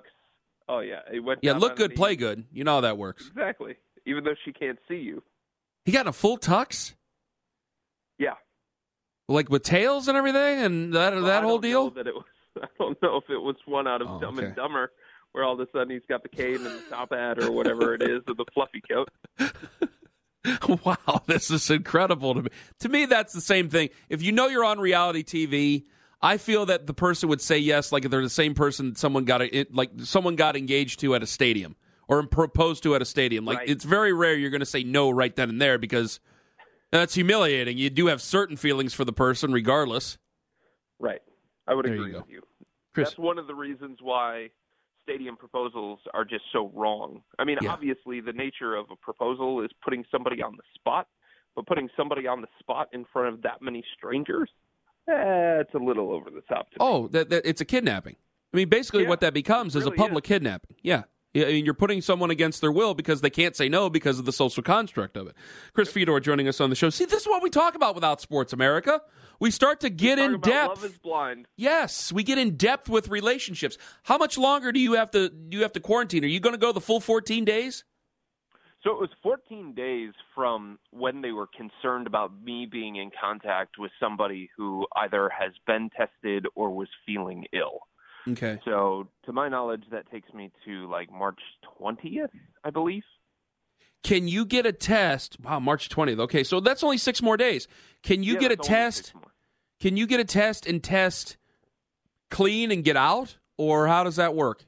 Oh 0.68 0.80
yeah, 0.80 1.02
he 1.12 1.20
went. 1.20 1.40
yeah, 1.42 1.54
look 1.54 1.76
good, 1.76 1.96
play 1.96 2.16
good. 2.16 2.46
You 2.52 2.64
know 2.64 2.76
how 2.76 2.82
that 2.82 2.98
works. 2.98 3.28
Exactly. 3.28 3.76
Even 4.06 4.24
though 4.24 4.36
she 4.46 4.52
can't 4.54 4.80
see 4.88 4.96
you. 4.98 5.22
He 5.86 5.92
got 5.92 6.08
a 6.08 6.12
full 6.14 6.38
tux? 6.38 6.94
Yeah. 8.22 8.34
Like 9.28 9.50
with 9.50 9.64
tails 9.64 10.08
and 10.08 10.16
everything 10.18 10.60
and 10.62 10.94
that 10.94 11.14
Well, 11.14 11.24
that 11.24 11.44
whole 11.44 11.58
deal? 11.60 11.90
that 11.92 12.06
it 12.06 12.14
was. 12.14 12.26
I 12.62 12.68
don't 12.78 13.02
know 13.02 13.16
if 13.18 13.24
it 13.30 13.38
was 13.42 13.56
one 13.66 13.88
out 13.88 14.02
of 14.02 14.08
Oh, 14.10 14.20
Dumb 14.20 14.38
okay. 14.38 14.48
and 14.48 14.56
Dumber, 14.56 14.92
where 15.32 15.44
all 15.44 15.54
of 15.54 15.60
a 15.60 15.68
sudden 15.72 15.90
he's 15.90 16.06
got 16.08 16.22
the 16.22 16.30
cane 16.30 16.56
and 16.58 16.66
the 16.66 16.84
top 16.90 17.12
hat 17.14 17.40
or 17.42 17.50
whatever 17.52 17.94
it 17.96 18.04
is, 18.04 18.22
or 18.28 18.36
the 18.36 18.46
fluffy 18.54 18.82
coat. 18.92 19.10
wow, 20.86 21.22
this 21.28 21.50
is 21.52 21.70
incredible 21.70 22.34
to 22.36 22.42
me. 22.44 22.50
To 22.80 22.90
me, 22.90 23.06
that's 23.06 23.34
the 23.34 23.42
same 23.42 23.70
thing. 23.70 23.90
If 24.10 24.22
you 24.22 24.32
know 24.32 24.48
you're 24.48 24.66
on 24.66 24.80
reality 24.80 25.24
TV, 25.24 25.86
I 26.22 26.38
feel 26.38 26.66
that 26.68 26.88
the 26.88 26.94
person 26.94 27.30
would 27.30 27.42
say 27.42 27.58
yes, 27.58 27.92
like 27.92 28.06
if 28.06 28.12
they're 28.12 28.22
the 28.22 28.30
same 28.30 28.54
person 28.54 28.90
that 28.90 28.98
someone 28.98 29.26
got 29.26 29.42
it, 29.42 29.74
like 29.74 29.92
someone 30.04 30.36
got 30.36 30.56
engaged 30.58 31.00
to 31.02 31.16
at 31.16 31.24
a 31.24 31.28
stadium 31.28 31.76
or 32.08 32.22
proposed 32.28 32.84
to 32.84 32.96
at 32.96 33.02
a 33.02 33.06
stadium. 33.06 33.46
Like 33.46 33.60
Right. 33.60 33.70
it's 33.70 33.86
very 33.86 34.14
rare 34.14 34.36
you're 34.36 34.50
going 34.50 34.60
to 34.60 34.66
say 34.66 34.84
no 34.84 35.10
right 35.10 35.36
then 35.36 35.50
and 35.50 35.62
there 35.62 35.78
because 35.78 36.20
that's 36.92 37.14
humiliating. 37.16 37.78
You 37.78 37.90
do 37.90 38.08
have 38.08 38.22
certain 38.22 38.58
feelings 38.58 38.94
for 38.94 39.06
the 39.06 39.14
person, 39.14 39.52
regardless. 39.52 40.18
Right. 41.00 41.22
I 41.68 41.74
would 41.74 41.86
There 41.86 41.94
agree 41.94 42.12
go. 42.12 42.20
with 42.20 42.30
you. 42.30 42.42
Chris, 42.94 43.10
That's 43.10 43.20
one 43.20 43.38
of 43.40 43.48
the 43.48 43.56
reasons 43.56 44.00
why 44.02 44.50
stadium 45.02 45.38
proposals 45.38 46.00
are 46.14 46.26
just 46.26 46.44
so 46.52 46.70
wrong. 46.76 47.24
I 47.40 47.44
mean, 47.46 47.58
Yeah. 47.62 47.72
obviously, 47.72 48.20
the 48.22 48.34
nature 48.34 48.76
of 48.76 48.92
a 48.92 48.96
proposal 48.98 49.62
is 49.64 49.72
putting 49.84 50.04
somebody 50.12 50.42
on 50.44 50.56
the 50.58 50.64
spot, 50.76 51.08
but 51.56 51.66
putting 51.66 51.90
somebody 51.96 52.28
on 52.28 52.42
the 52.42 52.48
spot 52.60 52.90
in 52.94 53.06
front 53.06 53.34
of 53.34 53.42
that 53.44 53.62
many 53.62 53.84
strangers, 53.98 54.50
eh, 55.08 55.60
it's 55.62 55.74
a 55.74 55.78
little 55.80 56.12
over 56.12 56.30
the 56.30 56.42
top. 56.42 56.70
To 56.72 56.74
me. 56.74 56.78
oh, 56.82 57.08
that, 57.10 57.30
that 57.30 57.46
it's 57.48 57.62
a 57.62 57.66
kidnapping. 57.66 58.16
I 58.54 58.58
mean, 58.58 58.70
basically, 58.70 59.04
Yeah, 59.04 59.10
what 59.10 59.22
that 59.22 59.34
becomes 59.34 59.76
it 59.76 59.80
is 59.80 59.86
a 59.86 59.92
really 59.92 59.98
public 59.98 60.24
kidnapping. 60.26 60.76
Yeah. 60.82 61.04
Yeah, 61.34 61.46
I 61.46 61.54
mean, 61.54 61.66
you're 61.66 61.74
putting 61.74 62.02
someone 62.02 62.30
against 62.30 62.60
their 62.60 62.72
will 62.72 62.94
because 62.94 63.22
they 63.22 63.30
can't 63.30 63.56
say 63.56 63.70
no 63.70 63.90
because 63.90 64.20
of 64.20 64.26
the 64.26 64.34
social 64.34 64.62
construct 64.62 65.16
of 65.16 65.28
it. 65.28 65.36
Chris 65.74 65.90
Fedor 65.90 66.20
joining 66.20 66.48
us 66.48 66.60
on 66.60 66.70
the 66.70 66.76
show. 66.76 66.90
See, 66.90 67.06
this 67.06 67.22
is 67.22 67.28
what 67.28 67.42
we 67.42 67.50
talk 67.50 67.76
about 67.76 67.96
without 67.96 68.20
Sports 68.20 68.52
America. 68.52 69.02
We 69.40 69.50
start 69.50 69.80
to 69.80 69.90
get 69.90 70.20
in 70.20 70.40
depth. 70.42 70.68
Love 70.68 70.86
is 70.86 70.98
blind. 70.98 71.48
Yes, 71.56 72.12
we 72.12 72.24
get 72.24 72.38
in 72.38 72.58
depth 72.58 72.90
with 72.90 73.08
relationships. 73.08 73.78
How 74.04 74.18
much 74.18 74.38
longer 74.38 74.72
do 74.72 74.80
you 74.80 74.94
have 74.94 75.10
to 75.12 75.30
do 75.30 75.58
you 75.58 75.64
have 75.64 75.74
to 75.74 75.80
quarantine? 75.80 76.24
Are 76.26 76.28
you 76.28 76.42
going 76.42 76.54
to 76.54 76.60
go 76.60 76.72
the 76.74 76.82
full 76.82 77.00
14 77.00 77.46
days? 77.46 77.86
So 78.84 78.92
it 78.92 79.00
was 79.00 79.10
14 79.22 79.74
days 79.74 80.12
from 80.34 80.80
when 80.90 81.22
they 81.22 81.32
were 81.32 81.48
concerned 81.48 82.08
about 82.08 82.42
me 82.44 82.68
being 82.70 82.96
in 82.96 83.12
contact 83.20 83.78
with 83.78 83.92
somebody 84.00 84.50
who 84.58 84.88
either 84.96 85.30
has 85.30 85.52
been 85.68 85.92
tested 85.96 86.48
or 86.56 86.72
was 86.72 86.90
feeling 87.06 87.46
ill. 87.54 87.82
Okay. 88.28 88.60
So, 88.66 89.08
to 89.26 89.34
my 89.34 89.50
knowledge, 89.50 89.84
that 89.92 90.10
takes 90.12 90.32
me 90.34 90.52
to 90.66 90.88
like 90.90 91.12
March 91.12 91.40
20th, 91.80 92.30
I 92.64 92.70
believe. 92.70 93.04
Can 94.04 94.28
you 94.28 94.46
get 94.46 94.66
a 94.66 94.72
test? 94.72 95.40
Wow, 95.40 95.60
March 95.60 95.90
20th. 95.90 96.20
Okay, 96.22 96.44
so 96.44 96.60
that's 96.60 96.84
only 96.84 96.98
6 96.98 97.22
more 97.22 97.38
days. 97.38 97.68
Can 98.04 98.24
you 98.24 98.34
Yeah, 98.34 98.40
get 98.40 98.52
a 98.52 98.56
test? 98.56 99.14
Can 99.80 99.98
you 99.98 100.06
get 100.08 100.20
a 100.20 100.26
test 100.26 100.68
and 100.68 100.84
test 100.84 101.38
clean 102.30 102.72
and 102.72 102.84
get 102.84 102.98
out 102.98 103.38
or 103.58 103.88
how 103.88 104.04
does 104.04 104.16
that 104.16 104.34
work? 104.36 104.66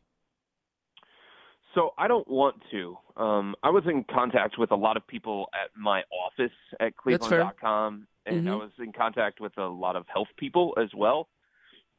So 1.74 1.94
I 1.98 2.08
don't 2.08 2.28
want 2.28 2.62
to. 2.72 2.98
Um, 3.18 3.56
I 3.64 3.70
was 3.72 3.84
in 3.88 4.04
contact 4.04 4.58
with 4.60 4.72
a 4.72 4.76
lot 4.76 4.98
of 4.98 5.06
people 5.08 5.50
at 5.54 5.70
my 5.76 6.04
office 6.12 6.52
at. 6.80 6.96
Cleveland.com, 6.98 8.08
and 8.28 8.48
I 8.50 8.52
Mhm. 8.54 8.60
was 8.60 8.72
in 8.78 8.94
contact 8.94 9.40
with 9.40 9.58
a 9.58 9.68
lot 9.68 9.96
of 9.96 10.08
health 10.08 10.28
people 10.38 10.76
as 10.78 10.94
well. 10.94 11.30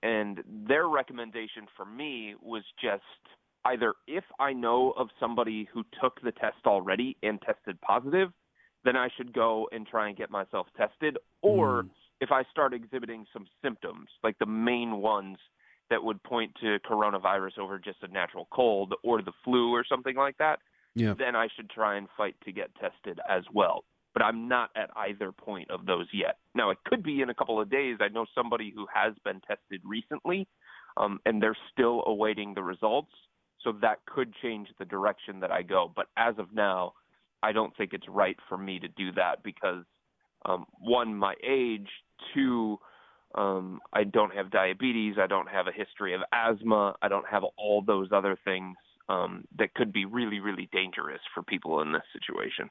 And 0.04 0.44
their 0.68 0.86
recommendation 0.86 1.66
for 1.76 1.86
me 1.86 2.34
was 2.42 2.62
just 2.80 3.02
either 3.64 3.94
if 4.06 4.24
I 4.38 4.52
know 4.52 4.92
of 4.98 5.08
somebody 5.18 5.66
who 5.72 5.82
took 6.00 6.20
the 6.20 6.32
test 6.32 6.58
already 6.66 7.16
and 7.22 7.40
tested 7.40 7.80
positive, 7.80 8.28
then 8.84 8.96
I 8.96 9.08
should 9.16 9.32
go 9.32 9.66
and 9.72 9.86
try 9.86 10.08
and 10.08 10.16
get 10.16 10.30
myself 10.30 10.66
tested. 10.76 11.16
Or 11.40 11.84
mm. 11.84 11.90
if 12.20 12.30
I 12.30 12.44
start 12.50 12.74
exhibiting 12.74 13.24
some 13.32 13.46
symptoms, 13.62 14.08
like 14.22 14.38
the 14.38 14.46
main 14.46 14.98
ones 14.98 15.38
that 15.88 16.04
would 16.04 16.22
point 16.22 16.54
to 16.60 16.78
coronavirus 16.80 17.58
over 17.58 17.78
just 17.78 18.02
a 18.02 18.08
natural 18.08 18.46
cold 18.52 18.92
or 19.02 19.22
the 19.22 19.32
flu 19.42 19.72
or 19.72 19.84
something 19.88 20.16
like 20.16 20.36
that, 20.36 20.58
Yeah. 20.94 21.14
then 21.14 21.34
I 21.34 21.48
should 21.56 21.70
try 21.70 21.96
and 21.96 22.08
fight 22.14 22.36
to 22.44 22.52
get 22.52 22.74
tested 22.74 23.20
as 23.26 23.44
well. 23.54 23.84
But 24.14 24.22
I'm 24.22 24.48
not 24.48 24.70
at 24.76 24.90
either 24.96 25.32
point 25.32 25.70
of 25.70 25.86
those 25.86 26.06
yet. 26.12 26.38
Now, 26.54 26.70
it 26.70 26.78
could 26.86 27.02
be 27.02 27.20
in 27.20 27.30
a 27.30 27.34
couple 27.34 27.60
of 27.60 27.70
days. 27.70 27.98
I 28.00 28.08
know 28.08 28.26
somebody 28.34 28.72
who 28.74 28.86
has 28.94 29.12
been 29.24 29.40
tested 29.40 29.82
recently, 29.84 30.46
um, 30.96 31.18
and 31.26 31.42
they're 31.42 31.56
still 31.72 32.04
awaiting 32.06 32.54
the 32.54 32.62
results. 32.62 33.10
So 33.62 33.72
that 33.80 33.98
could 34.06 34.32
change 34.42 34.68
the 34.78 34.84
direction 34.84 35.40
that 35.40 35.50
I 35.50 35.62
go. 35.62 35.90
But 35.94 36.06
as 36.16 36.34
of 36.38 36.54
now, 36.54 36.92
I 37.42 37.52
don't 37.52 37.76
think 37.76 37.92
it's 37.92 38.08
right 38.08 38.36
for 38.48 38.56
me 38.56 38.78
to 38.78 38.88
do 38.88 39.12
that 39.12 39.42
because 39.42 39.84
um, 40.46 40.66
one, 40.78 41.14
my 41.14 41.34
age, 41.46 41.88
two, 42.34 42.78
um, 43.34 43.80
I 43.92 44.04
don't 44.04 44.34
have 44.34 44.50
diabetes, 44.50 45.16
I 45.20 45.26
don't 45.26 45.48
have 45.48 45.66
a 45.66 45.72
history 45.72 46.14
of 46.14 46.20
asthma, 46.32 46.94
I 47.02 47.08
don't 47.08 47.26
have 47.28 47.42
all 47.56 47.82
those 47.82 48.08
other 48.12 48.38
things 48.44 48.76
um, 49.08 49.44
that 49.58 49.74
could 49.74 49.92
be 49.92 50.04
really, 50.04 50.40
really 50.40 50.68
dangerous 50.72 51.20
for 51.34 51.42
people 51.42 51.80
in 51.80 51.92
this 51.92 52.02
situation. 52.12 52.70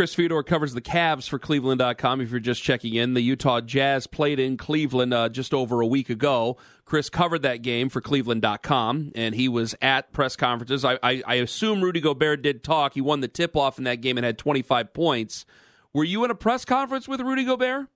Chris 0.00 0.14
Fedor 0.14 0.42
covers 0.42 0.72
the 0.72 0.80
Cavs 0.80 1.28
for 1.28 1.38
Cleveland.com. 1.38 2.22
If 2.22 2.30
you're 2.30 2.40
just 2.40 2.62
checking 2.62 2.94
in, 2.94 3.12
the 3.12 3.20
Utah 3.20 3.60
Jazz 3.60 4.06
played 4.06 4.40
in 4.40 4.56
Cleveland 4.56 5.12
uh, 5.12 5.28
just 5.28 5.52
over 5.52 5.82
a 5.82 5.86
week 5.86 6.08
ago. 6.08 6.56
Chris 6.86 7.10
covered 7.10 7.42
that 7.42 7.60
game 7.60 7.90
for 7.90 8.00
Cleveland.com, 8.00 9.12
and 9.14 9.34
he 9.34 9.46
was 9.46 9.74
at 9.82 10.10
press 10.10 10.36
conferences. 10.36 10.86
I, 10.86 10.98
I, 11.02 11.22
I 11.26 11.34
assume 11.34 11.82
Rudy 11.82 12.00
Gobert 12.00 12.40
did 12.40 12.64
talk. 12.64 12.94
He 12.94 13.02
won 13.02 13.20
the 13.20 13.28
tip 13.28 13.54
off 13.54 13.76
in 13.76 13.84
that 13.84 13.96
game 13.96 14.16
and 14.16 14.24
had 14.24 14.38
25 14.38 14.94
points. 14.94 15.44
Were 15.92 16.04
you 16.04 16.24
in 16.24 16.30
a 16.30 16.34
press 16.34 16.64
conference 16.64 17.06
with 17.06 17.20
Rudy 17.20 17.44
Gobert? 17.44 17.86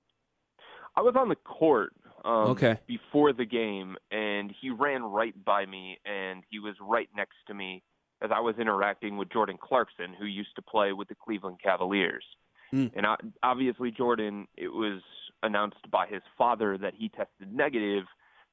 I 0.95 1.01
was 1.01 1.15
on 1.17 1.31
the 1.31 1.37
court 1.37 1.95
um, 2.23 2.51
Okay. 2.51 2.77
before 2.87 3.33
the 3.33 3.47
game, 3.47 3.97
and 4.11 4.53
he 4.61 4.69
ran 4.69 5.05
right 5.05 5.33
by 5.43 5.65
me, 5.65 5.97
and 6.05 6.43
he 6.51 6.59
was 6.59 6.75
right 6.83 7.09
next 7.17 7.37
to 7.47 7.55
me 7.55 7.83
as 8.25 8.31
I 8.35 8.41
was 8.41 8.55
interacting 8.59 9.17
with 9.17 9.31
Jordan 9.31 9.59
Clarkson, 9.61 10.15
who 10.19 10.25
used 10.25 10.57
to 10.57 10.63
play 10.63 10.93
with 10.93 11.09
the 11.09 11.15
Cleveland 11.15 11.59
Cavaliers. 11.63 12.25
Hmm. 12.71 12.87
And 12.97 13.07
I, 13.07 13.17
obviously, 13.43 13.91
Jordan, 13.91 14.49
it 14.57 14.69
was 14.69 15.03
announced 15.43 15.91
by 15.93 16.07
his 16.07 16.23
father 16.39 16.79
that 16.79 16.95
he 16.97 17.11
tested 17.11 17.53
negative, 17.53 18.05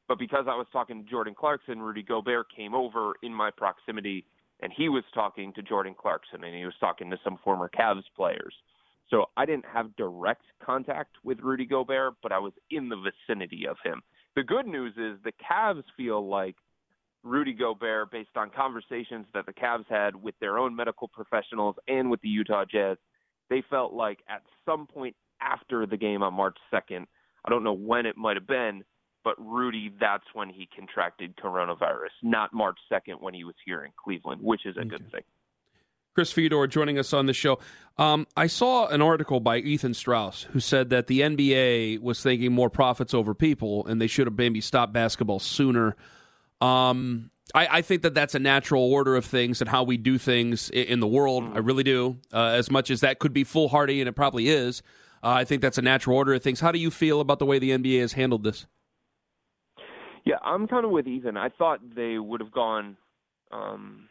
but 0.08 0.20
because 0.20 0.46
I 0.50 0.56
was 0.56 0.68
talking 0.74 1.04
to 1.04 1.10
Jordan 1.10 1.34
Clarkson, 1.38 1.82
Rudy 1.82 2.04
Gobert 2.04 2.48
came 2.54 2.76
over 2.76 3.14
in 3.24 3.34
my 3.34 3.50
proximity, 3.50 4.26
and 4.60 4.74
he 4.76 4.90
was 4.90 5.04
talking 5.14 5.54
to 5.54 5.62
Jordan 5.62 5.96
Clarkson, 5.98 6.44
and 6.44 6.54
he 6.54 6.66
was 6.66 6.74
talking 6.80 7.10
to 7.12 7.18
some 7.24 7.40
former 7.44 7.70
Cavs 7.70 8.04
players. 8.16 8.54
So 9.10 9.26
I 9.38 9.46
didn't 9.46 9.66
have 9.74 9.96
direct 9.96 10.44
contact 10.64 11.16
with 11.24 11.40
Rudy 11.40 11.66
Gobert, 11.66 12.16
but 12.22 12.32
I 12.32 12.40
was 12.40 12.54
in 12.70 12.90
the 12.90 12.98
vicinity 12.98 13.66
of 13.70 13.78
him. 13.84 14.02
The 14.36 14.44
good 14.44 14.66
news 14.66 14.94
is 14.98 15.18
the 15.24 15.34
Cavs 15.34 15.84
feel 15.98 16.28
like 16.28 16.56
Rudy 17.24 17.54
Gobert, 17.54 18.12
based 18.12 18.36
on 18.36 18.50
conversations 18.50 19.28
that 19.34 19.46
the 19.46 19.54
Cavs 19.54 19.86
had 19.90 20.16
with 20.16 20.36
their 20.40 20.58
own 20.58 20.76
medical 20.76 21.08
professionals 21.08 21.76
and 21.88 22.10
with 22.10 22.22
the 22.22 22.30
Utah 22.30 22.66
Jazz, 22.66 22.98
they 23.50 23.64
felt 23.70 23.94
like 23.94 24.20
at 24.28 24.42
some 24.66 24.88
point 24.88 25.16
after 25.42 25.86
the 25.86 25.98
game 25.98 26.24
on 26.24 26.34
March 26.34 26.58
2nd, 26.74 27.06
I 27.46 27.50
don't 27.50 27.64
know 27.64 27.74
when 27.74 28.06
it 28.06 28.18
might 28.18 28.38
have 28.38 28.48
been, 28.48 28.84
but 29.24 29.36
Rudy, 29.38 29.94
that's 30.00 30.24
when 30.34 30.50
he 30.50 30.68
contracted 30.76 31.36
coronavirus, 31.38 32.10
not 32.24 32.54
March 32.54 32.78
2nd 32.92 33.20
when 33.22 33.34
he 33.34 33.44
was 33.44 33.56
here 33.66 33.84
in 33.84 33.92
Cleveland, 34.04 34.42
which 34.42 34.66
is 34.66 34.76
a 34.78 34.86
good 34.86 35.12
thing. 35.12 35.22
Chris 36.14 36.32
Fedor 36.32 36.68
joining 36.68 37.00
us 37.00 37.14
on 37.14 37.26
the 37.26 37.34
show. 37.34 37.60
Um, 37.98 38.28
I 38.36 38.48
saw 38.48 38.88
an 38.88 39.02
article 39.02 39.40
by 39.40 39.58
Ethan 39.58 39.94
Strauss 39.94 40.44
who 40.52 40.60
said 40.60 40.90
that 40.90 41.08
the 41.08 41.22
NBA 41.22 42.02
was 42.02 42.22
thinking 42.22 42.52
more 42.52 42.70
profits 42.70 43.14
over 43.14 43.34
people, 43.34 43.86
and 43.86 44.02
they 44.02 44.08
should 44.08 44.28
have 44.28 44.38
maybe 44.38 44.60
stopped 44.60 44.92
basketball 44.92 45.40
sooner. 45.40 45.96
Um, 46.62 47.32
I, 47.54 47.68
I 47.80 47.82
think 47.82 48.04
that 48.04 48.14
that's 48.14 48.36
a 48.36 48.40
natural 48.40 48.84
order 48.84 49.16
of 49.16 49.26
things 49.26 49.62
and 49.62 49.70
how 49.70 49.84
we 49.84 49.98
do 49.98 50.18
things 50.18 50.72
i- 50.74 50.78
in 50.78 51.00
the 51.00 51.08
world. 51.08 51.44
I 51.54 51.58
really 51.60 51.84
do. 51.84 52.18
Uh, 52.32 52.46
as 52.56 52.72
much 52.72 52.90
as 52.90 53.02
that 53.02 53.20
could 53.20 53.34
be 53.34 53.44
foolhardy, 53.44 54.00
and 54.00 54.08
it 54.08 54.14
probably 54.14 54.48
is, 54.48 54.82
uh, 55.24 55.30
I 55.30 55.44
think 55.44 55.62
that's 55.62 55.78
a 55.78 55.82
natural 55.82 56.16
order 56.16 56.34
of 56.34 56.42
things. 56.44 56.60
How 56.60 56.72
do 56.72 56.80
you 56.80 56.92
feel 56.92 57.20
about 57.20 57.40
the 57.40 57.46
way 57.46 57.60
the 57.60 57.72
NBA 57.72 58.00
has 58.02 58.14
handled 58.14 58.44
this? 58.44 58.68
Yeah, 60.24 60.36
I'm 60.44 60.68
kind 60.68 60.86
of 60.86 60.92
with 60.92 61.08
Ethan. 61.08 61.36
I 61.36 61.50
thought 61.50 61.80
they 61.96 62.20
would 62.20 62.42
have 62.42 62.52
gone 62.52 62.96
um, 63.52 64.08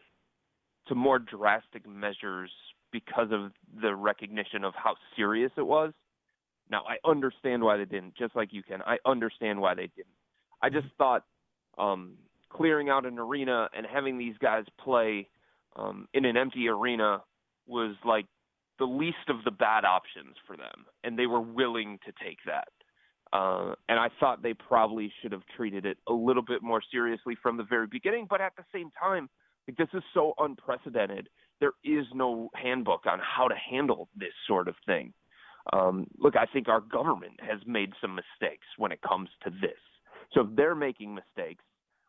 to 0.87 0.95
more 0.95 1.19
drastic 1.19 1.87
measures 1.87 2.51
because 2.91 3.29
of 3.31 3.51
the 3.81 3.95
recognition 3.95 4.63
of 4.65 4.73
how 4.75 4.95
serious 5.15 5.51
it 5.57 5.65
was. 5.65 5.93
Now, 6.69 6.83
I 6.87 6.97
understand 7.09 7.63
why 7.63 7.77
they 7.77 7.85
didn't, 7.85 8.15
just 8.17 8.35
like 8.35 8.49
you 8.51 8.61
can. 8.61 8.81
I 8.85 8.97
understand 9.05 9.59
why 9.61 9.73
they 9.73 9.87
didn't. 9.95 10.13
I 10.61 10.69
just 10.69 10.87
thought 10.97 11.23
um, 11.77 12.15
clearing 12.55 12.89
out 12.89 13.05
an 13.05 13.19
arena 13.19 13.69
and 13.75 13.85
having 13.85 14.17
these 14.17 14.35
guys 14.39 14.65
play 14.83 15.27
um, 15.75 16.07
in 16.13 16.25
an 16.25 16.37
empty 16.37 16.67
arena 16.67 17.21
was 17.67 17.95
like 18.05 18.25
the 18.79 18.85
least 18.85 19.29
of 19.29 19.43
the 19.45 19.51
bad 19.51 19.85
options 19.85 20.35
for 20.47 20.57
them, 20.57 20.85
and 21.03 21.17
they 21.17 21.27
were 21.27 21.41
willing 21.41 21.99
to 22.05 22.11
take 22.23 22.39
that. 22.45 22.67
Uh, 23.33 23.75
and 23.87 23.97
I 23.97 24.09
thought 24.19 24.43
they 24.43 24.53
probably 24.53 25.11
should 25.21 25.31
have 25.31 25.43
treated 25.55 25.85
it 25.85 25.97
a 26.09 26.13
little 26.13 26.43
bit 26.43 26.61
more 26.61 26.81
seriously 26.91 27.37
from 27.41 27.55
the 27.55 27.63
very 27.63 27.87
beginning. 27.87 28.27
But 28.29 28.41
at 28.41 28.53
the 28.57 28.63
same 28.73 28.89
time, 28.99 29.29
like 29.67 29.77
this 29.77 29.87
is 29.93 30.03
so 30.13 30.33
unprecedented. 30.37 31.29
There 31.59 31.73
is 31.83 32.05
no 32.13 32.49
handbook 32.55 33.05
on 33.05 33.19
how 33.19 33.47
to 33.47 33.55
handle 33.55 34.09
this 34.17 34.33
sort 34.47 34.67
of 34.67 34.75
thing. 34.85 35.13
Um, 35.71 36.07
look, 36.17 36.35
I 36.35 36.45
think 36.45 36.67
our 36.67 36.81
government 36.81 37.39
has 37.39 37.59
made 37.65 37.93
some 38.01 38.15
mistakes 38.15 38.65
when 38.77 38.91
it 38.91 38.99
comes 39.07 39.29
to 39.43 39.49
this. 39.49 39.79
So 40.33 40.41
if 40.41 40.47
they're 40.55 40.75
making 40.75 41.13
mistakes 41.13 41.63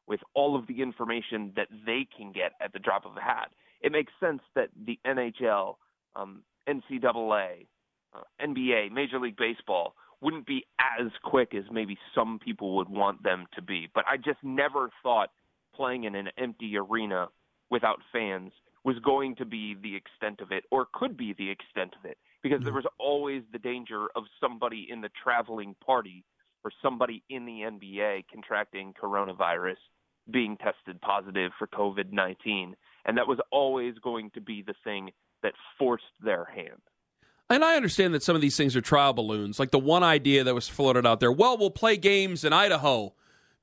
with 0.07 0.21
all 0.35 0.57
of 0.57 0.67
the 0.67 0.83
information 0.83 1.53
that 1.57 1.69
they 1.87 2.07
can 2.17 2.33
get 2.33 2.53
at 2.61 2.73
the 2.73 2.79
drop 2.79 3.05
of 3.07 3.17
a 3.17 3.21
hat, 3.21 3.51
it 3.81 3.93
makes 3.93 4.13
sense 4.21 4.41
that 4.55 4.69
the 4.87 4.99
NHL, 5.07 5.77
um, 6.17 6.43
NCAA, 6.69 7.67
uh, 8.15 8.21
NBA, 8.41 8.93
Major 8.93 9.19
League 9.19 9.37
Baseball 9.37 9.95
wouldn't 10.21 10.47
be 10.47 10.65
as 10.79 11.09
quick 11.25 11.55
as 11.55 11.65
maybe 11.73 11.99
some 12.15 12.39
people 12.39 12.77
would 12.77 12.89
want 12.89 13.23
them 13.23 13.47
to 13.55 13.63
be. 13.63 13.89
But 13.93 14.05
I 14.09 14.17
just 14.17 14.39
never 14.43 14.91
thought 15.03 15.31
playing 15.75 16.05
in 16.05 16.15
an 16.15 16.29
empty 16.39 16.77
arena 16.77 17.29
without 17.71 17.99
fans 18.13 18.53
was 18.85 18.99
going 19.05 19.37
to 19.37 19.45
be 19.45 19.75
the 19.81 19.97
extent 19.97 20.41
of 20.41 20.53
it 20.53 20.65
or 20.71 20.87
could 20.93 21.17
be 21.17 21.35
the 21.37 21.51
extent 21.51 21.95
of 21.99 22.09
it 22.09 22.19
because 22.43 22.63
there 22.65 22.73
was 22.73 22.87
always 22.99 23.43
the 23.53 23.59
danger 23.59 24.09
of 24.15 24.25
somebody 24.41 24.87
in 24.91 25.01
the 25.01 25.11
traveling 25.23 25.75
party 25.85 26.25
or 26.65 26.71
somebody 26.83 27.23
in 27.29 27.45
the 27.47 27.61
NBA 27.63 28.25
contracting 28.33 28.95
coronavirus 29.01 29.77
being 30.31 30.57
tested 30.57 31.01
positive 31.01 31.53
for 31.59 31.67
COVID 31.67 32.13
19. 32.13 32.77
And 33.05 33.19
that 33.19 33.27
was 33.27 33.39
always 33.51 33.95
going 34.03 34.31
to 34.35 34.41
be 34.41 34.63
the 34.63 34.75
thing 34.85 35.11
that 35.43 35.55
forced 35.79 36.05
their 36.23 36.45
hand. 36.45 36.81
And 37.51 37.65
I 37.65 37.77
understand 37.77 38.15
that 38.15 38.23
some 38.23 38.37
of 38.37 38.41
these 38.41 38.57
things 38.57 38.77
are 38.77 38.81
trial 38.81 39.13
balloons. 39.13 39.59
Like 39.59 39.73
the 39.73 39.79
one 39.79 40.03
idea 40.03 40.45
that 40.45 40.55
was 40.55 40.69
floated 40.69 41.05
out 41.05 41.21
there, 41.21 41.33
well, 41.33 41.59
we'll 41.59 41.71
play 41.71 41.97
games 41.97 42.45
in 42.45 42.53
Idaho 42.53 43.15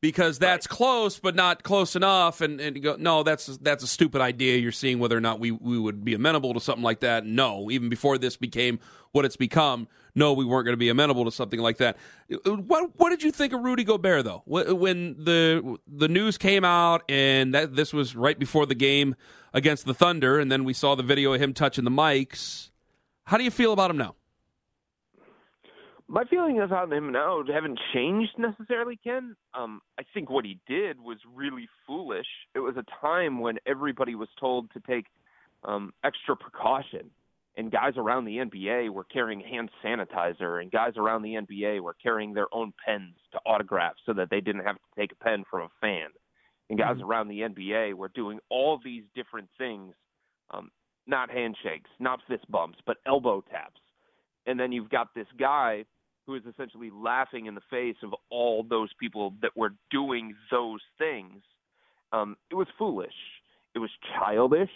because 0.02 0.40
that's 0.40 0.68
close, 0.68 1.20
but 1.20 1.36
not 1.36 1.64
close 1.64 1.96
enough. 1.96 2.42
And, 2.42 2.60
and 2.62 2.82
go, 2.82 2.96
no, 2.98 3.24
that's 3.24 3.46
that's 3.58 3.84
a 3.84 3.88
stupid 3.88 4.22
idea. 4.22 4.58
You're 4.58 4.72
seeing 4.72 5.00
whether 5.00 5.18
or 5.18 5.22
not 5.22 5.40
we, 5.40 5.52
we 5.52 5.78
would 5.78 6.04
be 6.04 6.14
amenable 6.14 6.54
to 6.54 6.60
something 6.60 6.84
like 6.84 7.02
that. 7.02 7.26
No, 7.26 7.70
even 7.72 7.90
before 7.90 8.18
this 8.18 8.38
became 8.38 8.80
what 9.12 9.26
it's 9.26 9.36
become, 9.36 9.88
no, 10.16 10.34
we 10.34 10.46
weren't 10.46 10.66
going 10.66 10.74
to 10.74 10.78
be 10.78 10.90
amenable 10.90 11.26
to 11.26 11.32
something 11.32 11.60
like 11.60 11.78
that. 11.78 11.98
What 12.46 12.92
what 12.98 13.10
did 13.10 13.24
you 13.24 13.32
think 13.32 13.54
of 13.54 13.62
Rudy 13.62 13.84
Gobert 13.84 14.24
though? 14.24 14.44
When 14.46 15.16
the 15.24 15.78
the 15.88 16.08
news 16.08 16.38
came 16.38 16.64
out 16.64 17.04
and 17.10 17.54
that 17.54 17.76
this 17.76 17.94
was 17.94 18.16
right 18.16 18.38
before 18.38 18.66
the 18.66 18.76
game 18.76 19.16
against 19.54 19.86
the 19.86 19.94
Thunder, 19.94 20.40
and 20.40 20.52
then 20.52 20.64
we 20.64 20.74
saw 20.74 20.96
the 20.96 21.04
video 21.04 21.34
of 21.34 21.42
him 21.42 21.54
touching 21.54 21.84
the 21.84 21.92
mics. 21.92 22.70
How 23.26 23.38
do 23.38 23.44
you 23.44 23.52
feel 23.52 23.74
about 23.74 23.92
him 23.92 23.98
now? 23.98 24.16
My 26.12 26.24
feelings 26.24 26.72
on 26.76 26.92
him 26.92 27.12
now 27.12 27.44
haven't 27.44 27.80
changed 27.94 28.32
necessarily, 28.40 29.00
Ken. 29.04 29.36
Um, 29.54 29.80
I 30.00 30.02
think 30.12 30.28
what 30.28 30.44
he 30.44 30.58
did 30.68 31.00
was 31.00 31.20
really 31.36 31.70
foolish. 31.86 32.26
It 32.56 32.60
was 32.60 32.76
a 32.78 32.86
time 33.00 33.40
when 33.42 33.58
everybody 33.68 34.16
was 34.16 34.28
told 34.40 34.72
to 34.72 34.80
take 34.80 35.06
um, 35.64 35.94
extra 36.04 36.36
precaution, 36.36 37.12
and 37.58 37.72
guys 37.72 37.94
around 37.96 38.26
the 38.26 38.38
NBA 38.38 38.90
were 38.90 39.04
carrying 39.04 39.40
hand 39.40 39.70
sanitizer, 39.86 40.60
and 40.60 40.72
guys 40.72 40.94
around 40.98 41.22
the 41.22 41.36
NBA 41.36 41.80
were 41.82 41.96
carrying 42.02 42.34
their 42.34 42.52
own 42.52 42.74
pens 42.84 43.14
to 43.34 43.40
autograph 43.46 43.94
so 44.04 44.14
that 44.14 44.32
they 44.32 44.42
didn't 44.42 44.66
have 44.66 44.78
to 44.78 45.00
take 45.00 45.12
a 45.12 45.24
pen 45.24 45.44
from 45.48 45.62
a 45.62 45.70
fan. 45.80 46.08
And 46.72 46.80
guys 46.80 46.98
around 47.04 47.28
the 47.28 47.42
NBA 47.42 47.94
were 47.94 48.10
doing 48.16 48.40
all 48.50 48.80
these 48.84 49.04
different 49.14 49.50
things, 49.60 49.94
um, 50.50 50.72
not 51.06 51.30
handshakes, 51.30 51.90
not 52.00 52.20
fist 52.28 52.50
bumps, 52.50 52.80
but 52.88 52.98
elbow 53.06 53.44
taps. 53.52 53.80
And 54.48 54.60
then 54.60 54.72
you've 54.72 54.90
got 54.90 55.14
this 55.14 55.28
guy 55.38 55.86
who 56.30 56.36
is 56.36 56.44
essentially 56.46 56.92
laughing 56.94 57.48
in 57.48 57.56
the 57.56 57.62
face 57.72 57.96
of 58.04 58.14
all 58.30 58.64
those 58.64 58.90
people 59.00 59.34
that 59.42 59.58
were 59.58 59.74
doing 59.90 60.36
those 60.52 60.80
things. 61.00 61.42
Um, 62.14 62.38
it 62.52 62.56
was 62.56 62.68
foolish. 62.78 63.16
It 63.74 63.80
was 63.80 63.90
childish. 64.14 64.70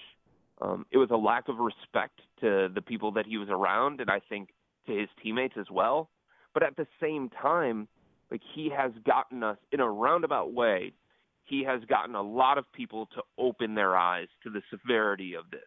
Um, 0.62 0.88
it 0.91 0.97
was 0.97 1.10
a 1.12 1.16
lack 1.16 1.49
of 1.49 1.58
respect 1.60 2.22
to 2.41 2.70
the 2.74 2.82
people 2.82 3.12
that 3.12 3.28
he 3.28 3.38
was 3.38 3.49
around, 3.49 4.01
and 4.01 4.10
I 4.10 4.20
think 4.30 4.49
to 4.88 4.97
his 4.97 5.10
teammates 5.22 5.54
as 5.60 5.68
well. 5.72 6.10
But 6.56 6.64
at 6.64 6.76
the 6.76 6.88
same 6.99 7.30
time, 7.30 7.88
like 8.32 8.41
he 8.56 8.72
has 8.76 8.91
gotten 9.06 9.43
us 9.43 9.58
in 9.72 9.80
a 9.80 9.89
roundabout 9.89 10.54
way. 10.54 10.93
He 11.45 11.64
has 11.66 11.82
gotten 11.88 12.16
a 12.16 12.22
lot 12.22 12.58
of 12.58 12.66
people 12.74 13.08
to 13.14 13.22
open 13.38 13.76
their 13.76 13.95
eyes 13.95 14.28
to 14.43 14.49
the 14.49 14.62
severity 14.72 15.36
of 15.36 15.51
this 15.51 15.62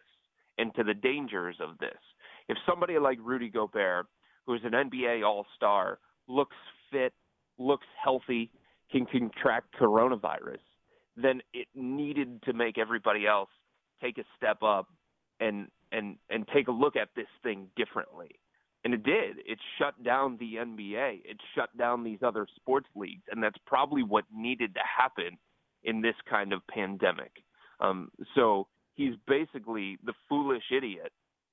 and 0.57 0.75
to 0.75 0.83
the 0.83 0.93
dangers 0.93 1.55
of 1.61 1.77
this. 1.77 1.97
If 2.49 2.57
somebody 2.67 2.99
like 2.99 3.19
Rudy 3.21 3.49
Gobert, 3.49 4.07
who 4.47 4.55
is 4.55 4.61
an 4.63 4.71
NBA 4.71 5.23
All 5.23 5.45
Star, 5.55 5.99
looks 6.27 6.55
fit, 6.91 7.13
looks 7.59 7.85
healthy, 8.01 8.49
can 8.91 9.05
contract 9.05 9.75
coronavirus, 9.79 10.59
then 11.15 11.41
it 11.53 11.67
needed 11.75 12.41
to 12.43 12.53
make 12.53 12.77
everybody 12.77 13.27
else 13.27 13.49
take 14.01 14.17
a 14.17 14.23
step 14.37 14.63
up 14.63 14.87
and 15.39 15.67
and 15.91 16.15
and 16.29 16.47
take 16.53 16.67
a 16.67 16.71
look 16.71 16.95
at 16.95 17.09
this 17.15 17.27
thing 17.43 17.67
differently. 17.75 18.39
And 18.83 18.93
it 18.93 19.03
did. 19.03 19.37
It 19.45 19.59
shut 19.77 20.01
down 20.03 20.37
the 20.39 20.55
NBA. 20.55 21.21
It 21.25 21.37
shut 21.55 21.75
down 21.77 22.03
these 22.03 22.19
other 22.23 22.47
sports 22.55 22.87
leagues, 22.95 23.23
and 23.29 23.43
that's 23.43 23.57
probably 23.65 24.03
what 24.03 24.23
needed 24.33 24.75
to 24.75 24.81
happen 24.81 25.37
in 25.83 26.01
this 26.01 26.15
kind 26.29 26.53
of 26.53 26.65
pandemic. 26.67 27.31
Um, 27.81 28.11
so 28.33 28.67
he's 28.93 29.15
basically 29.27 29.97
the 30.05 30.13
foolish 30.29 30.63
idiot 30.75 31.11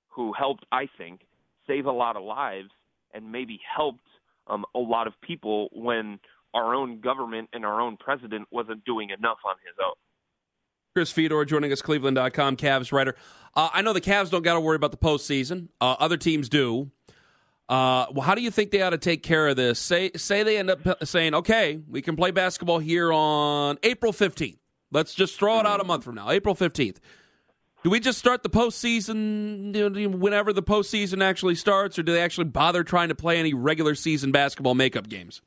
who 0.08 0.32
helped, 0.32 0.64
I 0.70 0.88
think, 0.96 1.22
save 1.66 1.86
a 1.86 1.92
lot 1.92 2.16
of 2.16 2.22
lives 2.22 2.70
and 3.14 3.30
maybe 3.32 3.60
helped 3.76 4.00
um, 4.46 4.64
a 4.74 4.78
lot 4.78 5.06
of 5.06 5.14
people 5.22 5.68
when 5.72 6.18
our 6.52 6.74
own 6.74 7.00
government 7.00 7.48
and 7.52 7.64
our 7.64 7.80
own 7.80 7.96
president 7.96 8.46
wasn't 8.50 8.84
doing 8.84 9.10
enough 9.10 9.38
on 9.46 9.54
his 9.64 9.74
own. 9.84 9.94
Chris 10.94 11.10
Fedor 11.10 11.44
joining 11.44 11.72
us, 11.72 11.82
Cleveland.com, 11.82 12.56
Cavs 12.56 12.92
writer. 12.92 13.16
Uh, 13.54 13.68
I 13.72 13.82
know 13.82 13.92
the 13.92 14.00
Cavs 14.00 14.30
don't 14.30 14.42
got 14.42 14.54
to 14.54 14.60
worry 14.60 14.76
about 14.76 14.92
the 14.92 14.96
postseason. 14.96 15.68
Uh, 15.80 15.96
other 15.98 16.16
teams 16.16 16.48
do. 16.48 16.90
Uh, 17.68 18.06
well, 18.12 18.22
how 18.22 18.34
do 18.34 18.42
you 18.42 18.50
think 18.50 18.70
they 18.70 18.82
ought 18.82 18.90
to 18.90 18.98
take 18.98 19.22
care 19.22 19.48
of 19.48 19.56
this? 19.56 19.80
Say, 19.80 20.10
say 20.16 20.42
they 20.42 20.58
end 20.58 20.70
up 20.70 21.04
saying, 21.04 21.34
okay, 21.34 21.80
we 21.88 22.02
can 22.02 22.14
play 22.14 22.30
basketball 22.30 22.78
here 22.78 23.12
on 23.12 23.78
April 23.82 24.12
15th. 24.12 24.58
Let's 24.92 25.14
just 25.14 25.36
throw 25.36 25.58
it 25.58 25.66
out 25.66 25.80
a 25.80 25.84
month 25.84 26.04
from 26.04 26.14
now, 26.14 26.30
April 26.30 26.54
15th. 26.54 26.98
Do 27.84 27.90
we 27.90 28.00
just 28.00 28.18
start 28.18 28.42
the 28.42 28.48
postseason 28.48 30.18
whenever 30.18 30.54
the 30.54 30.62
postseason 30.62 31.22
actually 31.22 31.54
starts, 31.54 31.98
or 31.98 32.02
do 32.02 32.12
they 32.12 32.22
actually 32.22 32.46
bother 32.46 32.82
trying 32.82 33.10
to 33.10 33.14
play 33.14 33.38
any 33.38 33.52
regular 33.52 33.94
season 33.94 34.32
basketball 34.32 34.74
makeup 34.74 35.06
games? 35.06 35.42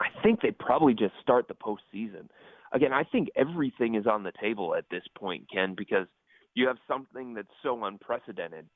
I 0.00 0.06
think 0.22 0.40
they 0.40 0.52
probably 0.52 0.94
just 0.94 1.14
start 1.20 1.48
the 1.48 1.54
postseason. 1.54 2.28
Again, 2.72 2.92
I 2.92 3.02
think 3.02 3.28
everything 3.34 3.96
is 3.96 4.06
on 4.06 4.22
the 4.22 4.30
table 4.40 4.76
at 4.76 4.84
this 4.88 5.02
point, 5.18 5.50
Ken, 5.52 5.74
because 5.76 6.06
you 6.54 6.68
have 6.68 6.76
something 6.86 7.34
that's 7.34 7.48
so 7.64 7.84
unprecedented 7.84 8.66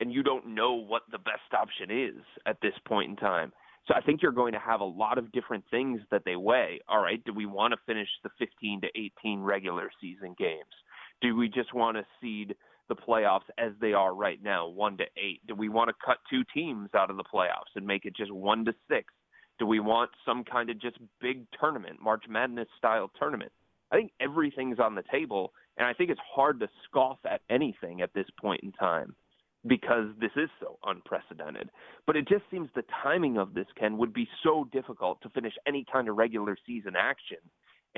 and 0.00 0.12
you 0.12 0.24
don't 0.24 0.48
know 0.48 0.74
what 0.74 1.02
the 1.12 1.18
best 1.18 1.54
option 1.56 1.92
is 1.92 2.20
at 2.44 2.60
this 2.60 2.74
point 2.88 3.10
in 3.10 3.16
time. 3.16 3.52
So 3.86 3.94
I 3.94 4.00
think 4.00 4.20
you're 4.20 4.32
going 4.32 4.52
to 4.54 4.58
have 4.58 4.80
a 4.80 4.84
lot 4.84 5.16
of 5.16 5.30
different 5.30 5.62
things 5.70 6.00
that 6.10 6.22
they 6.24 6.34
weigh. 6.34 6.80
All 6.88 7.00
right, 7.00 7.22
do 7.24 7.32
we 7.32 7.46
want 7.46 7.72
to 7.72 7.78
finish 7.86 8.08
the 8.24 8.30
15 8.40 8.80
to 8.80 8.88
18 9.22 9.42
regular 9.42 9.90
season 10.00 10.34
games? 10.36 10.64
Do 11.20 11.36
we 11.36 11.48
just 11.48 11.74
want 11.74 11.96
to 11.96 12.06
seed 12.20 12.54
the 12.88 12.96
playoffs 12.96 13.48
as 13.58 13.72
they 13.80 13.92
are 13.92 14.14
right 14.14 14.42
now, 14.42 14.68
1 14.68 14.98
to 14.98 15.04
8? 15.16 15.46
Do 15.46 15.54
we 15.54 15.68
want 15.68 15.88
to 15.88 15.94
cut 16.04 16.18
two 16.30 16.42
teams 16.54 16.90
out 16.94 17.10
of 17.10 17.16
the 17.16 17.24
playoffs 17.24 17.74
and 17.76 17.86
make 17.86 18.04
it 18.04 18.16
just 18.16 18.32
1 18.32 18.64
to 18.64 18.74
6? 18.88 19.14
Do 19.58 19.66
we 19.66 19.80
want 19.80 20.10
some 20.24 20.44
kind 20.44 20.70
of 20.70 20.80
just 20.80 20.98
big 21.20 21.46
tournament, 21.58 22.00
March 22.00 22.24
Madness 22.28 22.68
style 22.78 23.10
tournament? 23.18 23.52
I 23.90 23.96
think 23.96 24.12
everything's 24.20 24.78
on 24.78 24.94
the 24.94 25.02
table, 25.10 25.52
and 25.76 25.86
I 25.86 25.92
think 25.94 26.10
it's 26.10 26.20
hard 26.34 26.60
to 26.60 26.68
scoff 26.84 27.18
at 27.24 27.40
anything 27.50 28.00
at 28.00 28.14
this 28.14 28.26
point 28.40 28.62
in 28.62 28.72
time 28.72 29.14
because 29.66 30.06
this 30.20 30.30
is 30.36 30.48
so 30.60 30.78
unprecedented. 30.84 31.70
But 32.06 32.16
it 32.16 32.28
just 32.28 32.44
seems 32.50 32.68
the 32.74 32.84
timing 33.02 33.38
of 33.38 33.54
this, 33.54 33.66
Ken, 33.78 33.98
would 33.98 34.12
be 34.12 34.28
so 34.42 34.68
difficult 34.72 35.20
to 35.22 35.30
finish 35.30 35.54
any 35.66 35.84
kind 35.90 36.08
of 36.08 36.16
regular 36.16 36.56
season 36.66 36.94
action. 36.96 37.38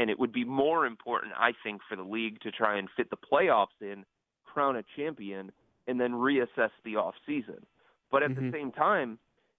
And 0.01 0.09
it 0.09 0.19
would 0.19 0.33
be 0.33 0.45
more 0.45 0.87
important, 0.87 1.35
I 1.39 1.53
think, 1.63 1.83
for 1.87 1.95
the 1.95 2.03
league 2.03 2.41
to 2.41 2.51
try 2.51 2.79
and 2.79 2.89
fit 2.97 3.11
the 3.11 3.19
playoffs 3.19 3.67
in, 3.83 4.07
crown 4.47 4.77
a 4.77 4.83
champion, 4.97 5.53
and 5.87 6.01
then 6.01 6.13
reassess 6.13 6.71
the 6.87 6.97
off 6.97 7.15
season. 7.27 7.67
But 8.11 8.23
at 8.23 8.31
mm-hmm. 8.31 8.47
the 8.47 8.53
same 8.53 8.73
time, 8.73 9.19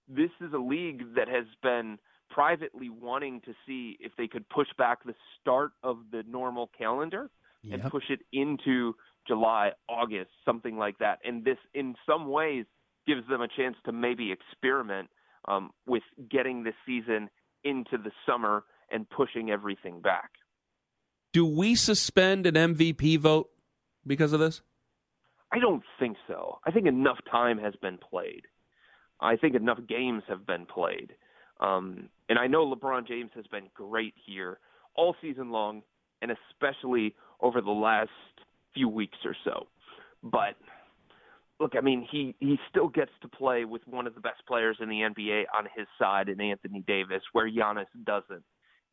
this 0.09 0.31
is 0.41 0.51
a 0.51 0.57
league 0.57 1.13
that 1.15 1.27
has 1.27 1.45
been 1.61 1.99
privately 2.31 2.89
wanting 2.89 3.41
to 3.41 3.53
see 3.67 3.97
if 3.99 4.13
they 4.17 4.27
could 4.27 4.49
push 4.49 4.69
back 4.79 5.03
the 5.03 5.13
start 5.39 5.73
of 5.83 5.99
the 6.11 6.23
normal 6.27 6.71
calendar 6.75 7.29
yep. 7.61 7.79
and 7.79 7.91
push 7.91 8.05
it 8.09 8.21
into 8.33 8.95
July, 9.27 9.73
August, 9.87 10.31
something 10.43 10.75
like 10.75 10.97
that. 10.97 11.19
And 11.23 11.45
this, 11.45 11.57
in 11.75 11.93
some 12.09 12.29
ways, 12.29 12.65
gives 13.05 13.27
them 13.27 13.41
a 13.41 13.47
chance 13.47 13.75
to 13.85 13.91
maybe 13.91 14.31
experiment 14.31 15.09
um, 15.47 15.69
with 15.85 16.03
getting 16.31 16.63
the 16.63 16.73
season 16.83 17.29
into 17.63 17.97
the 17.97 18.11
summer 18.25 18.63
and 18.91 19.09
pushing 19.09 19.49
everything 19.49 20.01
back. 20.01 20.31
Do 21.33 21.45
we 21.45 21.75
suspend 21.75 22.45
an 22.45 22.55
MVP 22.55 23.17
vote 23.19 23.49
because 24.05 24.33
of 24.33 24.39
this? 24.39 24.61
I 25.51 25.59
don't 25.59 25.83
think 25.99 26.17
so. 26.27 26.59
I 26.65 26.71
think 26.71 26.87
enough 26.87 27.19
time 27.29 27.57
has 27.57 27.73
been 27.81 27.97
played. 27.97 28.43
I 29.19 29.35
think 29.35 29.55
enough 29.55 29.79
games 29.87 30.23
have 30.27 30.45
been 30.45 30.65
played. 30.65 31.13
Um, 31.59 32.09
and 32.27 32.39
I 32.39 32.47
know 32.47 32.65
LeBron 32.65 33.07
James 33.07 33.31
has 33.35 33.45
been 33.47 33.69
great 33.73 34.13
here 34.25 34.59
all 34.95 35.15
season 35.21 35.51
long, 35.51 35.83
and 36.21 36.31
especially 36.31 37.15
over 37.39 37.61
the 37.61 37.71
last 37.71 38.09
few 38.73 38.89
weeks 38.89 39.17
or 39.25 39.35
so. 39.43 39.67
But 40.23 40.55
look, 41.59 41.73
I 41.77 41.81
mean, 41.81 42.07
he 42.09 42.35
he 42.39 42.57
still 42.69 42.87
gets 42.87 43.11
to 43.21 43.27
play 43.27 43.65
with 43.65 43.81
one 43.87 44.07
of 44.07 44.15
the 44.15 44.21
best 44.21 44.45
players 44.47 44.77
in 44.79 44.89
the 44.89 45.01
NBA 45.01 45.43
on 45.55 45.67
his 45.75 45.87
side 45.99 46.29
in 46.29 46.41
Anthony 46.41 46.83
Davis, 46.85 47.21
where 47.31 47.49
Giannis 47.49 47.85
doesn't. 48.03 48.43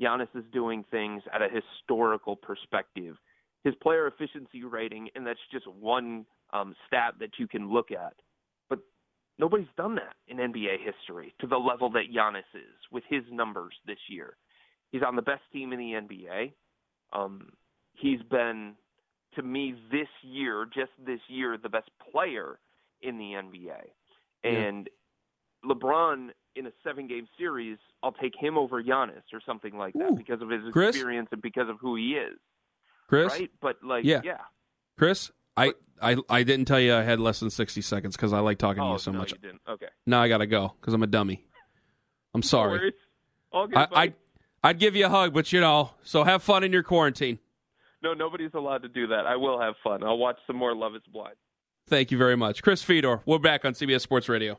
Giannis 0.01 0.29
is 0.35 0.45
doing 0.53 0.85
things 0.91 1.23
at 1.33 1.43
a 1.43 1.49
historical 1.49 2.37
perspective. 2.37 3.17
His 3.65 3.75
player 3.83 4.07
efficiency 4.07 4.65
rating, 4.65 5.09
and 5.15 5.27
that's 5.27 5.41
just 5.53 5.67
one 5.67 6.25
um, 6.53 6.75
stat 6.87 7.15
that 7.21 7.31
you 7.39 7.49
can 7.49 7.71
look 7.71 7.91
at 7.91 8.15
But 8.69 8.79
Nobody's 9.39 9.67
done 9.77 9.97
that 9.97 10.15
in 10.27 10.39
NBA 10.39 10.79
history 10.85 11.35
to 11.41 11.47
the 11.47 11.57
level 11.57 11.91
that 11.91 12.13
Giannis 12.15 12.49
is 12.55 12.77
with 12.91 13.05
his 13.09 13.23
numbers 13.31 13.75
this 13.87 13.99
year. 14.09 14.37
He's 14.91 15.03
on 15.07 15.17
the 15.17 15.23
best 15.23 15.43
team 15.53 15.73
in 15.73 15.79
the 15.79 15.93
NBA. 15.93 16.53
Um, 17.13 17.51
he's 17.93 18.23
been, 18.31 18.75
to 19.35 19.43
me, 19.43 19.75
this 19.91 20.09
year, 20.23 20.67
just 20.73 20.93
this 21.05 21.21
year, 21.29 21.59
the 21.63 21.69
best 21.69 21.91
player 22.13 22.59
in 23.03 23.19
the 23.19 23.33
NBA. 23.35 23.91
And 24.45 24.89
yeah. 24.89 25.75
LeBron 25.75 26.29
in 26.57 26.67
a 26.67 26.73
seven-game 26.85 27.29
series, 27.39 27.79
I'll 28.03 28.13
take 28.13 28.35
him 28.39 28.59
over 28.59 28.83
Giannis 28.83 29.23
or 29.33 29.41
something 29.45 29.77
like 29.77 29.95
that 29.95 30.13
Ooh. 30.13 30.17
because 30.17 30.43
of 30.43 30.51
his 30.51 30.61
Chris? 30.73 30.97
experience 30.97 31.29
and 31.33 31.43
because 31.43 31.69
of 31.69 31.77
who 31.81 31.97
he 31.97 32.15
is. 32.15 32.39
Chris, 33.09 33.33
right? 33.33 33.51
But 33.61 33.77
like, 33.83 34.05
yeah, 34.05 34.21
yeah. 34.25 34.39
Chris, 34.99 35.31
I, 35.57 35.73
I, 36.01 36.17
I 36.29 36.43
didn't 36.43 36.67
tell 36.67 36.81
you 36.81 36.95
I 36.95 37.03
had 37.03 37.21
less 37.21 37.41
than 37.41 37.51
60 37.51 37.81
seconds 37.81 38.17
because 38.17 38.33
I 38.33 38.41
like 38.41 38.59
talking 38.59 38.83
oh, 38.83 38.89
to 38.89 38.93
you 38.93 38.99
so 38.99 39.13
no, 39.13 39.19
much. 39.19 39.33
You 39.33 39.39
didn't. 39.39 39.61
Okay. 39.69 39.87
Now 40.07 40.23
I 40.23 40.29
got 40.29 40.39
to 40.39 40.47
go 40.47 40.75
because 40.81 40.95
I'm 40.95 41.03
a 41.03 41.07
dummy. 41.07 41.45
I'm 42.35 42.43
sorry. 42.43 42.93
No 43.53 43.67
good, 43.67 43.77
I, 43.77 43.87
I, 43.93 44.15
I'd 44.63 44.79
give 44.79 44.95
you 44.95 45.07
a 45.07 45.09
hug, 45.09 45.33
but 45.33 45.53
you 45.53 45.61
know, 45.61 45.91
so 46.05 46.25
have 46.25 46.43
fun 46.43 46.65
in 46.65 46.73
your 46.73 46.83
quarantine. 46.83 47.39
No, 48.03 48.15
nobody's 48.15 48.51
allowed 48.55 48.83
to 48.83 48.89
do 48.89 49.09
that. 49.09 49.27
I 49.27 49.37
will 49.37 49.61
have 49.61 49.75
fun. 49.83 50.05
I'll 50.05 50.19
watch 50.19 50.37
some 50.47 50.57
more 50.57 50.75
Love 50.75 50.95
is 50.95 51.03
Blind. 51.13 51.35
Thank 51.89 52.11
you 52.11 52.19
very 52.19 52.37
much. 52.37 52.63
Chris 52.63 52.83
Fedor, 52.83 53.23
we're 53.25 53.39
back 53.39 53.65
on 53.65 53.73
CBS 53.73 54.03
Sports 54.03 54.29
Radio. 54.29 54.59